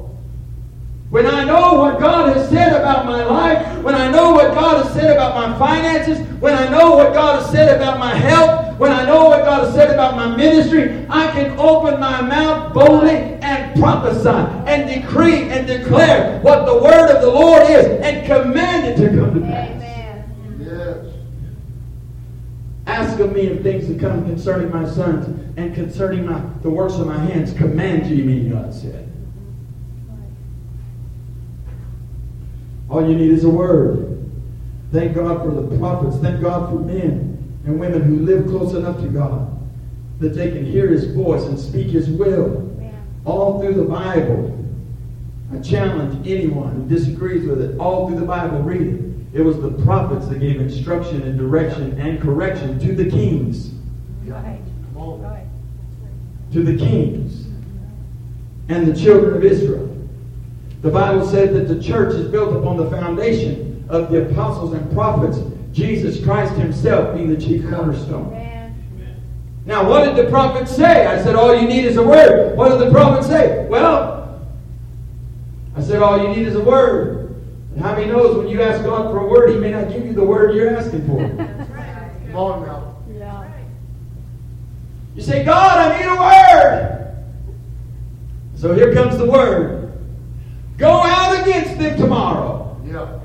When 1.09 1.25
I 1.25 1.42
know 1.42 1.73
what 1.73 1.99
God 1.99 2.37
has 2.37 2.51
said 2.51 2.79
about 2.79 3.07
my 3.07 3.25
life, 3.25 3.83
when 3.83 3.94
I 3.94 4.11
know 4.11 4.33
what 4.33 4.53
God 4.53 4.85
has 4.85 4.92
said 4.92 5.11
about 5.16 5.35
my 5.35 5.59
finances, 5.59 6.18
when 6.38 6.55
I 6.55 6.68
know 6.68 6.97
what 6.97 7.14
God 7.14 7.40
has 7.40 7.51
said 7.51 7.75
about 7.75 7.99
my 7.99 8.14
health, 8.14 8.79
when 8.79 8.92
I 8.92 9.07
know 9.07 9.25
what 9.25 9.42
God 9.47 9.64
has 9.64 9.75
said 9.75 9.90
about 9.90 10.16
my 10.16 10.37
ministry, 10.37 11.07
I 11.09 11.29
can 11.29 11.59
open 11.59 11.99
my 11.99 12.21
mouth 12.21 12.75
boldly 12.75 13.38
and 13.40 13.81
prophesy 13.81 14.29
and 14.29 15.03
decree 15.03 15.49
and 15.49 15.66
declare 15.66 16.40
what 16.40 16.66
the 16.66 16.75
word 16.75 17.11
of 17.11 17.23
the 17.23 17.31
Lord 17.31 17.62
is 17.62 17.87
and 18.03 18.27
command 18.27 18.87
it 18.87 18.97
to 19.03 19.09
come 19.18 19.33
to 19.33 19.40
pass. 19.40 19.71
Amen. 19.71 20.59
Yes. 20.61 21.14
Ask 22.87 23.18
of 23.18 23.33
me 23.33 23.51
of 23.51 23.62
things 23.62 23.87
to 23.87 23.99
come 23.99 24.27
concerning 24.27 24.71
my 24.71 24.87
sons 24.87 25.47
and 25.59 25.75
concerning 25.75 26.25
my 26.25 26.40
the 26.62 26.71
works 26.71 26.94
of 26.94 27.07
my 27.07 27.18
hands. 27.18 27.53
Command 27.53 28.07
ye 28.07 28.23
me, 28.23 28.49
God 28.49 28.73
said. 28.73 29.11
All 32.88 33.07
you 33.07 33.16
need 33.16 33.33
is 33.33 33.44
a 33.44 33.51
word. 33.51 34.25
Thank 34.92 35.16
God 35.16 35.42
for 35.42 35.51
the 35.51 35.77
prophets. 35.77 36.16
Thank 36.18 36.40
God 36.40 36.71
for 36.71 36.79
men 36.79 37.61
and 37.66 37.79
women 37.79 38.03
who 38.03 38.25
live 38.25 38.47
close 38.47 38.73
enough 38.75 39.01
to 39.01 39.09
God 39.09 39.55
that 40.21 40.31
they 40.31 40.51
can 40.51 40.64
hear 40.64 40.88
his 40.88 41.12
voice 41.12 41.42
and 41.44 41.59
speak 41.59 41.88
his 41.88 42.09
will. 42.09 42.75
Yeah. 42.81 42.90
All 43.25 43.61
through 43.61 43.75
the 43.75 43.85
Bible. 43.85 44.55
I 45.53 45.59
challenge 45.61 46.27
anyone 46.27 46.75
who 46.75 46.88
disagrees 46.88 47.47
with 47.47 47.61
it. 47.61 47.79
All 47.79 48.09
through 48.09 48.21
the 48.21 48.27
Bible, 48.27 48.62
read 48.62 48.83
it. 48.83 49.05
It 49.35 49.42
was 49.42 49.61
the 49.61 49.71
prophets 49.85 50.27
that 50.29 50.40
gave 50.40 50.61
instruction 50.61 51.23
and 51.23 51.38
direction 51.38 52.01
and 52.01 52.21
correction 52.21 52.79
to 52.81 52.94
the 52.94 53.11
kings. 53.11 53.71
Right. 54.25 54.61
Come 54.92 55.03
on. 55.03 55.23
Right. 55.23 55.47
To 56.52 56.62
the 56.62 56.76
kings 56.76 57.46
and 58.68 58.87
the 58.87 58.98
children 58.98 59.37
of 59.37 59.44
Israel. 59.44 59.84
The 60.82 60.90
Bible 60.90 61.26
said 61.26 61.54
that 61.54 61.68
the 61.68 61.82
church 61.82 62.14
is 62.14 62.30
built 62.30 62.54
upon 62.56 62.76
the 62.76 62.88
foundation 62.90 63.84
of 63.88 64.11
the 64.11 64.30
apostles 64.30 64.72
and 64.74 64.90
prophets, 64.92 65.38
Jesus 65.72 66.22
Christ 66.24 66.54
himself 66.54 67.14
being 67.14 67.28
the 67.28 67.40
chief 67.40 67.68
cornerstone. 67.68 68.28
Amen. 68.28 68.74
Now, 69.66 69.88
what 69.88 70.04
did 70.04 70.16
the 70.16 70.30
prophet 70.30 70.68
say? 70.68 71.06
I 71.06 71.22
said, 71.22 71.34
all 71.34 71.54
you 71.54 71.66
need 71.68 71.84
is 71.84 71.96
a 71.96 72.02
word. 72.02 72.56
What 72.56 72.70
did 72.70 72.80
the 72.80 72.90
prophet 72.90 73.24
say? 73.24 73.66
Well, 73.68 74.46
I 75.76 75.82
said, 75.82 76.02
all 76.02 76.22
you 76.22 76.28
need 76.28 76.46
is 76.46 76.54
a 76.54 76.62
word. 76.62 77.34
And 77.72 77.82
how 77.82 77.94
many 77.94 78.06
knows 78.06 78.37
when 78.37 78.48
you 78.48 78.62
ask 78.62 78.82
God 78.84 79.11
for 79.11 79.18
a 79.18 79.26
word, 79.26 79.50
He 79.50 79.56
may 79.56 79.70
not 79.70 79.90
give 79.90 80.06
you 80.06 80.12
the 80.12 80.24
word 80.24 80.54
you're 80.54 80.76
asking 80.76 81.06
for. 81.06 81.18
Come 82.26 82.37
on 82.37 82.66
now. 82.66 82.78
Yeah. 85.18 85.24
You 85.24 85.33
say, 85.33 85.44
God, 85.44 85.78
I 85.78 85.98
need 85.98 86.07
a 86.07 86.16
word. 86.16 86.94
So 88.54 88.72
here 88.72 88.94
comes 88.94 89.18
the 89.18 89.26
word. 89.28 89.92
Go 90.76 91.02
out 91.02 91.42
against 91.42 91.76
them 91.78 91.98
tomorrow. 91.98 92.81
Yeah. 92.85 93.18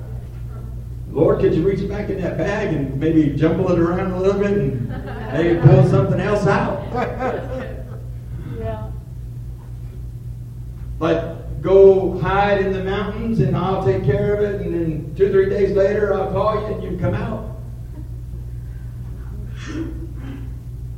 Lord, 1.11 1.39
could 1.39 1.53
you 1.53 1.61
reach 1.61 1.87
back 1.87 2.09
in 2.09 2.19
that 2.21 2.37
bag 2.37 2.73
and 2.73 2.99
maybe 2.99 3.35
jumble 3.35 3.71
it 3.71 3.77
around 3.79 4.11
a 4.11 4.19
little 4.19 4.41
bit 4.41 4.57
and 4.57 4.89
maybe 5.33 5.59
pull 5.61 5.87
something 5.87 6.19
else 6.19 6.47
out? 6.47 6.81
Yeah. 8.57 8.89
Like, 10.99 11.61
go 11.61 12.17
hide 12.19 12.61
in 12.61 12.73
the 12.73 12.83
mountains 12.83 13.39
and 13.39 13.55
I'll 13.55 13.85
take 13.85 14.03
care 14.03 14.33
of 14.35 14.41
it, 14.41 14.61
and 14.61 14.73
then 14.73 15.13
two 15.15 15.27
or 15.27 15.31
three 15.31 15.49
days 15.49 15.75
later 15.75 16.13
I'll 16.13 16.31
call 16.31 16.59
you 16.59 16.73
and 16.73 16.83
you 16.83 16.89
can 16.89 16.99
come 16.99 17.13
out. 17.13 17.49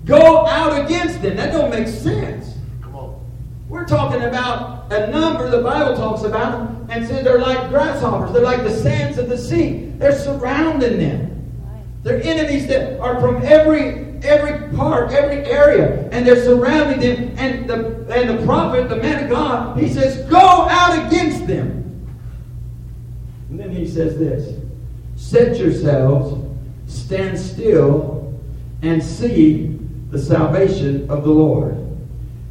Go 0.05 0.45
out 0.45 0.85
against 0.85 1.21
them. 1.21 1.35
That 1.35 1.51
don't 1.51 1.71
make 1.71 1.87
sense. 1.87 2.53
Come 2.81 2.95
on. 2.95 3.25
We're 3.67 3.85
talking 3.85 4.21
about 4.21 4.91
a 4.93 5.07
number 5.07 5.49
the 5.49 5.63
Bible 5.63 5.95
talks 5.95 6.21
about 6.21 6.69
and 6.89 7.07
says 7.07 7.23
they're 7.23 7.39
like 7.39 7.69
grasshoppers. 7.69 8.31
They're 8.31 8.43
like 8.43 8.63
the 8.63 8.75
sands 8.75 9.17
of 9.17 9.29
the 9.29 9.37
sea. 9.37 9.91
They're 9.97 10.17
surrounding 10.17 10.99
them. 10.99 11.51
Right. 11.63 11.83
They're 12.03 12.21
enemies 12.21 12.67
that 12.67 12.99
are 12.99 13.19
from 13.19 13.43
every 13.43 14.05
every 14.23 14.75
part, 14.75 15.11
every 15.11 15.45
area, 15.45 16.07
and 16.11 16.25
they're 16.25 16.43
surrounding 16.43 16.99
them. 16.99 17.35
And 17.37 17.69
the 17.69 18.05
and 18.13 18.37
the 18.37 18.45
prophet, 18.45 18.89
the 18.89 18.97
man 18.97 19.23
of 19.23 19.29
God, 19.31 19.79
he 19.79 19.89
says, 19.89 20.17
"Go 20.29 20.37
out 20.37 21.07
against 21.07 21.47
them." 21.47 22.07
And 23.49 23.59
then 23.59 23.71
he 23.71 23.87
says 23.87 24.17
this: 24.19 24.53
"Set 25.15 25.57
yourselves, 25.57 26.43
stand 26.87 27.39
still, 27.39 28.33
and 28.83 29.03
see 29.03 29.74
the 30.15 30.21
salvation 30.21 31.09
of 31.09 31.23
the 31.23 31.29
Lord." 31.29 31.75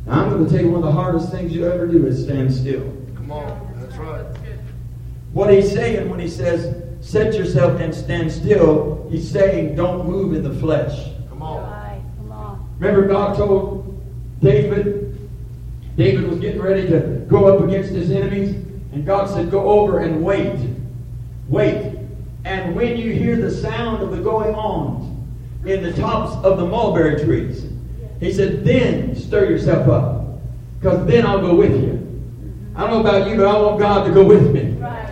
Now, 0.06 0.24
I'm 0.24 0.30
going 0.30 0.44
to 0.44 0.50
tell 0.50 0.60
you 0.60 0.70
one 0.70 0.82
of 0.82 0.86
the 0.86 0.92
hardest 0.92 1.30
things 1.30 1.54
you 1.54 1.66
ever 1.66 1.86
do 1.86 2.06
is 2.06 2.24
stand 2.24 2.52
still. 2.52 2.92
Come 3.14 3.32
on. 3.32 3.74
That's 3.80 3.96
right. 3.96 4.26
What 5.32 5.50
he's 5.50 5.72
saying 5.72 6.10
when 6.10 6.20
he 6.20 6.28
says, 6.28 6.76
set 7.00 7.34
yourself 7.34 7.80
and 7.80 7.94
stand 7.94 8.30
still, 8.30 9.08
he's 9.10 9.28
saying, 9.30 9.76
don't 9.76 10.06
move 10.06 10.34
in 10.34 10.42
the 10.42 10.54
flesh. 10.60 11.08
Come 11.30 11.42
on. 11.42 11.62
Right. 11.62 12.02
Come 12.18 12.32
on. 12.32 12.68
Remember, 12.78 13.08
God 13.08 13.36
told 13.36 13.98
David, 14.40 15.18
David 15.96 16.28
was 16.28 16.38
getting 16.40 16.60
ready 16.60 16.86
to 16.88 17.24
go 17.28 17.46
up 17.46 17.64
against 17.64 17.90
his 17.90 18.10
enemies, 18.10 18.50
and 18.92 19.06
God 19.06 19.30
said, 19.30 19.50
go 19.50 19.70
over 19.70 20.00
and 20.00 20.22
wait. 20.22 20.68
Wait. 21.48 21.98
And 22.44 22.76
when 22.76 22.98
you 22.98 23.12
hear 23.12 23.36
the 23.36 23.50
sound 23.50 24.02
of 24.02 24.10
the 24.10 24.18
going 24.18 24.54
on 24.54 25.13
in 25.66 25.82
the 25.82 25.92
tops 25.92 26.34
of 26.44 26.58
the 26.58 26.66
mulberry 26.66 27.22
trees, 27.24 27.66
he 28.20 28.32
said, 28.32 28.64
then 28.64 29.16
stir 29.16 29.46
yourself 29.50 29.88
up, 29.88 30.38
because 30.78 31.06
then 31.06 31.26
I'll 31.26 31.40
go 31.40 31.54
with 31.54 31.72
you. 31.72 32.00
I 32.76 32.80
don't 32.80 32.90
know 32.90 33.00
about 33.00 33.28
you, 33.28 33.36
but 33.36 33.46
I 33.46 33.60
want 33.60 33.78
God 33.78 34.04
to 34.04 34.12
go 34.12 34.24
with 34.24 34.52
me. 34.52 34.72
Right. 34.72 35.08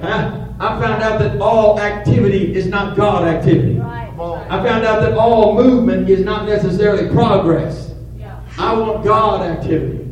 Huh? 0.00 0.40
I 0.58 0.80
found 0.80 1.02
out 1.02 1.18
that 1.18 1.40
all 1.40 1.80
activity 1.80 2.54
is 2.54 2.66
not 2.66 2.96
God 2.96 3.26
activity. 3.26 3.78
Right. 3.78 4.10
I 4.48 4.62
found 4.62 4.84
out 4.84 5.02
that 5.02 5.14
all 5.14 5.54
movement 5.54 6.08
is 6.08 6.20
not 6.24 6.46
necessarily 6.46 7.08
progress. 7.10 7.92
Yeah. 8.16 8.40
I 8.58 8.72
want 8.74 9.04
God 9.04 9.42
activity. 9.42 10.03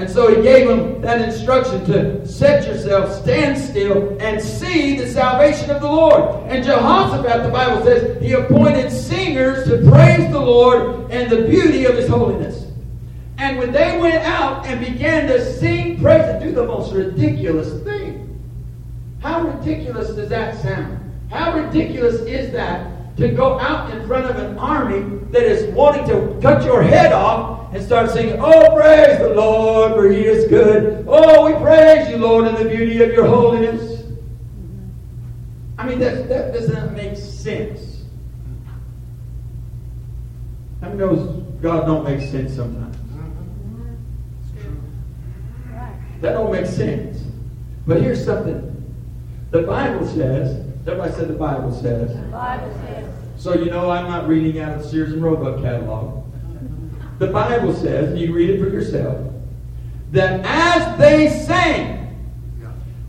And 0.00 0.08
so 0.08 0.34
he 0.34 0.40
gave 0.40 0.66
him 0.66 1.02
that 1.02 1.20
instruction 1.20 1.84
to 1.84 2.26
set 2.26 2.66
yourself, 2.66 3.12
stand 3.20 3.58
still, 3.58 4.16
and 4.18 4.40
see 4.40 4.96
the 4.96 5.06
salvation 5.06 5.68
of 5.68 5.82
the 5.82 5.92
Lord. 5.92 6.50
And 6.50 6.64
Jehoshaphat, 6.64 7.42
the 7.42 7.50
Bible 7.50 7.84
says, 7.84 8.18
he 8.22 8.32
appointed 8.32 8.90
singers 8.90 9.68
to 9.68 9.86
praise 9.90 10.32
the 10.32 10.40
Lord 10.40 11.10
and 11.10 11.30
the 11.30 11.42
beauty 11.42 11.84
of 11.84 11.96
his 11.96 12.08
holiness. 12.08 12.64
And 13.36 13.58
when 13.58 13.72
they 13.72 14.00
went 14.00 14.24
out 14.24 14.64
and 14.64 14.80
began 14.80 15.28
to 15.28 15.54
sing 15.56 16.00
praise 16.00 16.24
and 16.24 16.42
do 16.42 16.52
the 16.52 16.64
most 16.64 16.94
ridiculous 16.94 17.82
thing. 17.84 18.26
How 19.20 19.42
ridiculous 19.42 20.14
does 20.14 20.30
that 20.30 20.62
sound? 20.62 20.98
How 21.30 21.52
ridiculous 21.52 22.22
is 22.22 22.52
that 22.52 22.90
to 23.16 23.28
go 23.28 23.58
out 23.58 23.90
in 23.94 24.06
front 24.06 24.26
of 24.26 24.36
an 24.36 24.58
army 24.58 25.18
that 25.30 25.42
is 25.42 25.72
wanting 25.74 26.06
to 26.06 26.38
cut 26.40 26.64
your 26.64 26.82
head 26.82 27.12
off 27.12 27.72
and 27.74 27.84
start 27.84 28.10
singing, 28.10 28.36
Oh, 28.40 28.74
praise 28.74 29.18
the 29.18 29.30
Lord, 29.34 29.92
for 29.92 30.08
he 30.08 30.24
is 30.24 30.48
good. 30.48 31.04
Oh, 31.06 31.46
we 31.46 31.52
praise 31.60 32.08
you, 32.08 32.16
Lord, 32.16 32.46
in 32.48 32.54
the 32.54 32.68
beauty 32.68 33.02
of 33.02 33.10
your 33.12 33.26
holiness. 33.26 34.04
I 35.78 35.86
mean, 35.86 35.98
that, 36.00 36.28
that 36.28 36.52
doesn't 36.52 36.94
make 36.94 37.16
sense. 37.16 38.04
Many 40.80 40.94
knows 40.96 41.42
God 41.62 41.86
don't 41.86 42.04
make 42.04 42.20
sense 42.28 42.54
sometimes? 42.54 42.96
That 46.20 46.32
don't 46.32 46.52
make 46.52 46.66
sense. 46.66 47.22
But 47.86 48.02
here's 48.02 48.24
something. 48.24 48.66
The 49.50 49.62
Bible 49.62 50.06
says, 50.06 50.69
everybody 50.90 51.12
said 51.12 51.28
the 51.28 51.34
Bible 51.34 51.72
says. 51.72 52.16
Bible 52.32 52.74
says. 52.86 53.14
So 53.36 53.54
you 53.54 53.70
know 53.70 53.90
I'm 53.90 54.08
not 54.08 54.26
reading 54.26 54.60
out 54.60 54.76
of 54.76 54.82
the 54.82 54.88
Sears 54.88 55.12
and 55.12 55.22
Roebuck 55.22 55.62
catalog. 55.62 56.24
The 57.18 57.28
Bible 57.28 57.74
says, 57.74 58.10
and 58.10 58.18
you 58.18 58.32
read 58.32 58.50
it 58.50 58.58
for 58.58 58.68
yourself, 58.68 59.32
that 60.10 60.40
as 60.44 60.98
they 60.98 61.28
sang, 61.28 61.98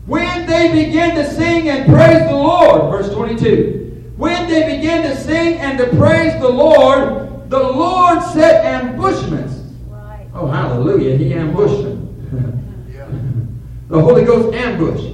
when 0.06 0.46
they 0.46 0.84
began 0.84 1.16
to 1.16 1.28
sing 1.34 1.68
and 1.68 1.92
praise 1.92 2.28
the 2.28 2.36
Lord, 2.36 2.90
verse 2.90 3.12
22, 3.12 4.12
when 4.16 4.48
they 4.48 4.76
began 4.76 5.02
to 5.02 5.16
sing 5.16 5.58
and 5.58 5.78
to 5.78 5.88
praise 5.96 6.40
the 6.40 6.48
Lord, 6.48 7.50
the 7.50 7.58
Lord 7.58 8.22
set 8.22 8.64
ambushments. 8.64 9.54
Right. 9.88 10.28
Oh, 10.34 10.46
hallelujah, 10.46 11.16
he 11.16 11.34
ambushed 11.34 11.82
them. 11.82 12.88
Yeah. 12.92 13.06
The 13.88 14.00
Holy 14.00 14.24
Ghost 14.24 14.54
ambush. 14.54 15.11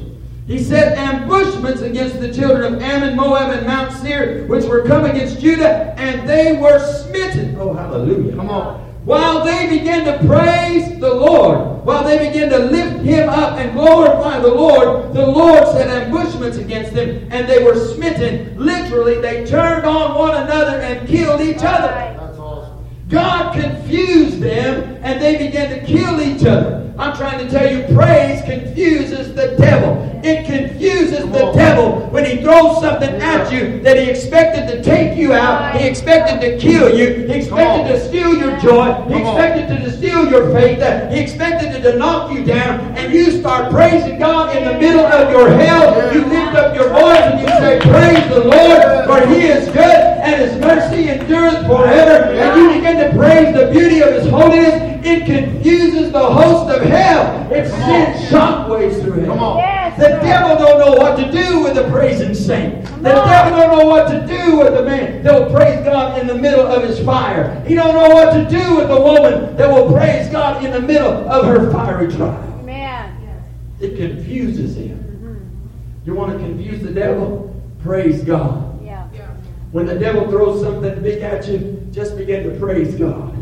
He 0.49 0.59
set 0.59 0.97
ambushments 0.97 1.83
against 1.83 2.21
the 2.21 2.33
children 2.33 2.73
of 2.73 2.83
Ammon, 2.83 3.15
Moab, 3.17 3.53
and 3.53 3.67
Mount 3.67 3.93
Seir, 3.93 4.47
which 4.47 4.65
were 4.65 4.83
come 4.83 5.05
against 5.05 5.41
Judah, 5.41 5.95
and 5.99 6.27
they 6.27 6.57
were 6.57 6.79
smitten. 6.79 7.55
Oh, 7.61 7.75
hallelujah. 7.75 8.35
Come 8.35 8.49
on. 8.49 8.81
While 9.05 9.45
they 9.45 9.69
began 9.69 10.07
to 10.07 10.27
praise 10.27 10.99
the 10.99 11.13
Lord, 11.13 11.85
while 11.85 12.03
they 12.03 12.29
began 12.29 12.49
to 12.49 12.59
lift 12.61 13.05
him 13.05 13.29
up 13.29 13.59
and 13.59 13.75
glorify 13.75 14.39
the 14.39 14.49
Lord, 14.49 15.13
the 15.13 15.27
Lord 15.27 15.67
set 15.69 15.89
ambushments 15.89 16.57
against 16.57 16.95
them, 16.95 17.29
and 17.31 17.47
they 17.47 17.63
were 17.63 17.77
smitten. 17.77 18.59
Literally, 18.59 19.21
they 19.21 19.45
turned 19.45 19.85
on 19.85 20.19
one 20.19 20.35
another 20.35 20.81
and 20.81 21.07
killed 21.07 21.43
each 21.43 21.63
other. 21.63 21.89
That's 22.19 22.39
awesome. 22.39 22.87
God 23.11 23.53
confused 23.55 24.41
them 24.41 24.99
and 25.03 25.21
they 25.21 25.37
began 25.37 25.79
to 25.79 25.87
kill 25.87 26.21
each 26.21 26.45
other. 26.45 26.88
I'm 26.99 27.17
trying 27.17 27.47
to 27.47 27.49
tell 27.49 27.73
you, 27.73 27.95
praise 27.95 28.43
confuses 28.43 29.33
the 29.33 29.55
devil. 29.57 30.05
It 30.25 30.47
confuses 30.47 31.27
the 31.27 31.53
devil 31.53 32.01
when 32.11 32.25
he 32.25 32.43
throws 32.43 32.81
something 32.81 33.15
at 33.23 33.53
you 33.53 33.81
that 33.83 33.97
he 33.97 34.11
expected 34.11 34.67
to 34.67 34.83
take 34.83 35.17
you 35.17 35.33
out. 35.33 35.77
He 35.77 35.87
expected 35.87 36.41
to 36.41 36.59
kill 36.59 36.93
you. 36.93 37.25
He 37.29 37.35
expected 37.35 37.93
to 37.93 38.09
steal 38.09 38.37
your 38.37 38.59
joy. 38.59 38.93
He 39.07 39.15
expected 39.15 39.69
to 39.69 39.97
steal 39.97 40.29
your 40.29 40.53
faith. 40.53 40.79
He 41.13 41.21
expected 41.21 41.81
to 41.81 41.97
knock 41.97 42.33
you 42.33 42.45
down. 42.45 42.81
And 42.97 43.15
you 43.15 43.31
start 43.31 43.71
praising 43.71 44.19
God 44.19 44.57
in 44.57 44.65
the 44.65 44.77
middle 44.81 45.07
of 45.07 45.31
your 45.31 45.51
hell. 45.51 46.13
You 46.13 46.27
lift 46.27 46.57
up 46.57 46.75
your 46.75 46.89
voice 46.89 47.21
and 47.21 47.41
you 47.41 47.47
say, 47.47 47.79
Praise 47.79 48.29
the 48.29 48.43
Lord, 48.45 49.07
for 49.07 49.25
he 49.29 49.47
is 49.47 49.69
good 49.69 50.19
and 50.29 50.43
his 50.43 50.61
mercy 50.61 51.09
endureth 51.09 51.67
forever, 51.67 52.33
and 52.33 52.61
you 52.61 52.75
begin 52.75 52.97
to 52.99 53.17
praise 53.17 53.55
the 53.55 53.71
beauty 53.71 54.01
of 54.03 54.13
his 54.13 54.29
holiness, 54.29 54.98
it 55.09 55.27
confuses 55.27 56.13
the 56.13 56.25
host 56.25 56.75
of 56.77 56.83
hell. 56.83 57.51
It 57.53 57.69
sends 57.69 58.31
shockwaves 58.31 59.03
through 59.03 59.25
Come 59.27 59.39
hell. 59.39 59.45
on. 59.45 59.59
Yes. 59.59 59.97
The 59.99 60.09
devil 60.09 60.57
don't 60.57 60.79
know 60.79 60.95
what 61.01 61.17
to 61.17 61.31
do 61.33 61.63
with 61.63 61.75
the 61.75 61.89
praising 61.91 62.35
saint. 62.35 62.85
The 63.03 63.19
on. 63.19 63.29
devil 63.29 63.59
don't 63.59 63.79
know 63.79 63.87
what 63.87 64.09
to 64.09 64.27
do 64.27 64.59
with 64.59 64.75
the 64.75 64.83
man 64.83 65.23
that 65.23 65.35
will 65.35 65.51
praise 65.51 65.85
God 65.85 66.19
in 66.21 66.27
the 66.27 66.35
middle 66.35 66.67
of 66.67 66.83
his 66.85 67.01
fire. 67.05 67.65
He 67.67 67.75
don't 67.75 67.95
know 67.95 68.15
what 68.15 68.33
to 68.33 68.49
do 68.49 68.77
with 68.77 68.89
the 68.89 69.01
woman 69.01 69.57
that 69.57 69.69
will 69.69 69.91
praise 69.93 70.29
God 70.29 70.65
in 70.65 70.73
the 70.73 70.81
middle 70.81 71.29
of 71.29 71.47
her 71.47 71.71
fiery 71.73 72.13
trial. 72.13 72.59
Amen. 72.61 73.41
It 73.81 73.97
confuses 73.97 74.77
him. 74.77 74.99
Mm-hmm. 74.99 76.07
You 76.07 76.15
want 76.15 76.33
to 76.33 76.39
confuse 76.39 76.83
the 76.83 76.93
devil? 76.93 77.55
Praise 77.83 78.23
God. 78.23 78.85
Yeah. 78.85 79.07
When 79.73 79.87
the 79.87 79.99
devil 79.99 80.29
throws 80.31 80.63
something 80.63 81.03
big 81.03 81.23
at 81.23 81.47
you, 81.47 81.87
just 81.93 82.17
begin 82.17 82.49
to 82.49 82.59
praise 82.59 82.95
God. 82.95 83.38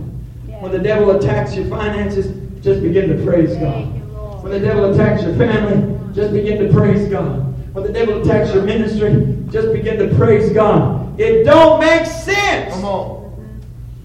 Yeah. 0.66 0.72
When 0.72 0.82
the 0.82 0.88
devil 0.88 1.10
attacks 1.16 1.54
your 1.54 1.66
finances, 1.66 2.26
just 2.62 2.82
begin 2.82 3.16
to 3.16 3.24
praise 3.24 3.54
God. 3.56 3.84
Thank 3.84 3.96
you, 3.96 4.04
Lord. 4.12 4.42
When 4.42 4.52
the 4.52 4.60
devil 4.60 4.92
attacks 4.92 5.22
your 5.22 5.36
family, 5.36 5.98
just 6.14 6.32
begin 6.32 6.66
to 6.66 6.72
praise 6.72 7.08
God. 7.08 7.74
When 7.74 7.84
the 7.84 7.92
devil 7.92 8.20
attacks 8.20 8.52
your 8.52 8.64
ministry, 8.64 9.44
just 9.50 9.72
begin 9.72 9.98
to 9.98 10.14
praise 10.16 10.52
God. 10.52 11.20
It 11.20 11.44
don't 11.44 11.78
make 11.80 12.06
sense 12.06 12.74
Come 12.74 12.84
on. 12.84 13.58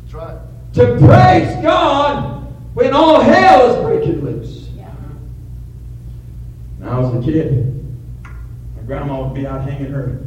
That's 0.03 0.13
right. 0.13 0.37
to 0.73 0.97
praise 0.99 1.55
God 1.63 2.53
when 2.73 2.93
all 2.93 3.21
hell 3.21 3.71
is 3.71 3.83
breaking 3.83 4.23
loose. 4.23 4.69
Yeah. 4.77 4.89
When 6.77 6.89
I 6.89 6.99
was 6.99 7.15
a 7.15 7.21
kid, 7.31 7.83
my 8.23 8.83
grandma 8.85 9.23
would 9.23 9.33
be 9.33 9.47
out 9.47 9.67
hanging 9.67 9.91
her 9.91 10.21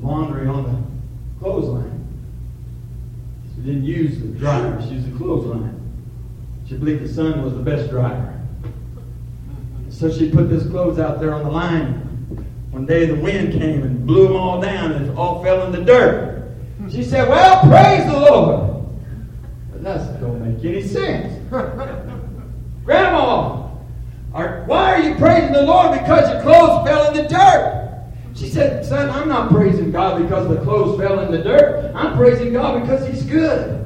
laundry 0.00 0.46
on 0.46 0.64
the 0.64 1.40
clothesline. 1.40 1.93
Didn't 3.64 3.84
use 3.84 4.18
the 4.18 4.26
dryer, 4.26 4.78
she 4.82 4.88
used 4.90 5.10
the 5.10 5.16
clothesline. 5.16 5.80
She 6.68 6.76
believed 6.76 7.02
the 7.02 7.08
sun 7.08 7.42
was 7.42 7.54
the 7.54 7.60
best 7.60 7.88
dryer. 7.90 8.38
So 9.88 10.12
she 10.12 10.28
put 10.30 10.50
this 10.50 10.68
clothes 10.68 10.98
out 10.98 11.18
there 11.18 11.32
on 11.32 11.44
the 11.44 11.50
line. 11.50 12.00
One 12.72 12.84
day 12.84 13.06
the 13.06 13.14
wind 13.14 13.52
came 13.52 13.82
and 13.82 14.06
blew 14.06 14.28
them 14.28 14.36
all 14.36 14.60
down 14.60 14.92
and 14.92 15.06
it 15.06 15.16
all 15.16 15.42
fell 15.42 15.64
in 15.64 15.72
the 15.72 15.82
dirt. 15.82 16.50
She 16.90 17.02
said, 17.02 17.26
Well, 17.26 17.60
praise 17.62 18.04
the 18.04 18.18
Lord. 18.18 18.84
But 19.72 19.82
that 19.82 20.20
don't 20.20 20.42
make 20.42 20.62
any 20.62 20.82
sense. 20.82 21.32
Grandma, 22.84 23.70
are, 24.34 24.64
why 24.66 24.92
are 24.92 25.00
you 25.00 25.14
praising 25.14 25.52
the 25.52 25.62
Lord 25.62 25.98
because 25.98 26.28
your 26.30 26.42
clothes 26.42 26.86
fell 26.86 27.08
in 27.08 27.22
the 27.22 27.28
dirt? 27.28 27.83
She 28.34 28.48
said, 28.48 28.84
Son, 28.84 29.10
I'm 29.10 29.28
not 29.28 29.50
praising 29.50 29.92
God 29.92 30.20
because 30.22 30.48
the 30.48 30.60
clothes 30.62 30.98
fell 30.98 31.20
in 31.20 31.30
the 31.30 31.38
dirt. 31.38 31.92
I'm 31.94 32.16
praising 32.16 32.52
God 32.52 32.80
because 32.80 33.06
He's 33.06 33.22
good. 33.24 33.80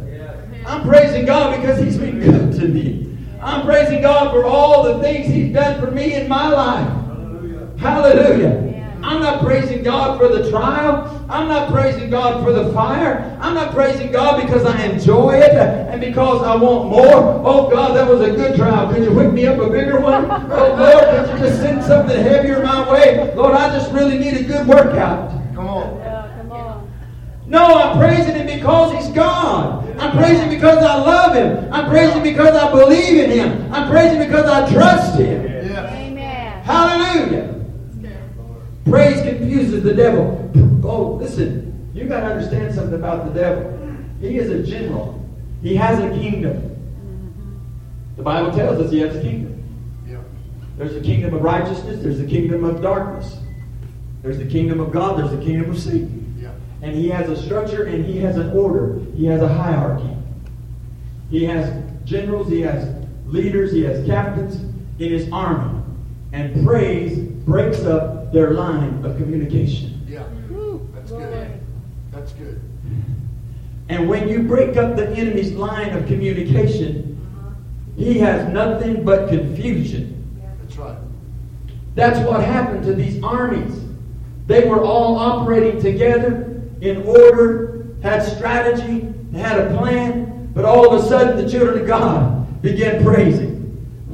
I'm 0.67 0.83
praising 0.83 1.27
God 1.27 1.61
because 1.61 1.79
He's 1.79 1.99
been 1.99 2.19
good 2.19 2.59
to 2.61 2.69
me. 2.69 3.19
I'm 3.43 3.65
praising 3.65 4.01
God 4.01 4.31
for 4.33 4.45
all 4.45 4.83
the 4.85 5.01
things 5.01 5.27
He's 5.27 5.53
done 5.53 5.81
for 5.81 5.91
me 5.91 6.15
in 6.15 6.29
my 6.29 6.49
life. 6.49 7.79
Hallelujah. 7.79 8.68
I'm 9.09 9.23
not 9.23 9.43
praising 9.43 9.83
God 9.83 10.19
for 10.21 10.29
the 10.29 10.51
trial. 10.51 11.27
I'm 11.31 11.49
not 11.49 11.73
praising 11.73 12.11
God 12.11 12.45
for 12.45 12.53
the 12.53 12.71
fire. 12.75 13.39
I'm 13.41 13.55
not 13.55 13.73
praising 13.73 14.13
God 14.13 14.43
because 14.43 14.67
I 14.67 14.83
enjoy 14.83 15.37
it 15.37 15.55
and 15.55 15.99
because 15.99 16.43
I 16.43 16.55
want 16.55 16.91
more. 16.91 17.41
Oh 17.43 17.71
God, 17.71 17.97
that 17.97 18.07
was 18.07 18.21
a 18.21 18.31
good 18.31 18.55
trial. 18.57 18.93
Could 18.93 19.05
you 19.05 19.13
whip 19.15 19.33
me 19.33 19.47
up 19.47 19.61
a 19.61 19.71
bigger 19.71 19.99
one? 19.99 20.31
Oh 20.31 20.75
Lord, 20.75 21.05
could 21.05 21.33
you 21.33 21.47
just 21.49 21.59
send 21.63 21.83
something 21.85 22.21
heavier 22.21 22.63
my 22.63 22.91
way? 22.93 23.33
Lord, 23.35 23.55
I 23.55 23.71
just 23.71 23.91
really 23.93 24.19
need 24.19 24.37
a 24.37 24.43
good 24.43 24.67
workout. 24.69 25.31
Come 25.55 25.69
on. 25.69 25.99
Yeah, 26.01 26.37
come 26.37 26.53
on. 26.53 26.93
No, 27.47 27.65
I'm 27.65 27.99
praising 27.99 28.35
Him 28.35 28.47
because 28.47 28.93
He's 28.93 29.15
God. 29.15 29.89
I'm 29.99 30.19
praising 30.19 30.51
because 30.51 30.85
I 30.85 30.97
love 30.97 31.35
Him. 31.35 31.73
I'm 31.73 31.89
praising 31.89 32.23
because 32.23 32.55
I 32.55 32.71
believe 32.71 33.25
in 33.25 33.31
Him. 33.31 33.73
I'm 33.73 33.89
praising 33.91 34.19
because 34.19 34.45
I 34.45 34.71
trust 34.71 35.19
Him. 35.19 35.45
Yes. 35.45 35.95
Amen. 35.95 36.63
Hallelujah. 36.63 37.48
Praise 38.91 39.21
confuses 39.23 39.83
the 39.83 39.95
devil. 39.95 40.51
Oh, 40.85 41.15
listen, 41.15 41.91
you 41.95 42.05
got 42.05 42.21
to 42.21 42.27
understand 42.27 42.75
something 42.75 42.95
about 42.95 43.27
the 43.27 43.39
devil. 43.39 43.79
He 44.21 44.39
is 44.39 44.51
a 44.51 44.63
general, 44.63 45.25
he 45.63 45.77
has 45.77 45.99
a 45.99 46.09
kingdom. 46.19 46.65
The 48.17 48.23
Bible 48.23 48.51
tells 48.53 48.81
us 48.81 48.91
he 48.91 48.99
has 49.01 49.15
a 49.15 49.23
kingdom. 49.23 49.63
Yeah. 50.09 50.19
There's 50.77 50.97
a 50.97 51.01
kingdom 51.01 51.35
of 51.35 51.43
righteousness, 51.43 52.03
there's 52.03 52.21
a 52.21 52.27
kingdom 52.27 52.65
of 52.65 52.83
darkness, 52.83 53.37
there's 54.23 54.39
the 54.39 54.47
kingdom 54.47 54.81
of 54.81 54.91
God, 54.91 55.19
there's 55.19 55.31
the 55.31 55.45
kingdom 55.45 55.71
of 55.71 55.79
Satan. 55.79 56.37
Yeah. 56.41 56.53
And 56.83 56.97
he 56.97 57.09
has 57.11 57.29
a 57.29 57.41
structure 57.41 57.85
and 57.85 58.05
he 58.05 58.19
has 58.21 58.37
an 58.37 58.51
order, 58.51 59.01
he 59.15 59.27
has 59.27 59.43
a 59.43 59.49
hierarchy. 59.49 60.17
He 61.31 61.45
has 61.45 61.85
generals, 62.05 62.49
he 62.49 62.63
has 62.63 62.89
leaders, 63.27 63.71
he 63.71 63.83
has 63.83 64.05
captains 64.07 64.57
in 64.99 65.13
his 65.13 65.31
army. 65.31 65.81
And 66.33 66.67
praise 66.67 67.19
breaks 67.19 67.81
up 67.81 68.18
their 68.33 68.53
line 68.53 69.05
of 69.05 69.17
communication. 69.17 70.05
Yeah. 70.09 70.25
Woo, 70.51 70.89
That's 70.95 71.11
glory. 71.11 71.27
good. 71.27 71.61
That's 72.13 72.33
good. 72.33 72.61
And 73.89 74.09
when 74.09 74.29
you 74.29 74.43
break 74.43 74.77
up 74.77 74.97
the 74.97 75.09
enemy's 75.11 75.53
line 75.53 75.97
of 75.97 76.07
communication, 76.07 77.19
uh-huh. 77.37 77.55
he 77.97 78.19
has 78.19 78.53
nothing 78.53 79.05
but 79.05 79.29
confusion. 79.29 80.15
That's 80.61 80.77
right. 80.77 80.99
That's 81.95 82.19
what 82.29 82.45
happened 82.45 82.85
to 82.85 82.95
these 82.95 83.23
armies. 83.23 83.85
They 84.47 84.69
were 84.69 84.83
all 84.83 85.17
operating 85.17 85.81
together 85.81 86.63
in 86.81 87.03
order, 87.03 87.87
had 88.03 88.21
strategy, 88.21 89.13
had 89.33 89.59
a 89.59 89.77
plan, 89.77 90.51
but 90.55 90.65
all 90.65 90.95
of 90.95 91.03
a 91.03 91.09
sudden 91.09 91.43
the 91.43 91.51
children 91.51 91.81
of 91.81 91.87
God 91.87 92.63
began 92.63 93.03
praising. 93.03 93.57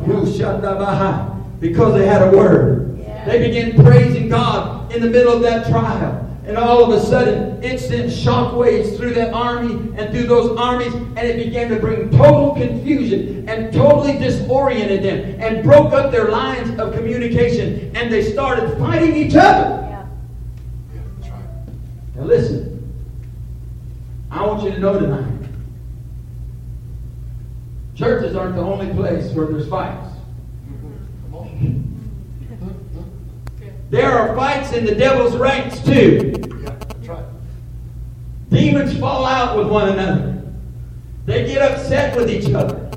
Who 0.05 0.24
Shandabaha, 0.24 1.61
Because 1.61 1.94
they 1.94 2.07
had 2.07 2.22
a 2.22 2.37
word. 2.37 2.83
They 3.26 3.38
began 3.46 3.82
praising 3.84 4.28
God 4.28 4.92
in 4.92 5.00
the 5.00 5.08
middle 5.08 5.32
of 5.32 5.42
that 5.42 5.66
trial. 5.68 6.20
And 6.46 6.58
all 6.58 6.84
of 6.84 6.90
a 6.90 7.00
sudden, 7.06 7.62
it 7.64 7.78
sent 7.80 8.10
shockwaves 8.10 8.98
through 8.98 9.14
that 9.14 9.32
army 9.32 9.72
and 9.96 10.12
through 10.12 10.26
those 10.26 10.58
armies, 10.58 10.92
and 10.92 11.18
it 11.18 11.42
began 11.42 11.70
to 11.70 11.76
bring 11.76 12.10
total 12.10 12.54
confusion 12.54 13.48
and 13.48 13.72
totally 13.72 14.18
disoriented 14.18 15.02
them 15.02 15.40
and 15.40 15.62
broke 15.62 15.94
up 15.94 16.12
their 16.12 16.28
lines 16.28 16.78
of 16.78 16.92
communication, 16.94 17.90
and 17.96 18.12
they 18.12 18.22
started 18.30 18.76
fighting 18.78 19.16
each 19.16 19.34
other. 19.34 19.87
Yeah. 19.88 20.06
Yeah. 20.94 21.00
That's 21.18 21.32
right. 21.32 21.44
Now 22.16 22.24
listen, 22.24 22.92
I 24.30 24.46
want 24.46 24.64
you 24.64 24.70
to 24.70 24.78
know 24.78 25.00
tonight, 25.00 25.48
churches 27.94 28.37
aren't 28.37 28.56
the 28.56 28.62
only 28.62 28.92
place 28.92 29.32
where 29.32 29.46
there's 29.46 29.66
fights. 29.66 30.10
On. 31.32 31.93
There 33.94 34.11
are 34.11 34.35
fights 34.35 34.72
in 34.72 34.85
the 34.85 34.92
devil's 34.92 35.37
ranks 35.37 35.78
too. 35.78 36.35
Yeah. 36.37 36.70
That's 36.70 37.07
right. 37.07 37.24
Demons 38.50 38.98
fall 38.98 39.24
out 39.24 39.57
with 39.57 39.68
one 39.68 39.88
another. 39.88 40.42
They 41.26 41.46
get 41.46 41.62
upset 41.62 42.16
with 42.16 42.28
each 42.28 42.52
other. 42.52 42.90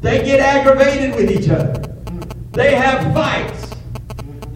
They 0.00 0.24
get 0.24 0.40
aggravated 0.40 1.14
with 1.14 1.30
each 1.30 1.48
other. 1.48 1.80
They 2.50 2.74
have 2.74 3.14
fights. 3.14 3.72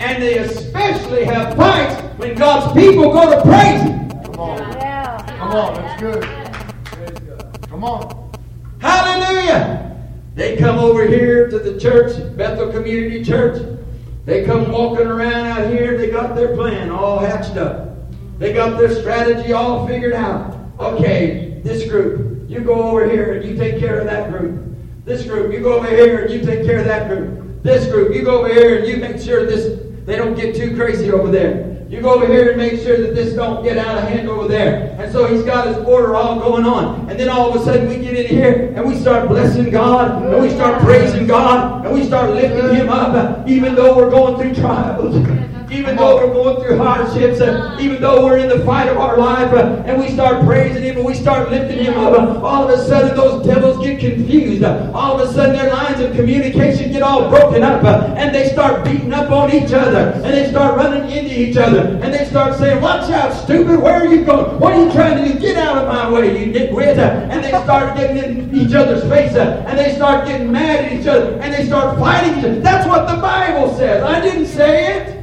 And 0.01 0.21
they 0.21 0.39
especially 0.39 1.23
have 1.23 1.57
fights 1.57 2.03
when 2.19 2.35
God's 2.35 2.73
people 2.73 3.13
go 3.13 3.31
to 3.31 3.41
praise 3.43 3.81
Him. 3.81 4.11
Come 4.25 4.41
on. 4.41 4.59
Yeah. 4.73 5.37
Come 5.39 5.53
on. 5.53 5.75
That's 5.75 6.01
good. 6.01 7.69
Come 7.69 7.85
on. 7.85 8.33
Hallelujah! 8.81 9.97
They 10.35 10.57
come 10.57 10.81
over 10.81 11.07
here 11.07 11.49
to 11.49 11.61
the 11.61 11.79
church, 11.79 12.17
Bethel 12.37 12.73
Community 12.73 13.25
Church. 13.25 13.80
They 14.25 14.45
come 14.45 14.71
walking 14.71 15.07
around 15.07 15.47
out 15.47 15.71
here. 15.71 15.97
They 15.97 16.11
got 16.11 16.35
their 16.35 16.55
plan 16.55 16.91
all 16.91 17.19
hatched 17.19 17.57
up. 17.57 17.97
They 18.39 18.53
got 18.53 18.79
their 18.79 18.95
strategy 18.95 19.53
all 19.53 19.87
figured 19.87 20.13
out. 20.13 20.57
Okay, 20.79 21.61
this 21.63 21.89
group, 21.89 22.49
you 22.49 22.61
go 22.61 22.91
over 22.91 23.09
here 23.09 23.35
and 23.35 23.49
you 23.49 23.57
take 23.57 23.79
care 23.79 23.99
of 23.99 24.07
that 24.07 24.31
group. 24.31 24.77
This 25.05 25.25
group, 25.25 25.53
you 25.53 25.61
go 25.61 25.79
over 25.79 25.89
here 25.89 26.25
and 26.25 26.33
you 26.33 26.41
take 26.41 26.65
care 26.65 26.79
of 26.79 26.85
that 26.87 27.09
group. 27.09 27.63
This 27.63 27.87
group, 27.87 28.15
you 28.15 28.23
go 28.23 28.39
over 28.39 28.49
here 28.49 28.79
and 28.79 28.89
you 28.89 28.97
make 28.97 29.21
sure 29.21 29.45
this 29.45 29.81
they 30.07 30.17
don't 30.17 30.35
get 30.35 30.57
too 30.57 30.75
crazy 30.75 31.13
over 31.13 31.31
there. 31.31 31.70
You 31.91 32.01
go 32.01 32.15
over 32.15 32.25
here 32.25 32.51
and 32.51 32.57
make 32.57 32.81
sure 32.81 32.97
that 32.99 33.17
this 33.17 33.35
don't 33.35 33.65
get 33.65 33.77
out 33.77 33.99
of 33.99 34.05
hand 34.05 34.29
over 34.29 34.47
there. 34.47 34.97
And 35.01 35.11
so 35.11 35.27
he's 35.27 35.43
got 35.43 35.67
his 35.67 35.77
order 35.79 36.15
all 36.15 36.39
going 36.39 36.65
on. 36.65 37.11
And 37.11 37.19
then 37.19 37.29
all 37.29 37.53
of 37.53 37.61
a 37.61 37.65
sudden 37.65 37.89
we 37.89 37.97
get 37.97 38.15
in 38.15 38.29
here 38.29 38.73
and 38.77 38.87
we 38.87 38.95
start 38.95 39.29
blessing 39.29 39.71
God 39.71 40.23
and 40.23 40.41
we 40.41 40.51
start 40.51 40.81
praising 40.83 41.27
God 41.27 41.85
and 41.85 41.93
we 41.93 42.05
start 42.05 42.31
lifting 42.31 42.77
him 42.77 42.91
up 42.91 43.49
even 43.49 43.75
though 43.75 43.97
we're 43.97 44.09
going 44.09 44.41
through 44.41 44.63
trials. 44.63 45.50
Even 45.71 45.97
though 45.97 46.17
we're 46.17 46.33
going 46.33 46.63
through 46.63 46.79
hardships, 46.79 47.41
uh, 47.41 47.77
even 47.81 48.01
though 48.01 48.25
we're 48.25 48.39
in 48.39 48.49
the 48.49 48.65
fight 48.65 48.89
of 48.89 48.97
our 48.97 49.17
life, 49.17 49.53
uh, 49.53 49.83
and 49.87 50.01
we 50.01 50.11
start 50.11 50.45
praising 50.45 50.83
Him 50.83 50.97
and 50.97 51.07
we 51.07 51.15
start 51.15 51.51
lifting 51.51 51.85
Him 51.85 51.97
up, 51.99 52.13
uh, 52.13 52.45
all 52.45 52.69
of 52.69 52.71
a 52.71 52.85
sudden 52.85 53.17
those 53.17 53.47
devils 53.47 53.85
get 53.85 54.01
confused. 54.01 54.65
Uh, 54.65 54.91
all 54.93 55.21
of 55.21 55.29
a 55.29 55.33
sudden 55.33 55.55
their 55.55 55.73
lines 55.73 56.01
of 56.01 56.15
communication 56.17 56.91
get 56.91 57.03
all 57.03 57.29
broken 57.31 57.63
up, 57.63 57.85
uh, 57.85 58.15
and 58.17 58.35
they 58.35 58.49
start 58.49 58.85
beating 58.85 59.13
up 59.13 59.31
on 59.31 59.53
each 59.53 59.73
other, 59.73 60.13
and 60.25 60.25
they 60.25 60.51
start 60.51 60.77
running 60.77 61.09
into 61.09 61.41
each 61.41 61.57
other, 61.57 61.99
and 62.03 62.13
they 62.13 62.25
start 62.25 62.59
saying, 62.59 62.81
"Watch 62.81 63.09
out, 63.11 63.33
stupid! 63.33 63.81
Where 63.81 63.95
are 63.95 64.07
you 64.07 64.25
going? 64.25 64.59
What 64.59 64.73
are 64.73 64.85
you 64.85 64.93
trying 64.93 65.23
to 65.23 65.33
do? 65.33 65.39
Get 65.39 65.57
out 65.57 65.79
of 65.79 65.89
my 65.89 66.11
way, 66.11 66.47
you 66.47 66.53
nitwit!" 66.53 66.99
Uh, 66.99 67.31
and 67.31 67.45
they 67.45 67.51
start 67.51 67.97
getting 67.97 68.17
in 68.19 68.55
each 68.55 68.75
other's 68.75 69.09
face, 69.09 69.37
and 69.37 69.79
they 69.79 69.95
start 69.95 70.27
getting 70.27 70.51
mad 70.51 70.87
at 70.87 70.93
each 70.93 71.07
other, 71.07 71.39
and 71.41 71.55
they 71.55 71.65
start 71.67 71.99
fighting 71.99 72.39
each 72.39 72.45
other. 72.45 72.61
That's 72.61 72.89
what 72.89 73.07
the 73.09 73.21
Bible 73.21 73.73
says. 73.77 74.03
I 74.03 74.21
didn't 74.21 74.47
say 74.47 74.97
it. 74.97 75.20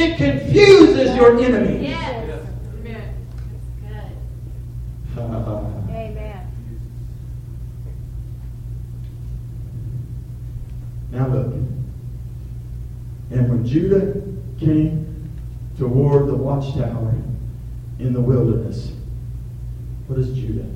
Come 0.00 0.08
on. 0.08 0.12
It 0.12 0.16
confuses 0.16 1.14
your 1.14 1.38
enemy. 1.42 1.88
Yes. 1.88 2.40
Amen. 2.78 3.14
Good. 3.82 4.12
Amen. 5.90 6.52
Now 11.12 11.28
look. 11.28 11.52
And 13.30 13.48
when 13.48 13.66
Judah 13.66 14.22
came 14.58 15.30
toward 15.78 16.28
the 16.28 16.34
watchtower 16.34 17.14
in 17.98 18.12
the 18.14 18.20
wilderness, 18.20 18.92
what 20.06 20.18
is 20.18 20.32
Judah? 20.32 20.66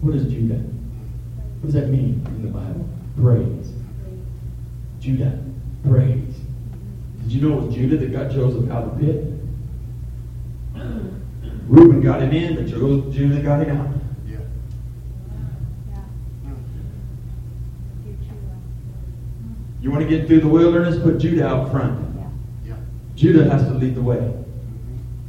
What 0.00 0.14
is 0.14 0.24
Judah? 0.24 0.54
What 0.54 1.64
does 1.64 1.74
that 1.74 1.88
mean 1.88 2.24
in 2.26 2.42
the 2.42 2.48
Bible? 2.48 2.88
Praise. 3.20 3.72
Judah, 5.00 5.38
praise. 5.88 6.31
Did 7.32 7.40
you 7.40 7.48
know 7.48 7.60
it 7.60 7.64
was 7.64 7.74
Judah 7.74 7.96
that 7.96 8.12
got 8.12 8.30
Joseph 8.30 8.70
out 8.70 8.84
of 8.84 9.00
the 9.00 9.06
pit? 9.06 9.24
Reuben 11.66 12.02
got 12.02 12.20
him 12.20 12.30
in, 12.30 12.56
but 12.56 12.66
Jo- 12.66 13.10
Judah 13.10 13.40
got 13.40 13.66
him 13.66 13.74
out. 13.74 13.88
Yeah. 14.28 14.36
Yeah. 15.90 16.00
You 19.80 19.90
want 19.90 20.02
to 20.02 20.08
get 20.10 20.26
through 20.26 20.40
the 20.40 20.48
wilderness? 20.48 21.02
Put 21.02 21.16
Judah 21.16 21.46
out 21.48 21.70
front. 21.70 21.98
Yeah. 22.18 22.24
Yeah. 22.66 22.74
Judah 23.16 23.48
has 23.48 23.62
to 23.64 23.72
lead 23.72 23.94
the 23.94 24.02
way. 24.02 24.30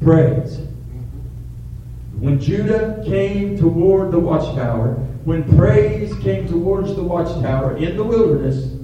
Praise. 0.02 0.60
Mhm. 0.60 2.20
When 2.20 2.38
Judah 2.38 3.02
came 3.06 3.58
toward 3.58 4.12
the 4.12 4.20
watchtower, 4.20 4.96
when 5.24 5.44
praise 5.56 6.14
came 6.16 6.50
towards 6.50 6.96
the 6.96 7.04
watchtower 7.04 7.78
in 7.78 7.96
the 7.96 8.04
wilderness, 8.04 8.76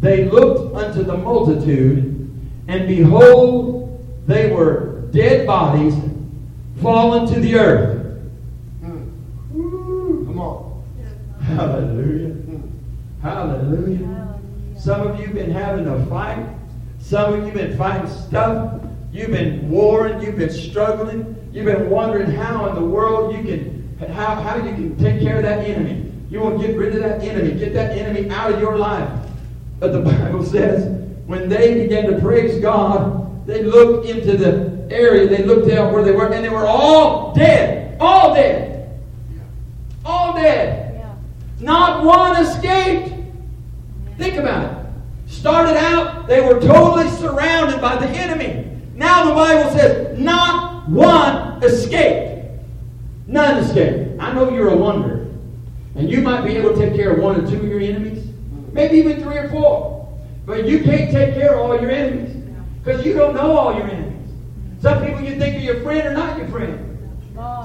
they 0.00 0.30
looked 0.30 0.74
unto 0.74 1.02
the 1.02 1.18
multitude, 1.18 2.09
and 2.70 2.86
behold, 2.86 4.00
they 4.28 4.52
were 4.52 5.02
dead 5.10 5.44
bodies 5.44 5.92
fallen 6.80 7.26
to 7.32 7.40
the 7.40 7.56
earth. 7.56 8.22
Mm. 8.80 10.26
Come 10.26 10.38
on. 10.38 10.84
Hallelujah. 11.42 12.28
Mm. 12.28 12.70
Hallelujah. 13.22 14.06
Hallelujah. 14.06 14.40
Some 14.78 15.04
of 15.04 15.18
you 15.18 15.26
have 15.26 15.34
been 15.34 15.50
having 15.50 15.88
a 15.88 16.06
fight. 16.06 16.46
Some 17.00 17.34
of 17.34 17.40
you 17.40 17.46
have 17.46 17.54
been 17.54 17.76
fighting 17.76 18.08
stuff. 18.08 18.80
You've 19.12 19.32
been 19.32 19.68
warring. 19.68 20.22
You've 20.22 20.38
been 20.38 20.48
struggling. 20.48 21.36
You've 21.52 21.66
been 21.66 21.90
wondering 21.90 22.30
how 22.30 22.68
in 22.68 22.76
the 22.76 22.86
world 22.86 23.34
you 23.34 23.42
can, 23.42 23.98
how, 24.12 24.36
how 24.36 24.56
you 24.56 24.72
can 24.74 24.96
take 24.96 25.20
care 25.20 25.38
of 25.38 25.42
that 25.42 25.66
enemy. 25.66 26.12
You 26.30 26.38
want 26.38 26.60
to 26.60 26.66
get 26.68 26.76
rid 26.76 26.94
of 26.94 27.02
that 27.02 27.20
enemy. 27.20 27.58
Get 27.58 27.72
that 27.72 27.98
enemy 27.98 28.30
out 28.30 28.52
of 28.52 28.60
your 28.60 28.78
life. 28.78 29.10
But 29.80 29.92
the 29.92 30.02
Bible 30.02 30.44
says 30.46 30.99
when 31.30 31.48
they 31.48 31.74
began 31.74 32.10
to 32.10 32.18
praise 32.18 32.60
God, 32.60 33.46
they 33.46 33.62
looked 33.62 34.04
into 34.04 34.36
the 34.36 34.92
area. 34.92 35.28
They 35.28 35.44
looked 35.44 35.70
out 35.70 35.92
where 35.92 36.02
they 36.02 36.10
were, 36.10 36.26
and 36.32 36.44
they 36.44 36.48
were 36.48 36.66
all 36.66 37.32
dead. 37.32 37.96
All 38.00 38.34
dead. 38.34 39.00
Yeah. 39.32 39.42
All 40.04 40.34
dead. 40.34 40.96
Yeah. 40.96 41.14
Not 41.60 42.04
one 42.04 42.44
escaped. 42.44 43.14
Think 44.18 44.38
about 44.38 44.72
it. 44.72 45.30
Started 45.30 45.76
out, 45.76 46.26
they 46.26 46.40
were 46.40 46.58
totally 46.60 47.08
surrounded 47.10 47.80
by 47.80 47.94
the 47.94 48.08
enemy. 48.08 48.68
Now 48.96 49.28
the 49.28 49.34
Bible 49.34 49.70
says, 49.70 50.18
not 50.18 50.88
one 50.88 51.62
escaped. 51.62 52.60
None 53.28 53.62
escaped. 53.62 54.20
I 54.20 54.34
know 54.34 54.50
you're 54.50 54.70
a 54.70 54.76
wonder. 54.76 55.28
And 55.94 56.10
you 56.10 56.22
might 56.22 56.44
be 56.44 56.56
able 56.56 56.70
to 56.70 56.76
take 56.76 56.96
care 56.96 57.12
of 57.12 57.22
one 57.22 57.40
or 57.40 57.48
two 57.48 57.58
of 57.58 57.68
your 57.68 57.78
enemies. 57.78 58.26
Maybe 58.72 58.98
even 58.98 59.22
three 59.22 59.38
or 59.38 59.48
four. 59.48 59.99
But 60.50 60.66
you 60.66 60.82
can't 60.82 61.12
take 61.12 61.34
care 61.34 61.54
of 61.54 61.60
all 61.60 61.80
your 61.80 61.92
enemies. 61.92 62.34
Because 62.82 63.06
you 63.06 63.14
don't 63.14 63.34
know 63.34 63.56
all 63.56 63.72
your 63.72 63.86
enemies. 63.86 64.34
Some 64.82 65.00
people 65.06 65.20
you 65.20 65.38
think 65.38 65.54
are 65.54 65.60
your 65.60 65.80
friend 65.82 66.08
are 66.08 66.12
not 66.12 66.38
your 66.38 66.48
friend. 66.48 66.86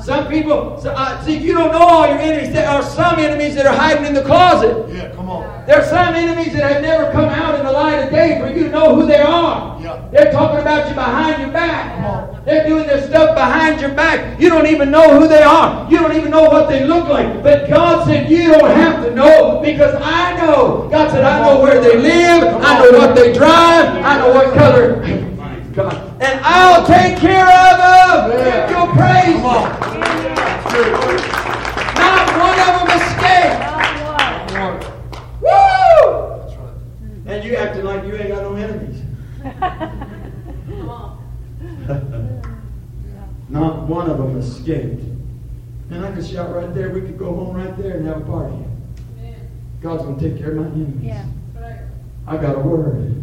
Some 0.03 0.27
people, 0.27 0.79
so, 0.79 0.91
uh, 0.91 1.19
see, 1.23 1.35
you 1.35 1.53
don't 1.53 1.71
know 1.71 1.81
all 1.81 2.07
your 2.07 2.19
enemies. 2.19 2.53
There 2.53 2.69
are 2.69 2.83
some 2.83 3.17
enemies 3.17 3.55
that 3.55 3.65
are 3.65 3.75
hiding 3.75 4.05
in 4.05 4.13
the 4.13 4.21
closet. 4.21 4.87
Yeah. 4.93 5.11
Come 5.15 5.29
on. 5.29 5.65
There 5.65 5.81
are 5.81 5.85
some 5.85 6.13
enemies 6.13 6.53
that 6.53 6.71
have 6.71 6.83
never 6.83 7.11
come 7.11 7.27
out 7.27 7.59
in 7.59 7.65
the 7.65 7.71
light 7.71 7.95
of 7.95 8.11
day 8.11 8.39
for 8.39 8.55
you 8.55 8.65
to 8.65 8.69
know 8.69 8.93
who 8.93 9.07
they 9.07 9.19
are. 9.19 9.74
Yeah. 10.15 10.23
They're 10.23 10.31
talking 10.31 10.59
about 10.59 10.87
you 10.87 10.95
behind 10.95 11.41
your 11.41 11.51
back. 11.51 12.45
They're 12.45 12.67
doing 12.67 12.87
their 12.87 13.05
stuff 13.05 13.35
behind 13.35 13.81
your 13.81 13.93
back. 13.93 14.39
You 14.39 14.49
don't 14.49 14.67
even 14.67 14.91
know 14.91 15.19
who 15.19 15.27
they 15.27 15.43
are. 15.43 15.89
You 15.91 15.97
don't 15.97 16.15
even 16.15 16.31
know 16.31 16.43
what 16.43 16.69
they 16.69 16.85
look 16.85 17.07
like. 17.09 17.43
But 17.43 17.67
God 17.67 18.05
said 18.05 18.29
you 18.29 18.51
don't 18.51 18.69
have 18.69 19.03
to 19.03 19.13
know 19.13 19.61
because 19.61 19.95
I 19.95 20.37
know. 20.37 20.87
God 20.91 21.11
said 21.11 21.23
I 21.23 21.41
know 21.41 21.61
where 21.61 21.81
they 21.81 21.97
live. 21.97 22.43
I 22.61 22.79
know 22.79 22.97
what 22.97 23.15
they 23.15 23.33
drive. 23.33 24.05
I 24.05 24.19
know 24.19 24.33
what 24.33 24.53
color. 24.53 25.01
God. 25.73 26.21
And 26.21 26.39
I'll 26.45 26.87
take 26.87 27.17
care 27.17 27.43
of 27.43 27.77
them. 27.77 28.39
Yeah. 28.39 28.67
Give 28.69 28.77
your 28.77 28.87
praise. 28.93 29.35
Come 29.41 29.69
That's 30.39 30.73
true. 30.73 30.91
Not 31.99 32.25
one 32.39 32.59
of 32.63 32.71
them 32.79 33.01
escaped. 33.01 33.59
Not 33.59 34.49
Come 34.49 34.61
on. 34.61 34.79
Woo! 35.41 35.51
Right. 36.55 37.33
And 37.33 37.43
you 37.43 37.55
acting 37.57 37.83
like 37.83 38.05
you 38.05 38.15
ain't 38.15 38.29
got 38.29 38.43
no 38.43 38.55
enemies. 38.55 39.01
Come 39.45 40.89
on. 40.89 41.21
Not 43.49 43.87
one 43.87 44.09
of 44.09 44.17
them 44.17 44.37
escaped. 44.37 45.01
And 45.91 46.03
I 46.05 46.11
could 46.11 46.25
shout 46.25 46.53
right 46.55 46.73
there. 46.73 46.89
We 46.89 47.01
could 47.01 47.17
go 47.17 47.33
home 47.33 47.55
right 47.55 47.77
there 47.77 47.97
and 47.97 48.07
have 48.07 48.21
a 48.21 48.25
party. 48.25 48.55
Amen. 48.55 49.35
God's 49.81 50.03
going 50.03 50.17
to 50.19 50.29
take 50.29 50.39
care 50.39 50.51
of 50.51 50.57
my 50.57 50.65
enemies. 50.67 51.03
Yeah. 51.03 51.25
Prayer. 51.53 51.89
I 52.25 52.37
got 52.37 52.55
a 52.55 52.59
word. 52.59 53.21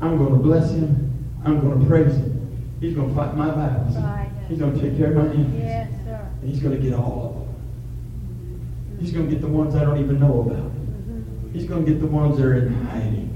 I'm 0.00 0.18
going 0.18 0.32
to 0.32 0.38
bless 0.38 0.70
him. 0.72 1.06
I'm 1.44 1.60
going 1.60 1.78
to 1.80 1.86
praise 1.86 2.14
him. 2.14 2.76
He's 2.80 2.94
going 2.94 3.10
to 3.10 3.14
fight 3.14 3.36
my 3.36 3.50
battles. 3.50 3.96
Right. 3.96 4.30
He's 4.48 4.58
going 4.58 4.74
to 4.74 4.80
take 4.80 4.96
care 4.98 5.10
of 5.12 5.16
my 5.16 5.32
enemies. 5.32 5.62
Yes, 5.62 5.90
sir. 6.04 6.28
And 6.40 6.50
he's 6.50 6.60
going 6.60 6.74
to 6.76 6.82
get 6.82 6.94
all 6.98 7.26
of 7.28 7.34
them. 7.34 8.98
He's 9.00 9.12
going 9.12 9.26
to 9.28 9.32
get 9.32 9.40
the 9.40 9.48
ones 9.48 9.74
I 9.76 9.84
don't 9.84 9.98
even 9.98 10.18
know 10.18 10.40
about. 10.40 10.70
Mhm. 10.72 11.52
He's 11.52 11.66
going 11.66 11.84
to 11.84 11.90
get 11.90 12.00
the 12.00 12.06
ones 12.08 12.36
that 12.38 12.44
are 12.46 12.56
in 12.56 12.72
hiding. 12.86 13.28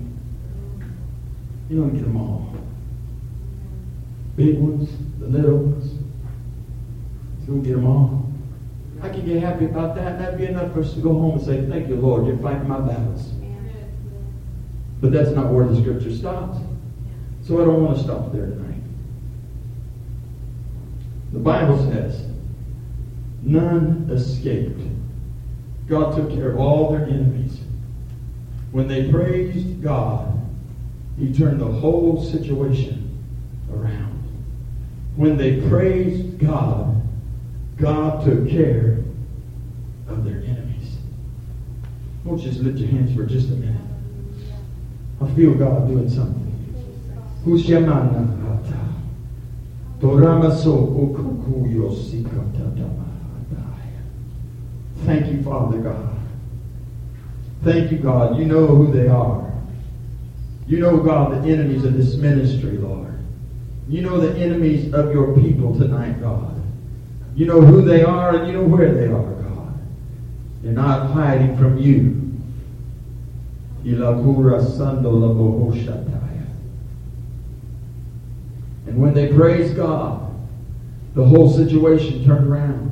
He's 1.68 1.78
going 1.78 1.90
to 1.90 1.96
get 1.96 2.04
them 2.04 2.16
all. 2.16 2.54
Big 4.36 4.58
ones, 4.58 4.90
the 5.20 5.26
little 5.26 5.58
ones. 5.58 6.00
Going 7.46 7.62
get 7.62 7.74
them 7.74 7.86
all. 7.86 8.32
I 9.02 9.08
can 9.10 9.26
get 9.26 9.42
happy 9.42 9.66
about 9.66 9.94
that. 9.96 10.18
That'd 10.18 10.38
be 10.38 10.46
enough 10.46 10.72
for 10.72 10.80
us 10.80 10.94
to 10.94 11.00
go 11.00 11.12
home 11.12 11.38
and 11.38 11.44
say, 11.44 11.66
Thank 11.68 11.88
you, 11.88 11.96
Lord. 11.96 12.26
You're 12.26 12.38
fighting 12.38 12.68
my 12.68 12.80
battles. 12.80 13.32
But 15.00 15.12
that's 15.12 15.30
not 15.30 15.52
where 15.52 15.66
the 15.66 15.78
scripture 15.80 16.14
stops. 16.14 16.58
So 17.42 17.60
I 17.60 17.66
don't 17.66 17.84
want 17.84 17.98
to 17.98 18.02
stop 18.02 18.32
there 18.32 18.46
tonight. 18.46 18.80
The 21.34 21.40
Bible 21.40 21.76
says, 21.92 22.26
none 23.42 24.08
escaped. 24.10 24.80
God 25.88 26.16
took 26.16 26.30
care 26.30 26.52
of 26.52 26.58
all 26.58 26.92
their 26.92 27.04
enemies. 27.04 27.60
When 28.72 28.88
they 28.88 29.10
praised 29.10 29.82
God, 29.82 30.40
He 31.18 31.34
turned 31.34 31.60
the 31.60 31.66
whole 31.66 32.24
situation 32.24 33.20
around. 33.70 34.22
When 35.16 35.36
they 35.36 35.60
praised 35.68 36.38
God, 36.38 37.03
God 37.76 38.24
took 38.24 38.48
care 38.48 38.98
of 40.08 40.24
their 40.24 40.42
enemies. 40.42 40.96
Won't 42.24 42.42
you 42.42 42.50
just 42.50 42.62
lift 42.62 42.78
your 42.78 42.88
hands 42.88 43.14
for 43.16 43.24
just 43.26 43.48
a 43.48 43.52
minute? 43.52 43.80
I 45.20 45.30
feel 45.34 45.54
God 45.54 45.88
doing 45.88 46.08
something. 46.08 46.42
Thank 55.04 55.32
you, 55.32 55.42
Father 55.42 55.78
God. 55.78 56.16
Thank 57.62 57.92
you, 57.92 57.98
God. 57.98 58.38
You 58.38 58.46
know 58.46 58.66
who 58.66 58.92
they 58.92 59.08
are. 59.08 59.52
You 60.66 60.80
know, 60.80 60.98
God, 60.98 61.42
the 61.42 61.50
enemies 61.50 61.84
of 61.84 61.94
this 61.94 62.14
ministry, 62.14 62.78
Lord. 62.78 63.18
You 63.88 64.00
know 64.00 64.18
the 64.18 64.38
enemies 64.38 64.94
of 64.94 65.12
your 65.12 65.34
people 65.34 65.78
tonight, 65.78 66.20
God. 66.20 66.63
You 67.34 67.46
know 67.46 67.60
who 67.60 67.82
they 67.82 68.02
are 68.04 68.36
and 68.36 68.46
you 68.46 68.52
know 68.54 68.62
where 68.62 68.92
they 68.92 69.06
are, 69.06 69.22
God. 69.42 69.74
They're 70.62 70.72
not 70.72 71.10
hiding 71.10 71.56
from 71.56 71.78
you. 71.78 72.20
Ilakura 73.84 74.62
sando 74.64 75.12
labohoshataya. 75.12 76.46
And 78.86 78.98
when 79.00 79.14
they 79.14 79.28
praised 79.32 79.76
God, 79.76 80.32
the 81.14 81.24
whole 81.24 81.50
situation 81.52 82.24
turned 82.24 82.48
around. 82.48 82.90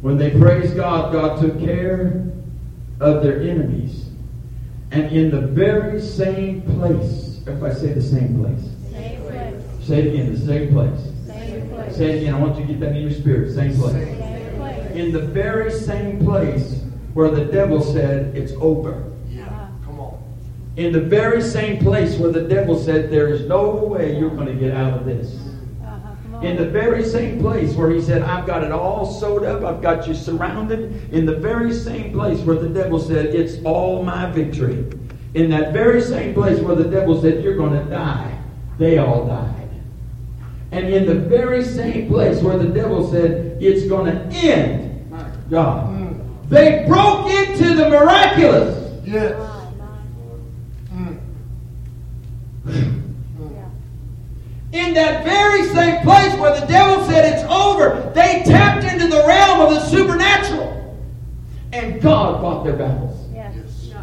When 0.00 0.16
they 0.16 0.30
praised 0.30 0.76
God, 0.76 1.12
God 1.12 1.40
took 1.40 1.58
care 1.58 2.24
of 3.00 3.22
their 3.22 3.40
enemies. 3.40 4.06
And 4.90 5.10
in 5.10 5.30
the 5.30 5.40
very 5.40 6.00
same 6.00 6.62
place, 6.62 7.40
if 7.46 7.62
I 7.62 7.72
say 7.72 7.92
the 7.92 8.02
same 8.02 8.38
place, 8.40 8.62
Same 8.92 9.22
place. 9.22 9.62
say 9.82 9.98
it 10.00 10.14
again, 10.14 10.32
the 10.32 10.38
same 10.38 10.72
place. 10.72 11.13
Say 11.94 12.18
again, 12.18 12.34
I 12.34 12.40
want 12.40 12.56
you 12.58 12.66
to 12.66 12.72
get 12.72 12.80
that 12.80 12.96
in 12.96 13.02
your 13.02 13.12
spirit, 13.12 13.54
same 13.54 13.76
place. 13.76 13.92
Same 13.92 14.56
place. 14.56 14.90
In 14.96 15.12
the 15.12 15.20
very 15.20 15.70
same 15.70 16.18
place 16.18 16.82
where 17.12 17.30
the 17.30 17.44
devil 17.44 17.80
said, 17.80 18.36
it's 18.36 18.52
over. 18.54 19.12
Yeah. 19.30 19.68
Come 19.84 20.00
on. 20.00 20.20
In 20.74 20.92
the 20.92 21.00
very 21.00 21.40
same 21.40 21.78
place 21.78 22.18
where 22.18 22.32
the 22.32 22.48
devil 22.48 22.76
said, 22.76 23.12
there 23.12 23.28
is 23.28 23.42
no 23.42 23.76
way 23.76 24.18
you're 24.18 24.34
going 24.34 24.48
to 24.48 24.54
get 24.54 24.74
out 24.76 24.98
of 24.98 25.06
this. 25.06 25.38
Uh-huh. 25.84 26.40
In 26.40 26.56
the 26.56 26.68
very 26.68 27.04
same 27.04 27.38
place 27.38 27.76
where 27.76 27.90
he 27.90 28.02
said, 28.02 28.22
I've 28.22 28.44
got 28.44 28.64
it 28.64 28.72
all 28.72 29.06
sewed 29.06 29.44
up, 29.44 29.62
I've 29.62 29.80
got 29.80 30.08
you 30.08 30.14
surrounded. 30.14 31.12
In 31.12 31.24
the 31.24 31.36
very 31.36 31.72
same 31.72 32.12
place 32.12 32.40
where 32.40 32.56
the 32.56 32.70
devil 32.70 32.98
said, 32.98 33.26
It's 33.26 33.64
all 33.64 34.02
my 34.02 34.28
victory. 34.32 34.84
In 35.34 35.48
that 35.50 35.72
very 35.72 36.00
same 36.00 36.34
place 36.34 36.58
where 36.58 36.74
the 36.74 36.90
devil 36.90 37.22
said, 37.22 37.44
You're 37.44 37.56
going 37.56 37.84
to 37.84 37.88
die, 37.88 38.36
they 38.78 38.98
all 38.98 39.28
died. 39.28 39.63
And 40.74 40.88
in 40.92 41.06
the 41.06 41.14
very 41.14 41.62
same 41.62 42.08
place 42.08 42.42
where 42.42 42.58
the 42.58 42.66
devil 42.66 43.08
said, 43.08 43.62
It's 43.62 43.86
going 43.86 44.06
to 44.06 44.20
end, 44.36 45.08
God, 45.48 45.86
Mm. 45.88 46.48
they 46.48 46.84
broke 46.88 47.30
into 47.30 47.74
the 47.76 47.88
miraculous. 47.90 49.00
Yes. 49.04 49.38
Mm. 50.92 51.18
In 54.72 54.94
that 54.94 55.22
very 55.22 55.62
same 55.68 56.02
place 56.02 56.34
where 56.40 56.58
the 56.60 56.66
devil 56.66 57.04
said 57.04 57.32
it's 57.32 57.44
over, 57.44 58.10
they 58.12 58.42
tapped 58.44 58.82
into 58.82 59.06
the 59.06 59.22
realm 59.28 59.60
of 59.60 59.70
the 59.74 59.80
supernatural. 59.86 60.98
And 61.72 62.02
God 62.02 62.40
fought 62.40 62.64
their 62.64 62.72
battles. 62.72 63.16
Yes. 63.32 63.54
Yes. 63.54 63.94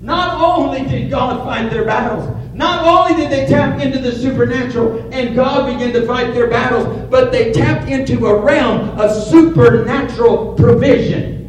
Not 0.00 0.40
only 0.40 0.88
did 0.88 1.10
God 1.10 1.44
fight 1.44 1.70
their 1.70 1.84
battles, 1.84 2.26
not 2.54 2.84
only 2.84 3.20
did 3.20 3.30
they 3.30 3.46
tap 3.46 3.80
into 3.80 3.98
the 3.98 4.12
supernatural 4.12 5.12
and 5.12 5.34
God 5.34 5.66
began 5.72 5.92
to 5.92 6.06
fight 6.06 6.32
their 6.32 6.48
battles, 6.48 7.08
but 7.10 7.30
they 7.32 7.52
tapped 7.52 7.88
into 7.88 8.26
a 8.26 8.40
realm 8.40 8.98
of 8.98 9.10
supernatural 9.10 10.54
provision. 10.54 11.40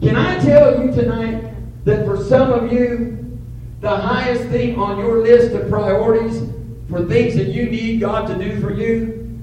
Can 0.00 0.16
I 0.16 0.38
tell 0.40 0.84
you 0.84 0.90
tonight 0.90 1.54
that 1.84 2.04
for 2.04 2.16
some 2.24 2.50
of 2.50 2.72
you, 2.72 3.38
the 3.80 3.96
highest 3.96 4.48
thing 4.48 4.76
on 4.78 4.98
your 4.98 5.22
list 5.22 5.54
of 5.54 5.68
priorities 5.68 6.42
for 6.90 7.04
things 7.04 7.36
that 7.36 7.48
you 7.48 7.66
need 7.66 8.00
God 8.00 8.26
to 8.26 8.34
do 8.34 8.60
for 8.60 8.72
you 8.72 9.40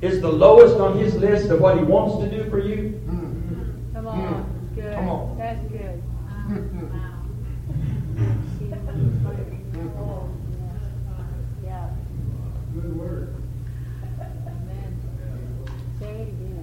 is 0.00 0.20
the 0.20 0.30
lowest 0.30 0.76
on 0.76 0.98
His 0.98 1.14
list 1.16 1.50
of 1.50 1.60
what 1.60 1.76
He 1.76 1.82
wants 1.82 2.24
to 2.24 2.30
do 2.30 2.48
for 2.48 2.60
you? 2.60 2.90
Hmm. 2.90 3.25
Mm. 4.14 4.34
On. 4.34 4.70
Good. 4.74 4.94
Come 4.94 5.08
on. 5.08 5.38
That's 5.38 5.60
good. 5.68 5.75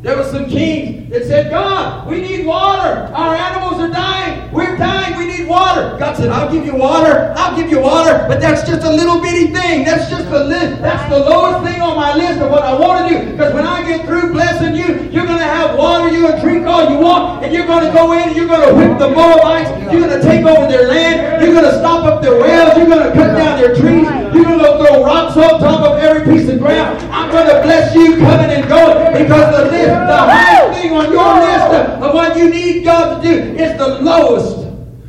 There 0.03 0.17
were 0.17 0.25
some 0.25 0.49
kings 0.49 1.09
that 1.11 1.23
said, 1.23 1.49
God, 1.49 2.09
we 2.09 2.19
need 2.19 2.45
water. 2.45 3.07
Our 3.15 3.35
animals 3.35 3.79
are 3.79 3.87
dying. 3.87 4.51
We're 4.51 4.75
dying. 4.75 5.17
We 5.17 5.27
need 5.27 5.47
water. 5.47 5.95
God 5.97 6.17
said, 6.17 6.27
I'll 6.27 6.51
give 6.51 6.65
you 6.65 6.75
water. 6.75 7.33
I'll 7.37 7.55
give 7.55 7.71
you 7.71 7.79
water. 7.79 8.25
But 8.27 8.41
that's 8.41 8.67
just 8.67 8.85
a 8.85 8.91
little 8.91 9.21
bitty 9.21 9.53
thing. 9.53 9.85
That's 9.85 10.09
just 10.09 10.27
a 10.27 10.43
list. 10.43 10.81
That's 10.81 11.09
the 11.09 11.19
lowest 11.19 11.63
thing 11.63 11.79
on 11.79 11.95
my 11.95 12.17
list 12.17 12.41
of 12.41 12.51
what 12.51 12.63
I 12.63 12.77
want 12.77 13.07
to 13.07 13.17
do. 13.17 13.31
Because 13.31 13.53
when 13.53 13.65
I 13.65 13.87
get 13.87 14.05
through 14.05 14.33
blessing 14.33 14.75
you, 14.75 15.09
you're 15.09 15.25
going 15.25 15.39
to 15.39 15.45
have 15.45 15.77
water. 15.77 16.09
You're 16.09 16.27
going 16.27 16.35
to 16.35 16.41
drink 16.41 16.67
all 16.67 16.91
you 16.91 16.99
want. 16.99 17.45
And 17.45 17.53
you're 17.53 17.65
going 17.65 17.87
to 17.87 17.93
go 17.93 18.11
in 18.11 18.27
and 18.27 18.35
you're 18.35 18.47
going 18.47 18.67
to 18.67 18.75
whip 18.75 18.99
the 18.99 19.07
Moabites. 19.07 19.69
You're 19.89 20.01
going 20.01 20.19
to 20.19 20.21
take 20.21 20.43
over 20.45 20.67
their 20.67 20.89
land. 20.89 21.41
You're 21.41 21.53
going 21.53 21.63
to 21.63 21.79
stop 21.79 22.03
up 22.03 22.21
their 22.21 22.37
wells. 22.37 22.77
You're 22.77 22.87
going 22.87 23.07
to 23.07 23.13
cut 23.13 23.37
down 23.37 23.57
their 23.57 23.73
trees. 23.73 24.22
You're 24.33 24.43
going 24.45 24.59
to 24.59 24.85
throw 24.85 25.03
rocks 25.05 25.37
on 25.37 25.59
top 25.59 25.81
of 25.91 25.97
every 25.99 26.33
piece 26.33 26.49
of 26.49 26.59
ground. 26.59 26.99
I'm 27.11 27.31
going 27.31 27.47
to 27.47 27.61
bless 27.61 27.93
you 27.95 28.17
coming 28.17 28.49
and 28.51 28.67
going 28.67 29.13
because 29.23 29.55
the 29.55 29.71
list, 29.71 29.87
the 29.87 30.17
highest 30.17 30.81
thing 30.81 30.91
on 30.93 31.11
your 31.11 31.33
list 31.35 31.65
of, 31.73 32.03
of 32.03 32.13
what 32.13 32.35
you 32.37 32.49
need 32.49 32.83
God 32.83 33.21
to 33.21 33.27
do 33.27 33.35
is 33.55 33.77
the 33.77 33.87
lowest 34.01 34.57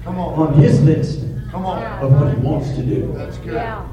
Come 0.05 0.19
on. 0.19 0.49
on 0.49 0.55
His 0.55 0.83
list 0.83 1.21
Come 1.51 1.65
on. 1.67 1.83
of 2.03 2.13
what 2.13 2.31
He 2.35 2.37
wants 2.41 2.71
to 2.77 2.83
do. 2.83 3.13
That's 3.17 3.39
good. 3.39 3.55
Yeah. 3.55 3.89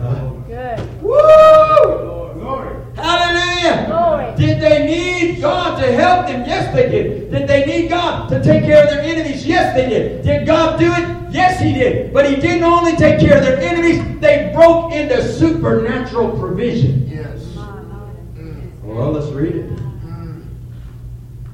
Uh, 0.00 0.30
good. 0.46 1.02
Woo! 1.02 2.32
Glory. 2.40 2.76
Hallelujah! 2.98 3.86
Glory. 3.86 4.36
Did 4.36 4.60
they 4.60 4.86
need 4.86 5.40
God 5.40 5.80
to 5.80 5.92
help 5.92 6.26
them? 6.26 6.44
Yes, 6.46 6.74
they 6.74 6.88
did. 6.88 7.30
Did 7.30 7.48
they 7.48 7.64
need 7.64 7.88
God 7.88 8.28
to 8.28 8.42
take 8.42 8.64
care 8.64 8.82
of 8.84 8.90
their 8.90 9.00
enemies? 9.00 9.46
Yes, 9.46 9.74
they 9.74 9.88
did. 9.88 10.22
Did 10.22 10.46
God 10.46 10.78
do 10.78 10.92
it? 10.92 11.32
Yes, 11.32 11.60
He 11.60 11.72
did. 11.72 12.12
But 12.12 12.28
He 12.28 12.36
didn't 12.36 12.64
only 12.64 12.96
take 12.96 13.20
care 13.20 13.38
of 13.38 13.44
their 13.44 13.58
enemies, 13.58 14.02
they 14.20 14.50
broke 14.54 14.92
into 14.92 15.22
supernatural 15.22 16.38
provision. 16.38 17.08
Yes. 17.08 17.54
My, 17.54 17.80
my. 17.82 18.10
Mm. 18.36 18.82
Well, 18.82 19.12
let's 19.12 19.28
read 19.28 19.54
it. 19.54 19.70
Mm. 19.70 20.44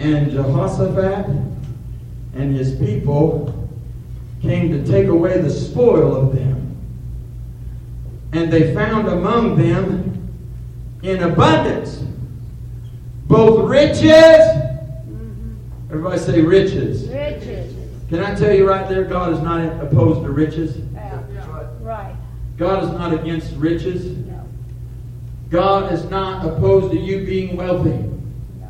And 0.00 0.30
Jehoshaphat 0.30 1.26
and 2.34 2.56
his 2.56 2.76
people 2.76 3.68
came 4.42 4.70
to 4.70 4.84
take 4.90 5.08
away 5.08 5.40
the 5.40 5.50
spoil 5.50 6.14
of 6.14 6.34
them. 6.34 6.76
And 8.32 8.52
they 8.52 8.74
found 8.74 9.08
among 9.08 9.56
them 9.56 10.13
in 11.04 11.22
abundance 11.22 12.02
both 13.26 13.68
riches. 13.68 14.02
Mhm. 14.02 15.56
Everybody 15.90 16.18
say 16.18 16.40
riches. 16.40 17.08
Riches. 17.08 17.74
Can 18.08 18.20
I 18.20 18.34
tell 18.34 18.54
you 18.54 18.68
right 18.68 18.88
there, 18.88 19.04
God 19.04 19.32
is 19.32 19.40
not 19.40 19.62
opposed 19.82 20.22
to 20.22 20.30
riches. 20.30 20.78
Yeah. 20.94 21.18
Right. 21.50 21.66
Right. 21.82 22.16
God 22.56 22.84
is 22.84 22.90
not 22.90 23.12
against 23.12 23.54
riches. 23.56 24.06
No. 24.06 24.40
God 25.50 25.92
is 25.92 26.08
not 26.10 26.44
opposed 26.46 26.90
to 26.92 26.98
you 26.98 27.24
being 27.24 27.56
wealthy. 27.56 27.90
No. 28.60 28.68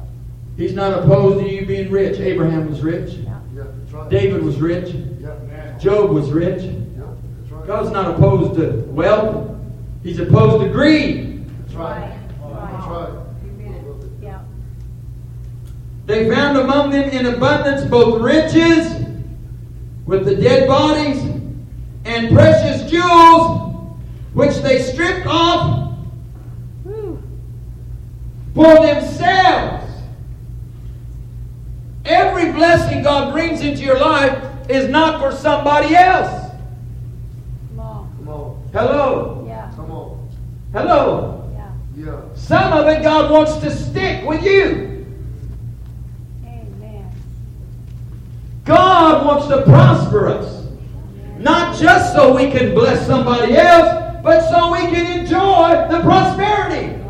He's 0.57 0.75
not 0.75 0.93
opposed 0.93 1.45
to 1.45 1.51
you 1.51 1.67
being 1.67 1.91
rich. 1.91 2.19
Abraham 2.19 2.69
was 2.69 2.83
rich. 2.83 3.17
No. 3.19 3.33
Yeah, 3.55 3.63
right. 3.93 4.11
David 4.11 4.43
was 4.43 4.61
rich. 4.61 4.95
Yeah. 5.21 5.79
Job 5.79 6.11
was 6.11 6.31
rich. 6.33 6.63
Yeah, 6.63 7.03
right. 7.51 7.67
God's 7.67 7.91
not 7.91 8.15
opposed 8.15 8.55
to 8.59 8.85
wealth. 8.89 9.51
He's 10.03 10.19
opposed 10.19 10.65
to 10.65 10.71
greed. 10.73 11.45
That's 11.63 11.75
right. 11.75 12.11
That's 12.73 12.87
right. 12.87 13.11
Yeah. 14.23 14.39
They 16.07 16.29
found 16.29 16.59
among 16.59 16.91
them 16.91 17.09
in 17.09 17.27
abundance 17.27 17.89
both 17.89 18.21
riches 18.21 19.07
with 20.07 20.25
the 20.27 20.35
dead 20.37 20.69
bodies 20.69 21.23
and 22.05 22.35
precious 22.35 22.91
jewels, 22.91 23.97
which 24.35 24.57
they 24.57 24.83
stripped 24.83 25.27
off 25.27 25.95
Whew. 26.83 27.23
for 28.55 28.75
themselves. 28.87 29.85
Every 32.05 32.53
blessing 32.53 33.03
God 33.03 33.33
brings 33.33 33.63
into 33.63 33.83
your 33.83 33.99
life 33.99 34.39
is 34.69 34.89
not 34.91 35.21
for 35.21 35.33
somebody 35.37 35.95
else. 35.95 36.51
Come 37.71 37.81
on. 37.81 38.17
Come 38.19 38.29
on. 38.29 38.69
Hello. 38.73 39.45
Yeah. 39.47 39.73
Come 39.75 39.91
on. 39.91 40.29
Hello. 40.73 41.51
Yeah. 41.55 41.73
Yeah. 41.97 42.21
Some 42.35 42.73
of 42.75 42.87
it 42.89 43.03
God 43.03 43.31
wants 43.31 43.57
to 43.57 43.71
stick 43.71 44.27
with 44.27 44.43
you. 44.45 45.07
Amen. 46.45 47.11
God 48.65 49.27
wants 49.27 49.47
to 49.49 49.63
prosper 49.63 50.29
us. 50.29 50.67
Not 51.39 51.77
just 51.77 52.15
so 52.15 52.35
we 52.35 52.51
can 52.51 52.75
bless 52.75 53.07
somebody 53.07 53.55
else, 53.57 54.23
but 54.23 54.49
so 54.49 54.73
we 54.73 54.79
can 54.91 55.21
enjoy 55.21 55.87
the 55.91 56.01
prosperity. 56.01 57.04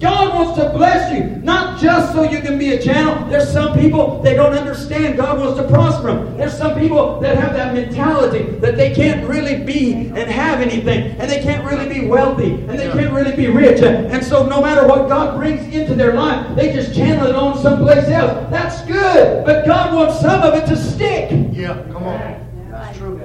That's 0.00 0.08
true. 0.08 0.08
God 0.08 0.34
wants 0.34 0.60
to 0.60 0.70
bless 0.70 1.12
you, 1.12 1.36
not 1.42 1.80
just 1.80 2.12
so 2.12 2.22
you 2.22 2.40
can 2.40 2.58
be 2.58 2.72
a 2.72 2.82
channel. 2.82 3.28
There's 3.28 3.50
some 3.50 3.78
people 3.78 4.20
they 4.22 4.34
don't 4.34 4.52
understand 4.52 5.16
God 5.16 5.38
wants 5.38 5.60
to 5.60 5.68
prosper 5.68 6.14
them. 6.14 6.36
There's 6.36 6.56
some 6.56 6.78
people 6.78 7.20
that 7.20 7.36
have 7.36 7.52
that 7.54 7.74
mentality 7.74 8.44
that 8.60 8.76
they 8.76 8.94
can't 8.94 9.26
really 9.28 9.62
be 9.62 10.06
and 10.14 10.30
have 10.30 10.60
anything, 10.60 11.16
and 11.18 11.30
they 11.30 11.42
can't 11.42 11.64
really 11.64 11.88
be 11.88 12.06
wealthy, 12.06 12.52
and 12.52 12.78
they 12.78 12.90
can't 12.90 13.12
really 13.12 13.36
be 13.36 13.46
rich. 13.46 13.82
And 13.82 14.24
so 14.24 14.46
no 14.46 14.60
matter 14.60 14.86
what 14.86 15.08
God 15.08 15.38
brings 15.38 15.72
into 15.74 15.94
their 15.94 16.14
life, 16.14 16.54
they 16.56 16.72
just 16.72 16.94
channel 16.94 17.26
it 17.26 17.34
on 17.34 17.58
someplace 17.58 18.08
else. 18.08 18.50
That's 18.50 18.82
good, 18.82 19.44
but 19.44 19.66
God 19.66 19.94
wants 19.94 20.20
some 20.20 20.42
of 20.42 20.54
it 20.54 20.66
to 20.66 20.76
stick. 20.76 21.30
Yeah, 21.52 21.82
come 21.92 22.04
on. 22.04 22.70
That's 22.70 22.98
true. 22.98 23.20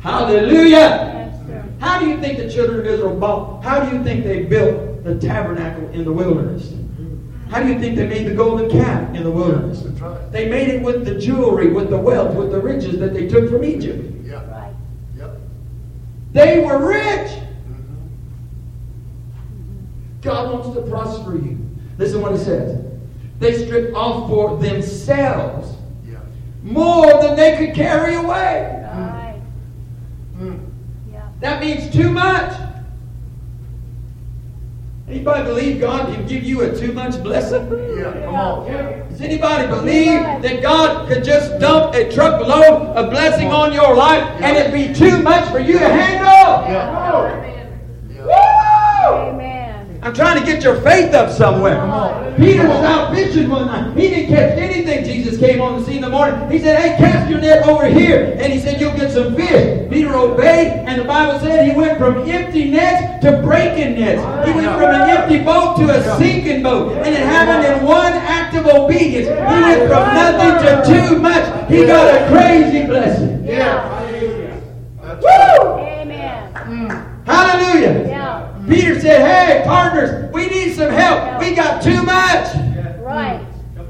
Hallelujah. 0.00 1.13
How 1.84 2.00
do 2.00 2.08
you 2.08 2.18
think 2.18 2.38
the 2.38 2.50
children 2.50 2.80
of 2.80 2.86
Israel 2.86 3.14
bought? 3.14 3.62
How 3.62 3.84
do 3.84 3.94
you 3.94 4.02
think 4.02 4.24
they 4.24 4.44
built 4.44 5.04
the 5.04 5.18
tabernacle 5.18 5.86
in 5.90 6.04
the 6.04 6.12
wilderness? 6.12 6.72
How 7.50 7.62
do 7.62 7.68
you 7.68 7.78
think 7.78 7.96
they 7.96 8.06
made 8.06 8.26
the 8.26 8.34
golden 8.34 8.70
calf 8.70 9.14
in 9.14 9.22
the 9.22 9.30
wilderness? 9.30 9.82
Right. 10.00 10.32
They 10.32 10.48
made 10.48 10.68
it 10.68 10.82
with 10.82 11.04
the 11.04 11.14
jewelry, 11.16 11.70
with 11.70 11.90
the 11.90 11.98
wealth, 11.98 12.34
with 12.36 12.52
the 12.52 12.58
riches 12.58 12.98
that 13.00 13.12
they 13.12 13.26
took 13.26 13.50
from 13.50 13.64
Egypt. 13.64 14.02
Yeah. 14.24 14.36
Right. 14.50 14.72
Yep. 15.18 15.36
They 16.32 16.64
were 16.64 16.88
rich. 16.88 17.30
Mhm. 17.68 18.00
God 20.22 20.54
wants 20.54 20.74
to 20.74 20.82
prosper 20.90 21.34
you. 21.34 21.58
Listen 21.98 22.22
what 22.22 22.32
it 22.32 22.38
says. 22.38 22.80
They 23.40 23.52
stripped 23.62 23.94
off 23.94 24.30
for 24.30 24.56
themselves 24.56 25.76
Yeah. 26.10 26.16
more 26.62 27.20
than 27.20 27.36
they 27.36 27.58
could 27.58 27.74
carry 27.74 28.14
away. 28.14 28.80
Right. 31.44 31.52
Yeah. 31.52 31.60
That 31.60 31.60
means 31.60 31.94
too 31.94 32.10
much. 32.10 32.60
Anybody 35.08 35.44
believe 35.44 35.80
God 35.80 36.12
can 36.12 36.26
give 36.26 36.42
you 36.44 36.62
a 36.62 36.74
too 36.76 36.92
much 36.92 37.22
blessing? 37.22 37.70
Yeah. 37.96 38.12
Come 38.24 38.34
on. 38.34 38.66
Does 39.10 39.20
anybody 39.20 39.68
believe 39.68 40.42
that 40.42 40.62
God 40.62 41.06
could 41.06 41.22
just 41.22 41.60
dump 41.60 41.94
a 41.94 42.10
truckload 42.12 42.96
of 42.96 43.10
blessing 43.10 43.48
on 43.48 43.72
your 43.72 43.94
life 43.94 44.24
and 44.42 44.56
it 44.56 44.72
be 44.72 44.92
too 44.94 45.22
much 45.22 45.48
for 45.50 45.60
you 45.60 45.78
to 45.78 45.88
handle? 45.88 46.72
Yeah. 46.72 47.53
Woo! 50.04 50.10
Amen. 50.10 50.10
I'm 50.10 50.12
trying 50.12 50.38
to 50.38 50.44
get 50.44 50.62
your 50.62 50.80
faith 50.82 51.14
up 51.14 51.30
somewhere. 51.30 51.76
Peter 52.36 52.68
was 52.68 52.84
out 52.84 53.14
fishing 53.14 53.48
one 53.48 53.66
night. 53.66 53.96
He 53.96 54.08
didn't 54.08 54.28
catch 54.28 54.58
anything. 54.58 55.02
Jesus 55.04 55.38
came 55.38 55.62
on 55.62 55.80
the 55.80 55.86
scene 55.86 55.96
in 55.96 56.02
the 56.02 56.10
morning. 56.10 56.50
He 56.50 56.58
said, 56.58 56.78
Hey, 56.78 56.96
cast 56.98 57.30
your 57.30 57.40
net 57.40 57.66
over 57.66 57.86
here. 57.86 58.36
And 58.38 58.52
he 58.52 58.60
said, 58.60 58.80
You'll 58.80 58.96
get 58.96 59.12
some 59.12 59.34
fish. 59.34 59.88
Peter 59.90 60.14
obeyed, 60.14 60.84
and 60.86 61.00
the 61.00 61.04
Bible 61.04 61.38
said 61.40 61.66
he 61.66 61.74
went 61.74 61.98
from 61.98 62.28
empty 62.28 62.70
nets 62.70 63.24
to 63.24 63.40
breaking 63.42 63.98
nets. 63.98 64.20
He 64.46 64.52
went 64.52 64.72
from 64.76 64.90
an 64.94 65.08
empty 65.08 65.38
boat 65.42 65.76
to 65.78 65.88
a 65.88 66.18
sinking 66.18 66.62
boat. 66.62 66.92
And 66.98 67.14
it 67.14 67.20
happened 67.20 67.64
in 67.64 67.86
one 67.86 68.12
act 68.12 68.54
of 68.56 68.66
obedience. 68.66 69.28
He 69.28 69.34
went 69.34 69.88
from 69.88 70.14
nothing 70.14 70.66
to 70.66 71.08
too 71.08 71.18
much. 71.18 71.70
He 71.70 71.86
got 71.86 72.14
a 72.14 72.28
crazy 72.28 72.86
blessing. 72.86 73.44
Yeah. 73.44 74.04
That's 75.00 75.22
Woo! 75.22 75.78
Amen. 75.78 76.52
Mm. 76.54 77.26
Hallelujah. 77.26 78.03
Yeah. 78.66 78.74
Peter 78.74 79.00
said, 79.00 79.26
Hey, 79.26 79.62
partners, 79.64 80.32
we 80.32 80.46
need 80.48 80.74
some 80.74 80.90
help. 80.90 81.40
We 81.40 81.54
got 81.54 81.82
too 81.82 82.02
much. 82.02 82.54
Right. 83.00 83.44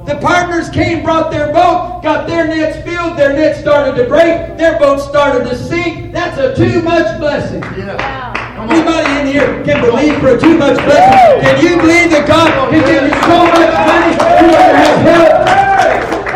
The 0.07 0.17
partners 0.17 0.69
came, 0.69 1.03
brought 1.03 1.31
their 1.31 1.47
boat, 1.47 2.03
got 2.03 2.27
their 2.27 2.47
nets 2.47 2.77
filled, 2.85 3.17
their 3.17 3.33
nets 3.33 3.59
started 3.61 3.95
to 3.97 4.07
break, 4.07 4.59
their 4.59 4.79
boat 4.79 4.99
started 5.01 5.49
to 5.49 5.57
sink. 5.57 6.13
That's 6.13 6.37
a 6.37 6.55
too 6.55 6.83
much 6.83 7.19
blessing. 7.19 7.63
Yeah. 7.63 7.95
Yeah. 7.95 8.35
Come 8.57 8.69
on. 8.69 8.77
Anybody 8.77 9.21
in 9.21 9.27
here 9.29 9.65
can 9.65 9.81
believe 9.81 10.21
for 10.21 10.37
a 10.37 10.41
too 10.41 10.59
much 10.59 10.77
blessing? 10.85 11.41
Can 11.41 11.65
you 11.65 11.77
believe 11.77 12.11
that 12.11 12.29
God 12.29 12.71
can 12.71 12.81
give 12.85 13.03
you 13.03 13.15
so 13.23 13.47
much 13.49 13.73
money 13.89 14.13
you 14.43 14.53
won't 14.53 14.77
have 14.77 15.01
help? 15.09 15.31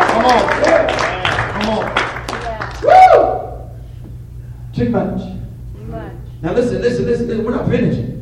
Come 0.09 0.25
on. 0.25 0.43
Come 1.53 1.69
on. 1.69 1.83
Yeah. 2.41 2.81
Woo! 2.83 3.23
Too 4.73 4.89
much. 4.89 5.21
Too 5.77 5.85
much. 5.85 6.13
Now 6.41 6.53
listen, 6.53 6.81
listen, 6.81 7.05
listen, 7.05 7.27
listen. 7.27 7.45
We're 7.45 7.51
not 7.51 7.67
finishing. 7.69 8.18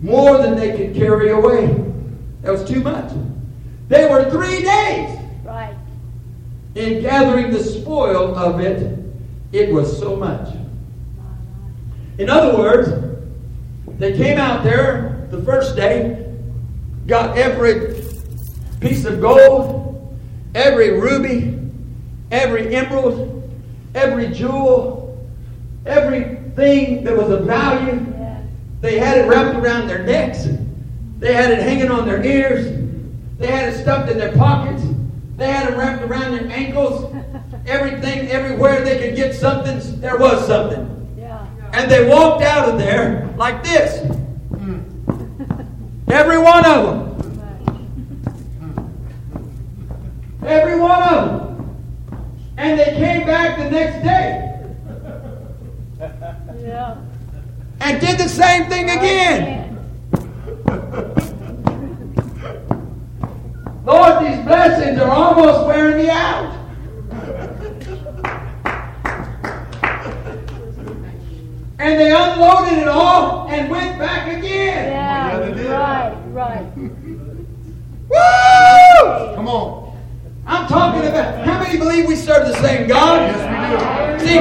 More 0.00 0.38
than 0.38 0.56
they 0.56 0.76
could 0.76 0.94
carry 0.94 1.30
away. 1.30 1.66
That 2.42 2.52
was 2.52 2.64
too 2.64 2.80
much. 2.82 3.12
They 3.88 4.08
were 4.08 4.30
three 4.30 4.62
days 4.62 5.18
Right. 5.44 5.74
in 6.74 7.02
gathering 7.02 7.50
the 7.50 7.62
spoil 7.62 8.34
of 8.36 8.60
it. 8.60 8.96
It 9.52 9.72
was 9.72 9.98
so 9.98 10.14
much. 10.14 10.48
In 12.18 12.28
other 12.28 12.56
words, 12.56 12.90
they 13.98 14.12
came 14.12 14.38
out 14.38 14.62
there 14.62 15.26
the 15.30 15.38
first 15.42 15.74
day, 15.76 16.26
got 17.06 17.36
every 17.36 18.02
piece 18.80 19.04
of 19.04 19.20
gold, 19.20 20.16
every 20.54 21.00
ruby, 21.00 21.58
every 22.30 22.74
emerald, 22.74 23.42
every 23.94 24.28
jewel, 24.28 25.18
everything 25.86 27.04
that 27.04 27.16
was 27.16 27.30
of 27.30 27.44
value. 27.44 28.07
They 28.80 28.98
had 28.98 29.18
it 29.18 29.28
wrapped 29.28 29.56
around 29.56 29.88
their 29.88 30.02
necks. 30.04 30.46
They 31.18 31.32
had 31.32 31.50
it 31.50 31.58
hanging 31.58 31.90
on 31.90 32.06
their 32.06 32.22
ears. 32.22 32.66
They 33.38 33.48
had 33.48 33.72
it 33.72 33.76
stuffed 33.82 34.10
in 34.10 34.18
their 34.18 34.36
pockets. 34.36 34.82
They 35.36 35.50
had 35.50 35.72
it 35.72 35.76
wrapped 35.76 36.02
around 36.02 36.32
their 36.32 36.48
ankles. 36.50 37.14
Everything, 37.66 38.28
everywhere 38.28 38.84
they 38.84 38.98
could 38.98 39.16
get 39.16 39.34
something, 39.34 40.00
there 40.00 40.16
was 40.16 40.46
something. 40.46 41.16
Yeah. 41.18 41.46
And 41.72 41.90
they 41.90 42.08
walked 42.08 42.42
out 42.42 42.68
of 42.68 42.78
there 42.78 43.32
like 43.36 43.62
this. 43.62 44.04
Every 46.08 46.38
one 46.38 46.64
of 46.64 46.86
them. 46.86 47.08
Every 50.42 50.78
one 50.80 51.02
of 51.02 51.30
them. 51.30 51.48
And 52.56 52.78
they 52.78 52.92
came 52.96 53.26
back 53.26 53.58
the 53.58 53.70
next 53.70 54.02
day 54.02 54.48
Yeah. 56.60 56.96
And 57.80 58.00
did 58.00 58.18
the 58.18 58.28
same 58.28 58.68
thing 58.68 58.90
again. 58.90 59.68
Lord, 63.84 64.24
these 64.26 64.44
blessings 64.44 65.00
are 65.00 65.10
almost 65.10 65.66
wearing 65.66 65.96
me 65.96 66.10
out. 66.10 66.54
And 71.80 71.98
they 71.98 72.10
unloaded 72.10 72.78
it 72.78 72.88
all 72.88 73.48
and 73.48 73.70
went 73.70 73.98
back 73.98 74.36
again. 74.36 74.92
Yeah, 74.92 75.38
they 75.38 75.54
did. 75.54 75.70
Right. 75.70 76.14
Right. 76.28 76.76
Woo! 78.08 79.34
Come 79.36 79.48
on. 79.48 79.87
I'm 80.48 80.66
talking 80.66 81.06
about 81.06 81.44
how 81.46 81.62
many 81.62 81.78
believe 81.78 82.06
we 82.06 82.16
serve 82.16 82.46
the 82.48 82.56
same 82.62 82.88
God? 82.88 83.20
Yes, 83.20 84.22
we 84.22 84.28
See, 84.28 84.38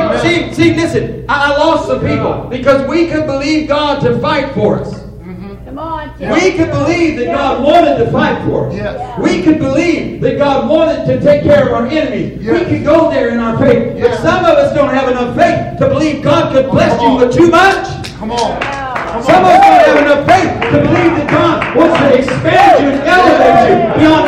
do. 0.47 0.53
see, 0.53 0.53
see, 0.53 0.73
listen, 0.75 1.25
I, 1.27 1.53
I 1.53 1.57
lost 1.57 1.87
some 1.87 1.99
people 1.99 2.47
because 2.49 2.87
we 2.87 3.07
could 3.07 3.25
believe 3.25 3.67
God 3.67 3.99
to 4.03 4.17
fight 4.19 4.53
for 4.53 4.79
us. 4.79 4.93
Mm-hmm. 4.99 5.65
Come 5.65 5.77
on. 5.79 6.17
We 6.17 6.51
could 6.53 6.71
believe 6.71 7.17
that 7.19 7.25
God 7.25 7.61
wanted 7.61 7.97
to 7.97 8.09
fight 8.09 8.41
for 8.45 8.69
us. 8.69 8.75
Yes. 8.75 9.19
We 9.19 9.43
could 9.43 9.59
believe 9.59 10.21
that 10.21 10.37
God 10.37 10.69
wanted 10.69 11.05
to 11.07 11.19
take 11.21 11.43
care 11.43 11.67
of 11.67 11.73
our 11.73 11.85
enemies. 11.87 12.41
Yes. 12.41 12.57
We 12.63 12.77
could 12.77 12.85
go 12.85 13.09
there 13.11 13.29
in 13.29 13.39
our 13.39 13.57
faith. 13.59 14.01
But 14.01 14.17
some 14.21 14.45
of 14.45 14.57
us 14.57 14.73
don't 14.73 14.93
have 14.93 15.09
enough 15.09 15.35
faith 15.35 15.77
to 15.79 15.89
believe 15.89 16.23
God 16.23 16.53
could 16.53 16.71
bless 16.71 16.99
you 17.01 17.07
on. 17.09 17.19
with 17.27 17.35
too 17.35 17.49
much. 17.49 17.85
Come 18.17 18.31
on. 18.31 18.61
Yeah. 18.61 19.11
Come 19.11 19.23
Some 19.23 19.43
of 19.43 19.51
us 19.51 19.59
don't 19.59 19.85
have 19.85 19.97
enough 20.05 20.27
faith 20.27 20.71
to 20.71 20.77
believe 20.87 21.11
that 21.19 21.29
God 21.29 21.75
wants 21.75 21.99
to 21.99 22.17
expand 22.17 22.83
you 22.83 22.89
and 22.91 23.01
elevate 23.07 23.93
you 23.93 23.99
beyond 23.99 24.26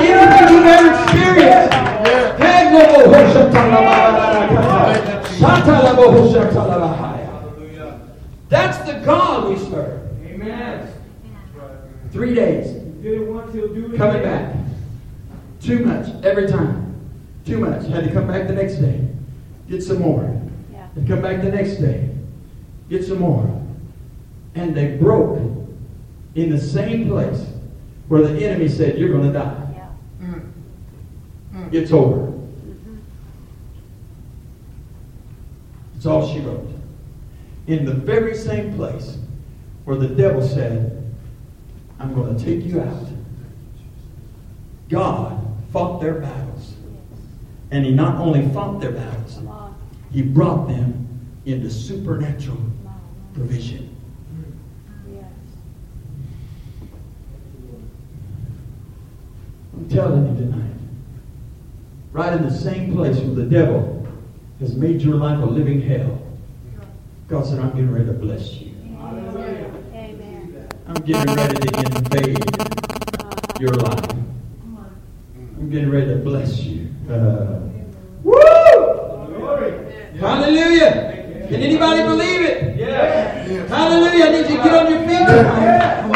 That's 8.49 8.77
the 8.79 8.99
God 9.05 9.49
we 9.49 9.57
serve. 9.57 10.01
Amen. 10.25 10.91
Three 12.11 12.33
days. 12.33 12.71
Did 13.03 13.21
it 13.21 13.27
once, 13.27 13.53
he'll 13.53 13.73
do 13.73 13.93
it 13.93 13.97
Coming 13.97 14.21
again. 14.21 14.53
back. 14.53 14.55
Too 15.61 15.85
much 15.85 16.25
every 16.25 16.47
time. 16.47 16.95
Too 17.45 17.59
much. 17.59 17.85
Had 17.85 18.03
to 18.05 18.11
come 18.11 18.27
back 18.27 18.47
the 18.47 18.53
next 18.53 18.75
day. 18.75 19.07
Get 19.69 19.83
some 19.83 19.99
more. 20.01 20.23
Yeah. 20.71 20.87
And 20.95 21.07
come 21.07 21.21
back 21.21 21.41
the 21.41 21.51
next 21.51 21.75
day. 21.75 22.09
Get 22.89 23.05
some 23.05 23.19
more. 23.19 23.45
And 24.55 24.75
they 24.75 24.97
broke 24.97 25.37
in 26.35 26.49
the 26.49 26.57
same 26.59 27.07
place 27.07 27.45
where 28.07 28.23
the 28.23 28.43
enemy 28.45 28.67
said, 28.67 28.97
You're 28.97 29.09
going 29.11 29.31
to 29.31 29.33
die. 29.33 29.67
Yeah. 29.75 30.27
Mm. 31.53 31.73
It's 31.73 31.91
over. 31.91 32.33
It's 35.99 36.05
all 36.05 36.33
she 36.33 36.39
wrote. 36.39 36.65
In 37.67 37.83
the 37.83 37.93
very 37.93 38.33
same 38.33 38.73
place 38.77 39.17
where 39.83 39.97
the 39.97 40.07
devil 40.07 40.41
said, 40.41 41.13
I'm 41.99 42.13
going 42.15 42.37
to 42.37 42.41
take 42.41 42.63
you 42.63 42.79
out. 42.79 43.05
God 44.87 45.45
fought 45.73 45.99
their 45.99 46.13
battles. 46.13 46.75
And 47.71 47.83
he 47.83 47.91
not 47.91 48.15
only 48.15 48.47
fought 48.53 48.79
their 48.79 48.93
battles, 48.93 49.39
he 50.09 50.21
brought 50.21 50.69
them 50.69 51.05
into 51.43 51.69
supernatural 51.69 52.61
provision. 53.33 53.93
I'm 59.73 59.89
telling 59.89 60.29
you 60.29 60.45
tonight, 60.45 60.75
right 62.13 62.31
in 62.31 62.43
the 62.43 62.57
same 62.57 62.95
place 62.95 63.17
where 63.17 63.35
the 63.35 63.43
devil 63.43 63.98
has 64.59 64.75
made 64.75 65.01
your 65.01 65.15
life 65.15 65.39
a 65.41 65.45
living 65.45 65.81
hell, 65.81 66.21
God 67.27 67.45
said, 67.45 67.59
I'm 67.59 67.69
getting 67.71 67.91
ready 67.91 68.07
to 68.07 68.13
bless 68.13 68.53
you. 68.55 68.73
Amen. 69.93 70.69
I'm 70.87 70.95
getting 70.95 71.35
ready 71.35 71.59
to 71.59 71.79
invade 71.95 73.61
your 73.61 73.73
life. 73.73 74.11
I'm 75.57 75.69
getting 75.69 75.89
ready 75.89 76.07
to 76.07 76.15
bless 76.17 76.59
you. 76.61 76.89
Uh, 77.09 77.59
woo! 78.23 78.35
Hallelujah! 80.19 81.45
Can 81.47 81.61
anybody 81.61 82.03
believe 82.03 82.41
it? 82.41 82.77
Yes. 82.77 83.69
Hallelujah! 83.69 84.25
I 84.25 84.31
need 84.31 84.49
you 84.49 84.57
to 84.57 84.63
get 84.63 84.73
on 84.73 84.91
your 84.91 84.99
feet 84.99 85.25
tonight. 85.25 86.09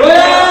Well, 0.00 0.47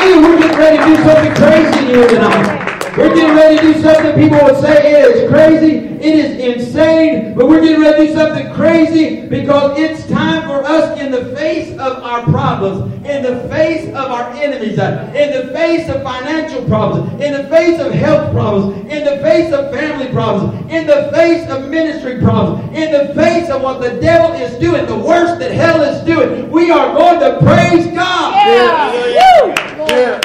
Hallelujah. 0.00 0.30
We're 0.30 0.38
getting 0.40 0.58
ready 0.58 0.78
to 0.78 0.84
do 0.84 0.96
something 1.04 1.34
crazy 1.34 1.86
here 1.86 2.08
tonight. 2.08 2.96
We're 2.96 3.14
getting 3.14 3.36
ready 3.36 3.56
to 3.58 3.62
do 3.62 3.82
something 3.82 4.14
people 4.14 4.44
would 4.44 4.56
say 4.56 4.92
it 4.92 5.14
is 5.14 5.30
crazy, 5.30 5.76
it 5.76 6.02
is 6.02 6.58
insane, 6.58 7.34
but 7.34 7.46
we're 7.46 7.60
getting 7.60 7.82
ready 7.82 8.06
to 8.06 8.12
do 8.12 8.18
something 8.18 8.52
crazy 8.54 9.28
because 9.28 9.78
it's 9.78 10.08
time 10.08 10.48
for 10.48 10.64
us 10.64 10.98
in 10.98 11.12
the 11.12 11.36
face 11.36 11.72
of 11.78 12.02
our 12.02 12.22
problems, 12.22 12.92
in 13.06 13.22
the 13.22 13.46
face 13.48 13.88
of 13.88 14.10
our 14.10 14.30
enemies, 14.32 14.78
uh, 14.78 15.12
in 15.14 15.46
the 15.46 15.52
face 15.52 15.88
of 15.90 16.02
financial 16.02 16.64
problems, 16.64 17.22
in 17.22 17.32
the 17.34 17.44
face 17.48 17.78
of 17.78 17.92
health 17.92 18.32
problems, 18.32 18.90
in 18.90 19.04
the 19.04 19.18
face 19.22 19.52
of 19.52 19.70
family 19.70 20.08
problems, 20.12 20.72
in 20.72 20.86
the 20.86 21.10
face 21.12 21.48
of 21.48 21.68
ministry 21.68 22.20
problems, 22.20 22.76
in 22.76 22.90
the 22.90 23.14
face 23.14 23.50
of 23.50 23.62
what 23.62 23.80
the 23.80 24.00
devil 24.00 24.32
is 24.32 24.58
doing, 24.58 24.86
the 24.86 24.98
worst 24.98 25.38
that 25.38 25.52
hell 25.52 25.82
is 25.82 26.02
doing. 26.04 26.50
We 26.50 26.70
are 26.70 26.92
going 26.94 27.20
to 27.20 27.38
praise 27.44 27.86
God. 27.94 28.34
Yeah. 28.46 29.69
Woo. 29.90 30.20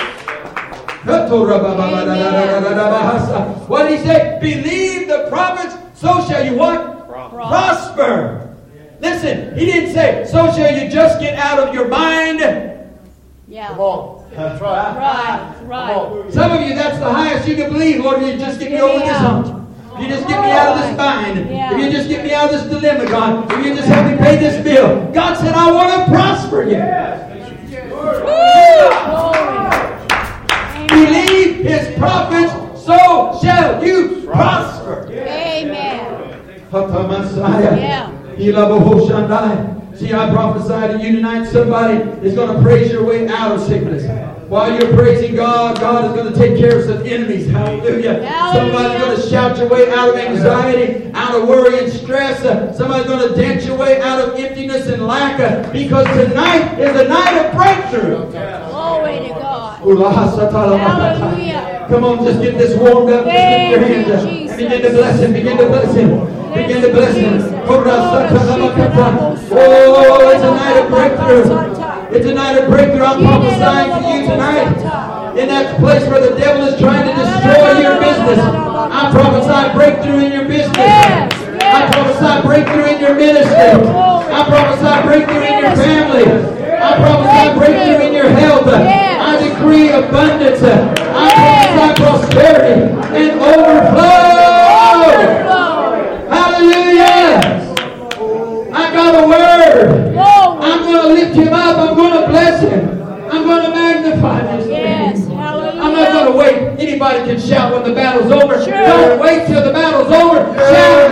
What 3.68 3.88
did 3.89 3.99
he 3.99 4.05
say? 4.05 4.38
Believe 4.41 5.07
the 5.07 5.28
prophets, 5.30 5.76
so 5.93 6.26
shall 6.28 6.43
you 6.45 6.55
what? 6.55 7.07
Prosper. 7.49 8.55
Listen, 8.99 9.55
he 9.57 9.66
didn't 9.68 9.93
say, 9.93 10.26
so 10.26 10.51
shall 10.51 10.74
you 10.74 10.89
just 10.89 11.20
get 11.20 11.38
out 11.38 11.59
of 11.59 11.74
your 11.76 11.88
mind. 11.88 12.39
Yeah. 12.39 13.68
Come 13.70 13.80
on. 13.80 14.32
That's 14.32 14.59
right. 14.61 14.97
Right. 14.97 15.53
Come 15.59 15.68
Right. 15.68 15.95
on. 15.95 16.32
Some 16.32 16.51
of 16.51 16.61
you, 16.61 16.74
that's 16.74 16.97
the 16.97 17.11
highest 17.13 17.47
you 17.47 17.55
can 17.55 17.72
believe, 17.72 18.03
Lord. 18.03 18.24
If 18.24 18.34
you 18.34 18.39
just 18.39 18.59
get 18.59 18.72
me 18.72 18.82
over 18.82 18.99
this 18.99 19.18
hump. 19.18 19.47
If 19.95 20.01
you 20.01 20.07
just 20.07 20.28
get 20.28 20.41
me 20.41 20.51
out 20.51 20.76
of 20.76 20.84
this 20.84 20.97
bind. 20.97 21.39
If 21.39 21.80
you 21.80 21.91
just 21.91 22.09
get 22.09 22.24
me 22.24 22.34
out 22.34 22.51
of 22.53 22.59
this 22.59 22.63
dilemma, 22.82 23.05
God. 23.09 23.51
If 23.51 23.66
you 23.66 23.76
just 23.76 23.88
help 23.88 24.11
me 24.11 24.18
pay 24.18 24.38
this 24.38 24.63
bill. 24.63 25.11
God 25.13 25.38
said, 25.38 25.53
I 25.53 25.72
want 25.72 25.89
to 25.93 26.11
prosper 26.11 26.63
you. 26.63 26.76
Amen. 26.76 27.26
Believe 31.06 31.58
his 31.58 31.97
prophets, 31.97 32.51
so 32.84 33.38
shall 33.41 33.84
you 33.86 34.24
prosper. 34.26 35.08
Amen. 35.12 36.58
Yeah. 37.80 38.12
See, 39.95 40.14
I 40.14 40.30
prophesy 40.30 40.97
to 40.97 40.99
you 41.01 41.16
tonight, 41.16 41.45
somebody 41.45 41.97
is 42.28 42.34
going 42.36 42.56
to 42.56 42.62
praise 42.62 42.91
your 42.91 43.06
way 43.06 43.28
out 43.30 43.51
of 43.53 43.62
sickness. 43.62 44.03
While 44.49 44.78
you're 44.80 44.93
praising 44.93 45.36
God, 45.36 45.80
God 45.80 46.06
is 46.06 46.12
going 46.22 46.32
to 46.32 46.38
take 46.38 46.58
care 46.60 46.78
of 46.80 46.86
some 46.86 47.01
enemies. 47.06 47.47
Hallelujah. 47.49 48.26
Hallelujah. 48.28 48.74
Somebody's 48.74 49.01
going 49.01 49.16
to 49.16 49.30
shout 49.30 49.58
your 49.58 49.70
way 49.70 49.89
out 49.91 50.10
of 50.10 50.16
anxiety, 50.16 51.12
out 51.14 51.34
of 51.36 51.47
worry 51.47 51.80
and 51.80 51.91
stress. 51.91 52.41
Somebody's 52.78 53.08
going 53.08 53.28
to 53.30 53.36
dance 53.36 53.66
your 53.66 53.78
way 53.78 54.01
out 54.01 54.20
of 54.22 54.36
emptiness 54.38 54.88
and 54.88 55.08
lack. 55.08 55.72
Because 55.72 56.06
tonight 56.08 56.78
is 56.80 56.95
a 56.99 57.08
night 57.08 57.45
of 57.45 57.53
breakthrough. 57.56 58.30
Glory 58.70 59.20
to 59.20 59.30
God. 59.30 59.35
Hallelujah. 59.86 61.86
Come 61.90 62.04
on, 62.04 62.18
just 62.26 62.42
get 62.42 62.58
this 62.58 62.76
warmed 62.76 63.12
up. 63.14 63.26
Just 63.26 63.38
lift 63.38 63.70
your 63.70 63.80
hands 63.86 64.08
you, 64.08 64.14
up 64.14 64.26
and 64.26 64.58
begin 64.58 64.82
to 64.82 64.90
bless 64.90 65.20
him. 65.22 65.34
Begin 65.34 65.58
to 65.58 65.68
bless 65.68 65.94
him. 65.94 66.10
Begin 66.56 66.82
to 66.82 66.90
bless 66.90 67.16
him. 67.16 67.38
Oh, 69.52 70.30
it's 70.34 70.44
a 70.44 70.50
night 70.50 70.78
of 70.82 70.90
breakthrough. 70.90 71.46
It's 72.18 72.26
a 72.26 72.34
night 72.34 72.58
of 72.58 72.66
breakthrough. 72.70 73.04
I'm 73.06 73.20
prophesying 73.22 73.92
to 73.94 74.00
you 74.10 74.26
tonight. 74.26 74.74
In 75.38 75.48
that 75.50 75.78
place 75.80 76.02
where 76.10 76.22
the 76.22 76.34
devil 76.36 76.64
is 76.66 76.80
trying 76.80 77.06
to 77.06 77.14
destroy 77.14 77.78
your 77.78 78.00
business. 78.02 78.40
I 78.40 79.12
prophesy 79.12 79.70
breakthrough 79.78 80.20
in 80.26 80.32
your 80.32 80.46
business. 80.46 80.78
I 80.82 81.30
prophesy 81.94 82.42
breakthrough 82.48 82.86
in 82.90 83.00
your 83.02 83.14
ministry. 83.16 83.54
I 83.54 84.44
prophesy 84.50 85.02
breakthrough 85.06 85.44
in 85.46 85.60
your 85.62 85.76
family. 85.76 86.26
I 86.74 86.96
prophesy 86.98 87.54
breakthrough 87.60 88.02
in 88.08 88.14
your 88.14 88.30
health. 88.30 88.66
I 88.66 89.38
decree 89.44 89.85
abundance. 90.04 90.62
Uh, 90.62 90.93
I 91.16 91.93
prophesy 91.96 92.04
prosperity 92.04 92.82
and 93.18 93.39
overflow. 93.39 95.06
Hallelujah. 96.30 97.64
I 98.74 98.93
got 98.93 99.24
a 99.24 99.28
word. 99.28 100.16
I'm 100.18 100.82
going 100.84 101.02
to 101.02 101.08
lift 101.14 101.36
him 101.36 101.54
up. 101.54 101.78
I'm 101.78 101.96
going 101.96 102.22
to 102.22 102.28
bless 102.28 102.62
him. 102.62 103.02
I'm 103.32 103.43
going 103.43 103.64
to 103.64 103.70
magnify 103.70 104.56
his 104.58 104.68
Yes. 104.68 105.20
name. 105.20 105.39
I'm 105.39 105.93
not 105.93 106.12
going 106.12 106.32
to 106.32 106.38
wait. 106.38 106.80
Anybody 106.80 107.20
can 107.26 107.39
shout 107.39 107.74
when 107.74 107.84
the 107.84 107.93
battle's 107.93 108.32
over. 108.32 108.64
Sure. 108.64 108.74
Don't 108.74 109.20
wait 109.20 109.48
till 109.48 109.64
the 109.64 109.72
battle's 109.72 110.12
over. 110.12 110.38
Shout 110.58 111.05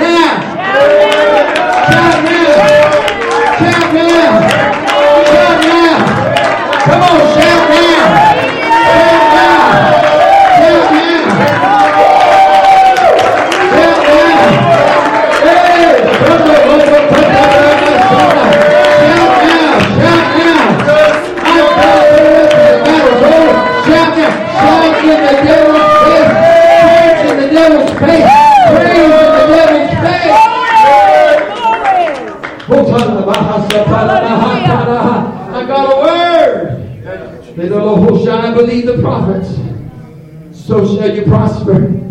believe. 39.28 40.56
So 40.56 40.86
shall 40.96 41.16
you 41.16 41.24
prosper. 41.24 42.02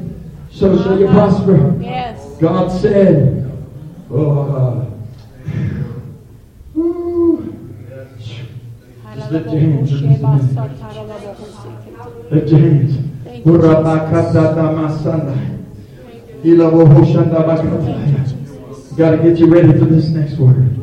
So 0.51 0.83
shall 0.83 0.99
you 0.99 1.07
prosper. 1.09 1.77
Yes. 1.81 2.37
God 2.41 2.69
said, 2.81 3.51
oh. 4.11 4.89
Just 9.15 9.31
lift 9.31 9.51
your 9.51 9.61
hands. 9.61 9.93
Lift 9.93 10.03
your 12.49 12.61
hands. 12.61 12.97
Lift. 12.97 13.25
Thank 13.25 13.47
you, 13.47 13.53
Got 18.97 19.11
to 19.13 19.17
get 19.19 19.39
you 19.39 19.47
ready 19.47 19.73
for 19.79 19.85
this 19.87 20.09
next 20.09 20.37
word. 20.39 20.77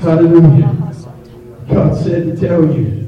Hallelujah. 0.00 0.76
God 1.68 1.96
said 1.96 2.24
to 2.24 2.36
tell 2.36 2.64
you, 2.64 3.01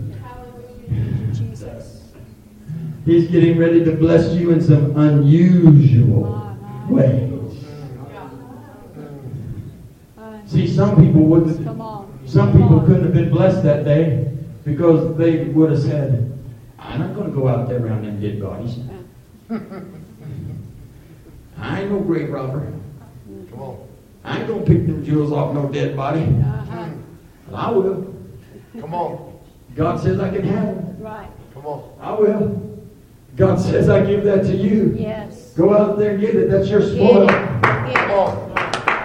He's 3.04 3.30
getting 3.30 3.58
ready 3.58 3.84
to 3.84 3.92
bless 3.92 4.34
you 4.34 4.50
in 4.50 4.62
some 4.62 4.96
unusual 4.96 6.56
ways. 6.88 7.30
See, 10.46 10.66
some 10.66 10.96
people 10.96 11.22
wouldn't. 11.22 11.56
Some 12.26 12.52
people 12.52 12.80
couldn't 12.80 13.04
have 13.04 13.12
been 13.12 13.30
blessed 13.30 13.62
that 13.64 13.84
day 13.84 14.32
because 14.64 15.16
they 15.18 15.44
would 15.44 15.70
have 15.70 15.82
said, 15.82 16.38
I'm 16.78 17.00
not 17.00 17.14
going 17.14 17.30
to 17.30 17.36
go 17.36 17.48
out 17.48 17.68
there 17.68 17.84
around 17.84 18.06
them 18.06 18.20
dead 18.20 18.40
bodies. 18.40 18.78
I 21.58 21.82
ain't 21.82 21.90
no 21.90 22.00
grave 22.00 22.30
robber. 22.30 22.72
Come 23.50 23.60
on. 23.60 23.86
I 24.24 24.38
ain't 24.38 24.48
going 24.48 24.64
to 24.64 24.66
pick 24.66 24.86
them 24.86 25.04
jewels 25.04 25.32
off 25.32 25.54
no 25.54 25.68
dead 25.68 25.94
body. 25.94 26.22
Uh-huh. 26.22 26.88
Well, 27.48 27.56
I 27.56 27.70
will. 27.70 28.14
Come 28.80 28.94
on. 28.94 29.38
God 29.74 30.00
says 30.00 30.18
I 30.18 30.30
can 30.30 30.44
have 30.44 30.76
them. 30.76 30.96
Right. 31.00 31.28
Come 31.52 31.66
on. 31.66 31.92
I 32.00 32.12
will. 32.12 32.73
God 33.36 33.58
says 33.60 33.88
I 33.88 34.04
give 34.04 34.22
that 34.24 34.42
to 34.44 34.54
you. 34.56 34.94
Yes. 34.98 35.50
Go 35.56 35.76
out 35.76 35.98
there 35.98 36.10
and 36.12 36.20
get 36.20 36.34
it. 36.36 36.50
That's 36.50 36.68
your 36.68 36.80
Get 36.80 36.94
spoil. 36.94 37.22
it. 37.24 37.28
Come 37.30 37.86
Get 37.86 37.96
it. 37.96 38.10
on. 38.10 38.36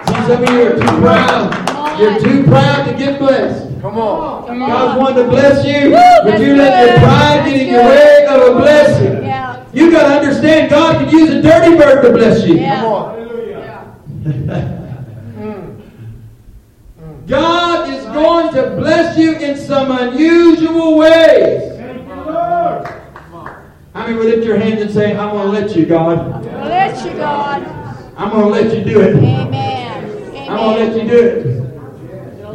See, 0.06 0.14
some 0.26 0.42
of 0.44 0.50
you 0.50 0.62
are 0.66 0.76
too 0.76 1.00
proud. 1.00 1.98
You're 1.98 2.18
too 2.20 2.44
proud 2.44 2.84
to 2.86 2.92
get 2.96 3.18
blessed. 3.18 3.66
Come 3.80 3.98
on. 3.98 4.46
Come 4.46 4.58
God's 4.60 4.92
on. 4.92 4.98
wanting 4.98 5.24
to 5.24 5.30
bless 5.30 5.64
you, 5.66 5.90
but 5.90 6.38
you 6.40 6.54
let 6.56 6.86
your 6.88 6.98
pride 6.98 7.44
get 7.44 7.56
in 7.60 7.68
your 7.74 7.84
way 7.84 8.26
of 8.28 8.40
a 8.56 8.60
blessing. 8.60 9.24
Yeah. 9.24 9.64
You 9.72 9.90
got 9.90 10.08
to 10.08 10.14
understand 10.20 10.70
God 10.70 10.96
can 11.08 11.18
use 11.18 11.30
a 11.30 11.42
dirty 11.42 11.76
bird 11.76 12.02
to 12.04 12.12
bless 12.12 12.44
you. 12.46 12.54
Yeah. 12.56 12.80
Come 12.80 12.92
on. 12.92 13.18
Hallelujah. 13.18 14.76
God 17.26 17.88
is 17.94 18.04
going 18.06 18.52
to 18.54 18.70
bless 18.76 19.16
you 19.18 19.34
in 19.36 19.56
some 19.56 19.90
unusual 19.90 20.96
ways. 20.98 21.62
How 24.00 24.06
many 24.06 24.16
would 24.16 24.28
lift 24.28 24.46
your 24.46 24.56
hands 24.56 24.80
and 24.80 24.90
say, 24.90 25.14
I'm 25.14 25.28
going 25.28 25.44
to 25.44 25.52
let 25.52 25.76
you, 25.76 25.84
God. 25.84 26.42
Bless 26.42 27.04
you, 27.04 27.12
God. 27.18 27.62
I'm 28.16 28.30
going 28.30 28.44
to 28.44 28.48
let 28.48 28.74
you 28.74 28.82
do 28.82 28.98
it. 28.98 29.16
Amen. 29.16 30.48
I'm 30.48 30.56
going 30.56 30.76
to 30.78 30.84
let 30.86 31.02
you 31.04 31.10
do 31.10 31.18
it. 31.22 31.46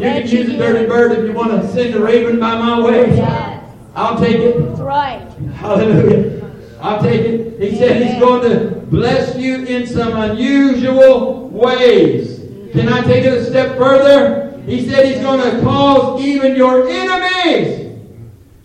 You 0.01 0.23
can 0.23 0.27
use 0.27 0.49
a 0.49 0.57
dirty 0.57 0.87
bird 0.87 1.11
if 1.11 1.23
you 1.23 1.33
want 1.33 1.51
to 1.51 1.71
send 1.71 1.93
a 1.93 1.99
raven 1.99 2.39
by 2.39 2.57
my 2.57 2.81
way. 2.81 3.15
Yes. 3.15 3.63
I'll 3.93 4.17
take 4.17 4.37
it. 4.37 4.57
That's 4.57 4.79
right. 4.79 5.21
Hallelujah. 5.53 6.51
I'll 6.81 6.99
take 6.99 7.21
it. 7.21 7.61
He 7.61 7.77
said 7.77 8.01
he's 8.01 8.19
going 8.19 8.49
to 8.49 8.77
bless 8.87 9.37
you 9.37 9.65
in 9.65 9.85
some 9.85 10.19
unusual 10.19 11.49
ways. 11.49 12.39
Can 12.71 12.89
I 12.89 13.01
take 13.01 13.23
it 13.23 13.33
a 13.33 13.45
step 13.45 13.77
further? 13.77 14.59
He 14.65 14.89
said 14.89 15.05
he's 15.05 15.21
going 15.21 15.47
to 15.47 15.61
cause 15.61 16.19
even 16.23 16.55
your 16.55 16.89
enemies 16.89 18.01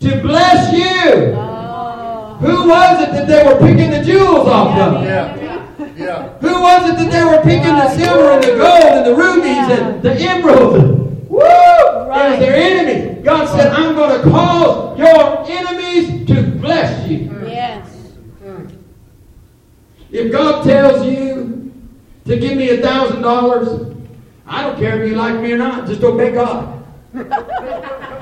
to 0.00 0.22
bless 0.22 0.72
you. 0.72 1.39
Who 2.40 2.68
was 2.68 3.02
it 3.02 3.12
that 3.12 3.28
they 3.28 3.44
were 3.44 3.58
picking 3.60 3.90
the 3.90 4.02
jewels 4.02 4.48
off 4.48 4.78
of? 4.78 5.04
Yeah. 5.04 5.36
Yeah. 5.94 6.38
Who 6.38 6.48
was 6.48 6.90
it 6.90 6.96
that 6.96 7.10
they 7.10 7.22
were 7.22 7.42
picking 7.42 7.74
the 7.74 7.94
silver 7.94 8.30
and 8.30 8.42
the 8.42 8.56
gold 8.56 8.96
and 8.96 9.06
the 9.06 9.14
rubies 9.14 9.78
and 9.78 10.02
the 10.02 10.14
emeralds? 10.14 10.82
Woo! 11.28 11.38
It 11.38 12.08
was 12.08 12.38
their 12.38 12.54
enemy. 12.54 13.22
God 13.22 13.46
said, 13.46 13.70
I'm 13.72 13.94
going 13.94 14.22
to 14.22 14.30
cause 14.30 14.98
your 14.98 15.44
enemies 15.46 16.26
to 16.28 16.42
bless 16.58 17.06
you. 17.06 17.30
Yes. 17.46 17.86
Hmm. 18.42 18.66
If 20.10 20.32
God 20.32 20.64
tells 20.64 21.04
you 21.04 21.72
to 22.24 22.38
give 22.38 22.56
me 22.56 22.70
a 22.70 22.80
thousand 22.80 23.20
dollars, 23.20 23.94
I 24.46 24.62
don't 24.62 24.78
care 24.78 25.02
if 25.02 25.10
you 25.10 25.16
like 25.16 25.38
me 25.40 25.52
or 25.52 25.58
not, 25.58 25.86
just 25.86 26.02
obey 26.02 26.32
God. 26.32 26.82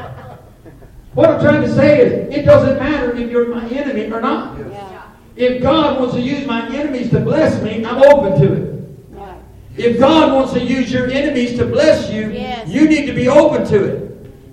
what 1.19 1.31
I'm 1.31 1.41
trying 1.41 1.62
to 1.62 1.75
say 1.75 2.01
is, 2.01 2.33
it 2.33 2.45
doesn't 2.45 2.79
matter 2.79 3.12
if 3.16 3.29
you're 3.29 3.53
my 3.53 3.69
enemy 3.71 4.09
or 4.12 4.21
not. 4.21 4.57
Yeah. 4.57 5.03
If 5.35 5.61
God 5.61 5.99
wants 5.99 6.14
to 6.14 6.21
use 6.21 6.47
my 6.47 6.69
enemies 6.73 7.11
to 7.11 7.19
bless 7.19 7.61
me, 7.61 7.85
I'm 7.85 8.01
open 8.05 8.41
to 8.41 8.53
it. 8.53 8.89
Right. 9.11 9.35
If 9.77 9.99
God 9.99 10.33
wants 10.33 10.53
to 10.53 10.61
use 10.61 10.93
your 10.93 11.11
enemies 11.11 11.59
to 11.59 11.66
bless 11.66 12.09
you, 12.09 12.31
Yes. 12.31 12.69
you 12.69 12.89
need 12.89 13.07
to 13.07 13.12
be 13.12 13.27
open 13.27 13.66
to 13.66 13.85
it. 13.85 14.05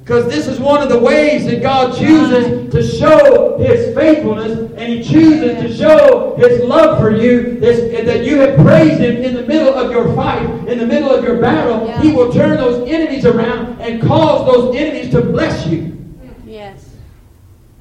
Because 0.03 0.26
this 0.26 0.47
is 0.47 0.59
one 0.59 0.82
of 0.82 0.89
the 0.89 0.97
ways 0.97 1.45
that 1.45 1.61
God 1.61 1.95
chooses 1.95 2.72
to 2.74 2.82
show 2.82 3.59
His 3.59 3.95
faithfulness 3.95 4.72
and 4.76 4.91
He 4.91 5.03
chooses 5.03 5.61
to 5.61 5.72
show 5.72 6.36
His 6.39 6.63
love 6.63 6.99
for 6.99 7.11
you. 7.11 7.59
This, 7.59 8.05
that 8.07 8.26
you 8.26 8.39
have 8.39 8.57
praised 8.57 8.99
Him 8.99 9.18
in 9.18 9.36
the 9.36 9.43
middle 9.43 9.72
of 9.76 9.91
your 9.91 10.16
fight, 10.16 10.49
in 10.68 10.80
the 10.80 10.88
middle 10.88 11.11
of 11.13 11.24
your 11.24 11.39
battle. 11.39 11.88
Yeah. 11.88 12.01
He 12.01 12.11
will 12.11 12.34
turn 12.34 12.57
those 12.57 12.89
enemies 12.89 13.24
around 13.24 13.80
and 13.82 14.01
cause 14.01 14.51
those 14.51 14.76
enemies 14.76 15.11
to 15.11 15.22
bless 15.22 15.68
you. 15.68 15.94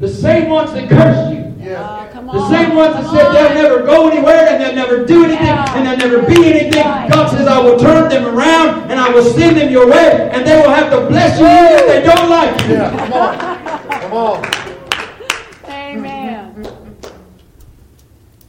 Yes. 0.05 0.17
The 0.17 0.23
same 0.23 0.49
ones 0.51 0.73
that 0.73 0.89
cursed 0.89 1.33
you. 1.35 1.41
Oh, 1.77 2.09
come 2.13 2.29
on. 2.29 2.37
The 2.37 2.49
same 2.59 2.75
ones 2.77 2.95
that 2.95 3.05
Come 3.05 3.15
said 3.17 3.27
on. 3.27 3.35
they'll 3.35 3.55
never 3.55 3.83
go 3.85 4.09
anywhere 4.11 4.49
and 4.49 4.63
they'll 4.63 4.75
never 4.75 5.05
do 5.07 5.25
anything 5.25 5.47
Yeah. 5.47 5.77
and 5.77 5.87
they'll 5.87 6.11
never 6.11 6.27
be 6.27 6.45
anything. 6.47 6.85
Right. 6.85 7.11
God 7.11 7.31
says, 7.31 7.47
I 7.47 7.59
will 7.59 7.79
turn 7.79 8.09
them 8.11 8.27
around 8.27 8.91
and 8.91 9.01
I 9.01 9.09
will 9.11 9.25
send 9.25 9.57
them 9.57 9.73
your 9.73 9.89
way 9.89 10.31
and 10.33 10.47
they 10.47 10.57
will 10.61 10.71
have 10.71 10.91
to 10.91 11.07
bless 11.07 11.39
you 11.41 11.47
even 11.47 11.73
if 11.79 11.87
they 11.87 12.03
don't 12.03 12.29
like 12.29 12.67
you. 12.67 12.75
Yeah. 12.75 12.91
Come 12.99 13.13
on. 13.13 14.01
Come 14.01 14.13
on. 14.13 15.71
Amen. 15.71 16.67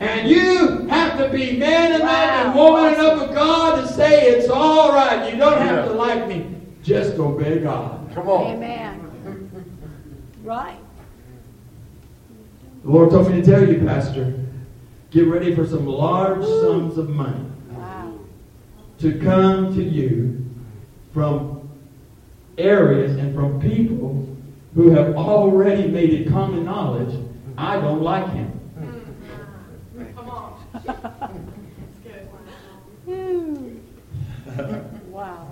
And 0.02 0.28
you 0.30 0.88
have 0.88 1.18
to 1.20 1.30
be 1.30 1.58
man 1.58 1.94
enough 2.02 2.10
and 2.10 2.54
woman 2.56 2.94
enough 2.96 3.30
of 3.30 3.34
God 3.34 3.82
to 3.82 3.88
say 3.94 4.24
it's 4.30 4.50
all 4.50 4.92
right. 4.92 5.32
You 5.32 5.40
don't 5.40 5.58
have 5.60 5.86
Yeah. 5.86 5.92
to 5.92 5.94
like 5.94 6.28
me. 6.28 6.48
Just 6.84 7.18
obey 7.18 7.60
God. 7.60 8.10
Come 8.14 8.28
on. 8.28 8.56
Amen. 8.56 9.02
Right. 10.44 10.78
The 12.86 12.92
Lord 12.92 13.10
told 13.10 13.32
me 13.32 13.42
to 13.42 13.44
tell 13.44 13.68
you, 13.68 13.80
Pastor, 13.84 14.32
get 15.10 15.26
ready 15.26 15.56
for 15.56 15.66
some 15.66 15.88
large 15.88 16.44
sums 16.46 17.00
of 17.00 17.10
money. 17.10 17.44
Wow. 17.72 18.14
to 19.00 19.20
come 19.20 19.74
to 19.76 19.84
you 19.84 20.46
from 21.12 21.68
areas 22.60 23.18
and 23.18 23.34
from 23.34 23.60
people 23.60 24.28
who 24.76 24.92
have 24.92 25.16
already 25.16 25.88
made 25.88 26.14
it 26.14 26.30
common 26.30 26.64
knowledge 26.64 27.20
I 27.58 27.80
don't 27.80 28.04
like 28.04 28.30
him. 28.32 28.60
Mm. 29.98 30.16
Come 30.16 30.30
on. 30.30 30.60
That's 30.74 30.96
good. 32.04 32.30
Whew. 33.06 33.82
Wow. 35.10 35.52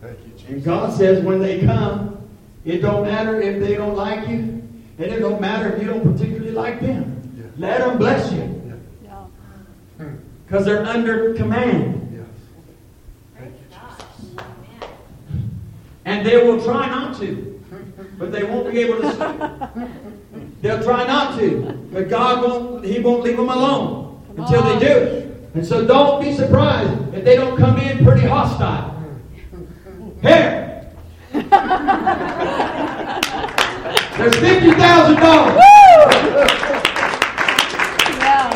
Thank 0.00 0.18
you, 0.20 0.24
And 0.24 0.38
Jesus. 0.38 0.64
God 0.64 0.96
says 0.96 1.22
when 1.22 1.40
they 1.40 1.60
come, 1.66 2.28
it 2.64 2.78
don't 2.78 3.02
matter 3.02 3.42
if 3.42 3.60
they 3.60 3.74
don't 3.74 3.96
like 3.96 4.26
you, 4.28 4.63
and 4.98 5.12
it 5.12 5.18
don't 5.20 5.40
matter 5.40 5.72
if 5.74 5.82
you 5.82 5.88
don't 5.88 6.02
particularly 6.02 6.52
like 6.52 6.80
them. 6.80 7.32
Yeah. 7.36 7.44
Let 7.56 7.78
them 7.78 7.98
bless 7.98 8.32
you 8.32 8.76
Yeah. 9.04 10.06
because 10.46 10.64
they're 10.64 10.84
under 10.84 11.34
command. 11.34 12.12
Yes. 12.12 12.26
Thank 13.38 13.54
you, 13.54 13.66
Jesus. 14.30 14.40
And 16.04 16.26
they 16.26 16.36
will 16.44 16.62
try 16.62 16.86
not 16.88 17.18
to, 17.20 17.60
but 18.18 18.30
they 18.30 18.44
won't 18.44 18.70
be 18.70 18.80
able 18.80 19.00
to. 19.00 19.70
They'll 20.62 20.82
try 20.82 21.06
not 21.06 21.38
to, 21.38 21.88
but 21.92 22.08
God 22.08 22.42
won't. 22.42 22.84
He 22.84 22.98
won't 23.00 23.22
leave 23.22 23.36
them 23.36 23.48
alone 23.50 24.22
Come 24.28 24.44
until 24.44 24.62
they 24.62 24.78
do. 24.78 25.20
And 25.54 25.64
so, 25.66 25.86
don't 25.86 26.20
be 26.22 26.34
surprised 26.34 27.14
if 27.14 27.24
they 27.24 27.36
don't 27.36 27.56
come 27.56 27.76
in 27.78 28.04
pretty 28.04 28.26
hostile. 28.26 28.92
Here, 30.22 30.63
there's 34.16 34.36
fifty 34.36 34.70
thousand 34.72 35.16
dollars. 35.16 35.56
Yeah. 38.18 38.50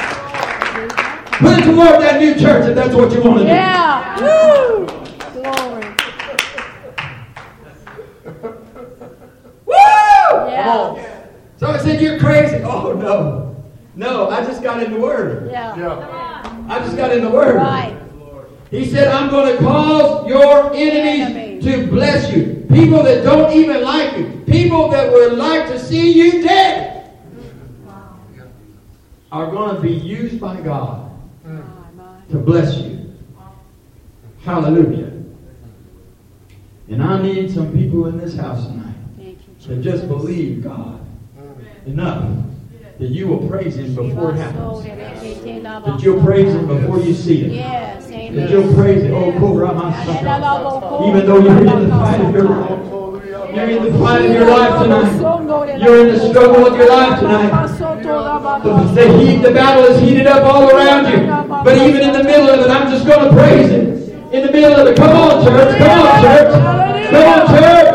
Put 1.38 1.58
it 1.58 1.64
toward 1.64 2.00
that 2.02 2.20
new 2.20 2.34
church 2.34 2.68
if 2.68 2.74
that's 2.74 2.94
what 2.94 3.12
you 3.12 3.20
want 3.22 3.38
to 3.38 3.44
do. 3.44 3.50
Yeah. 3.50 4.20
Woo. 4.20 4.86
Glory. 5.34 5.94
Woo! 9.66 9.74
Yeah. 10.50 11.26
So 11.58 11.66
I 11.68 11.78
said, 11.78 12.00
"You're 12.00 12.18
crazy." 12.18 12.62
Oh 12.64 12.92
no, 12.92 13.64
no! 13.94 14.28
I 14.30 14.44
just 14.44 14.62
got 14.62 14.82
in 14.82 14.92
the 14.92 15.00
Word. 15.00 15.50
Yeah. 15.50 15.76
Yeah. 15.76 16.64
I 16.68 16.78
just 16.80 16.96
got 16.96 17.12
in 17.12 17.22
the 17.24 17.30
Word. 17.30 17.56
Right. 17.56 17.96
He 18.70 18.84
said, 18.84 19.08
I'm 19.08 19.30
going 19.30 19.56
to 19.56 19.62
cause 19.62 20.28
your 20.28 20.74
enemies 20.74 21.26
Enemies. 21.34 21.64
to 21.64 21.86
bless 21.86 22.30
you. 22.30 22.66
People 22.68 23.02
that 23.02 23.24
don't 23.24 23.50
even 23.54 23.80
like 23.82 24.18
you. 24.18 24.37
People 24.50 24.88
that 24.88 25.12
would 25.12 25.32
like 25.34 25.66
to 25.68 25.78
see 25.78 26.12
you 26.12 26.42
dead. 26.42 26.94
Are 29.30 29.50
going 29.50 29.76
to 29.76 29.82
be 29.82 29.92
used 29.92 30.40
by 30.40 30.58
God 30.60 31.10
to 32.30 32.38
bless 32.38 32.78
you. 32.78 33.14
Hallelujah. 34.42 35.12
And 36.88 37.02
I 37.02 37.20
need 37.20 37.50
some 37.50 37.70
people 37.72 38.06
in 38.06 38.16
this 38.16 38.34
house 38.34 38.66
tonight 38.66 38.94
you, 39.18 39.36
to 39.64 39.82
just 39.82 40.08
believe 40.08 40.64
God 40.64 41.06
enough 41.86 42.46
that 42.98 43.10
you 43.10 43.28
will 43.28 43.46
praise 43.48 43.76
Him 43.76 43.94
before 43.94 44.32
it 44.32 44.36
happens. 44.36 44.82
That 44.84 46.00
you'll 46.02 46.24
praise 46.24 46.54
Him 46.54 46.66
before 46.66 47.00
you 47.00 47.12
see 47.14 47.44
it. 47.44 47.52
Yes, 47.52 48.06
That 48.06 48.50
you'll 48.50 48.74
praise 48.74 49.02
Him. 49.02 49.14
Oh. 49.14 51.08
Even 51.08 51.26
though 51.26 51.38
you're 51.38 51.58
in 51.58 51.88
the 51.88 51.88
fight 51.90 52.20
of 52.20 52.32
your 52.34 52.44
life. 52.44 52.97
You're 53.58 53.70
in 53.70 53.92
the 53.92 53.98
fight 53.98 54.24
of 54.24 54.30
your 54.32 54.48
life 54.48 54.82
tonight. 54.82 55.80
You're 55.82 56.06
in 56.06 56.14
the 56.14 56.28
struggle 56.30 56.64
of 56.64 56.76
your 56.76 56.88
life 56.88 57.18
tonight. 57.18 57.50
The, 58.62 58.72
the 58.94 59.18
heat, 59.18 59.42
the 59.42 59.50
battle 59.50 59.84
is 59.84 60.00
heated 60.00 60.28
up 60.28 60.44
all 60.44 60.70
around 60.70 61.10
you. 61.10 61.26
But 61.64 61.76
even 61.76 62.02
in 62.02 62.12
the 62.12 62.22
middle 62.22 62.50
of 62.50 62.60
it, 62.60 62.70
I'm 62.70 62.88
just 62.88 63.04
going 63.04 63.28
to 63.28 63.34
praise 63.34 63.68
Him. 63.68 63.98
In 64.32 64.46
the 64.46 64.52
middle 64.52 64.74
of 64.78 64.86
it, 64.86 64.96
come 64.96 65.10
on, 65.10 65.44
church. 65.44 65.76
Come 65.78 65.90
on, 65.90 66.22
church. 66.22 66.52
Come 67.10 67.26
on, 67.26 67.46
church. 67.48 67.94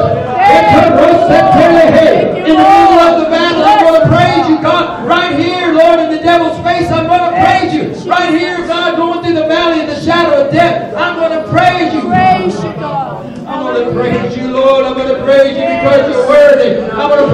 In 2.44 2.60
the 2.60 2.60
middle 2.60 3.00
of 3.00 3.24
the 3.24 3.30
battle, 3.32 3.64
I'm 3.64 3.80
going 3.88 4.02
to 4.02 4.08
praise 4.08 4.50
you, 4.50 4.62
God. 4.62 5.08
Right 5.08 5.40
here, 5.40 5.72
Lord, 5.74 6.00
in 6.00 6.12
the 6.12 6.20
devil's 6.22 6.60
face, 6.62 6.92
I'm 6.92 7.08
going 7.08 7.24
to 7.24 7.40
praise 7.40 7.74
you. 7.74 8.12
Right 8.12 8.34
here, 8.38 8.68
God, 8.68 8.98
going 8.98 9.24
through 9.24 9.36
the 9.36 9.48
valley 9.48 9.80
of 9.82 9.88
the 9.88 10.02
shadow 10.02 10.46
of 10.46 10.52
death, 10.52 10.94
I'm 10.96 11.16
going 11.16 11.32
to 11.42 11.50
praise 11.50 11.94
you. 11.94 12.02
Praise 12.02 12.56
you, 12.56 12.74
God. 12.74 13.24
I'm 13.48 13.64
going 13.64 13.86
to 13.86 13.94
praise 13.94 14.38
you, 14.38 14.48
Lord. 14.52 14.86
I'm 14.86 14.94
going 14.96 15.13
to 15.13 15.13
praise 15.24 15.56
you 15.58 15.66
because 15.66 16.04
you're 16.12 16.28
worthy. 16.28 16.70
Going 16.92 17.30
to 17.30 17.33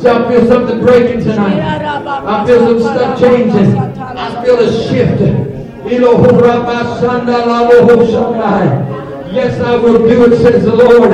See, 0.00 0.08
I 0.08 0.28
feel 0.28 0.46
something 0.48 0.80
breaking 0.80 1.20
tonight. 1.22 1.60
I 1.60 2.46
feel 2.46 2.60
some 2.60 2.80
stuff 2.80 3.20
changing. 3.20 3.76
I 3.76 4.44
feel 4.44 4.58
a 4.58 4.70
shift. 4.88 5.20
Yes, 9.32 9.60
I 9.60 9.76
will 9.76 9.98
do 10.08 10.24
it, 10.24 10.36
says 10.42 10.64
the 10.64 10.74
Lord. 10.74 11.12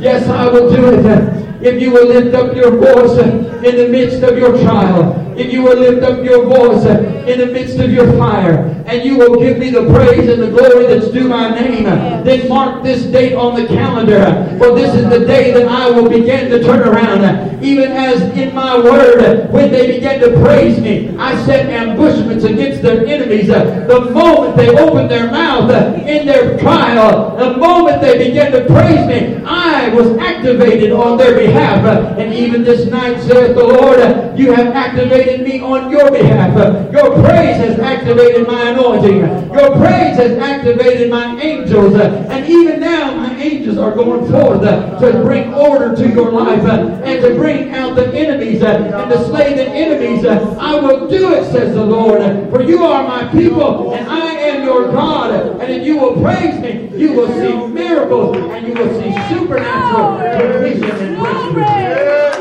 Yes, 0.00 0.28
I 0.28 0.48
will 0.48 0.68
do 0.74 0.86
it. 0.92 1.64
If 1.64 1.80
you 1.80 1.92
will 1.92 2.08
lift 2.08 2.34
up 2.34 2.54
your 2.56 2.72
voice 2.72 3.18
in 3.18 3.76
the 3.76 3.88
midst 3.88 4.22
of 4.24 4.36
your 4.36 4.52
trial, 4.62 5.14
if 5.38 5.52
you 5.52 5.62
will 5.62 5.78
lift 5.78 6.02
up 6.02 6.24
your 6.24 6.44
voice 6.44 6.84
in 6.84 7.38
the 7.38 7.46
midst 7.46 7.78
of 7.78 7.90
your 7.92 8.10
fire, 8.18 8.71
and 8.92 9.06
you 9.06 9.16
will 9.16 9.40
give 9.40 9.56
me 9.58 9.70
the 9.70 9.86
praise 9.94 10.28
and 10.28 10.42
the 10.42 10.50
glory 10.50 10.86
that's 10.86 11.08
due 11.10 11.26
my 11.26 11.48
name, 11.58 11.84
then 12.24 12.46
mark 12.46 12.82
this 12.82 13.04
date 13.04 13.34
on 13.34 13.54
the 13.54 13.66
calendar. 13.66 14.58
For 14.58 14.74
this 14.74 14.94
is 14.94 15.08
the 15.08 15.24
day 15.24 15.50
that 15.52 15.66
I 15.66 15.88
will 15.90 16.10
begin 16.10 16.50
to 16.50 16.62
turn 16.62 16.80
around. 16.80 17.62
Even 17.64 17.92
as 17.92 18.20
in 18.36 18.54
my 18.54 18.76
word, 18.76 19.50
when 19.50 19.70
they 19.72 19.94
began 19.94 20.20
to 20.20 20.38
praise 20.42 20.78
me, 20.78 21.16
I 21.16 21.42
set 21.46 21.70
ambushments 21.70 22.44
against 22.44 22.82
their 22.82 23.06
enemies. 23.06 23.46
The 23.46 24.10
moment 24.12 24.56
they 24.56 24.68
opened 24.76 25.10
their 25.10 25.30
mouth 25.30 25.70
in 25.70 26.26
their 26.26 26.58
trial, 26.58 27.36
the 27.36 27.56
moment 27.56 28.02
they 28.02 28.28
began 28.28 28.52
to 28.52 28.66
praise 28.66 29.06
me, 29.06 29.42
I 29.46 29.88
was 29.94 30.18
activated 30.18 30.92
on 30.92 31.16
their 31.16 31.34
behalf. 31.38 31.82
And 32.18 32.34
even 32.34 32.62
this 32.62 32.86
night, 32.90 33.22
saith 33.22 33.56
the 33.56 33.64
Lord, 33.64 34.38
you 34.38 34.52
have 34.52 34.74
activated 34.74 35.46
me 35.46 35.60
on 35.60 35.90
your 35.90 36.10
behalf. 36.10 36.52
Your 36.92 37.14
praise 37.24 37.56
has 37.56 37.78
activated 37.78 38.46
my 38.46 38.60
anointing. 38.70 38.81
Your 38.82 39.76
praise 39.76 40.16
has 40.16 40.36
activated 40.38 41.08
my 41.10 41.40
angels. 41.40 41.94
And 41.94 42.46
even 42.46 42.80
now, 42.80 43.14
my 43.14 43.36
angels 43.36 43.78
are 43.78 43.94
going 43.94 44.28
forth 44.30 44.60
to 44.62 45.22
bring 45.24 45.54
order 45.54 45.94
to 45.94 46.08
your 46.08 46.32
life 46.32 46.64
and 46.64 47.22
to 47.22 47.34
bring 47.34 47.72
out 47.74 47.94
the 47.94 48.12
enemies 48.12 48.62
and 48.62 49.10
to 49.10 49.24
slay 49.26 49.54
the 49.54 49.68
enemies. 49.68 50.24
I 50.24 50.80
will 50.80 51.08
do 51.08 51.32
it, 51.34 51.44
says 51.52 51.74
the 51.74 51.84
Lord. 51.84 52.22
For 52.50 52.62
you 52.62 52.84
are 52.84 53.06
my 53.06 53.30
people 53.30 53.94
and 53.94 54.08
I 54.08 54.32
am 54.32 54.64
your 54.64 54.90
God. 54.90 55.60
And 55.60 55.72
if 55.72 55.86
you 55.86 55.98
will 55.98 56.20
praise 56.20 56.58
me, 56.60 56.90
you 56.98 57.12
will 57.12 57.28
see 57.28 57.72
miracles 57.72 58.36
and 58.36 58.66
you 58.66 58.74
will 58.74 58.92
see 59.00 59.12
supernatural 59.34 60.18
provision 60.38 60.90
and 60.90 61.54
breakthrough. 61.54 62.31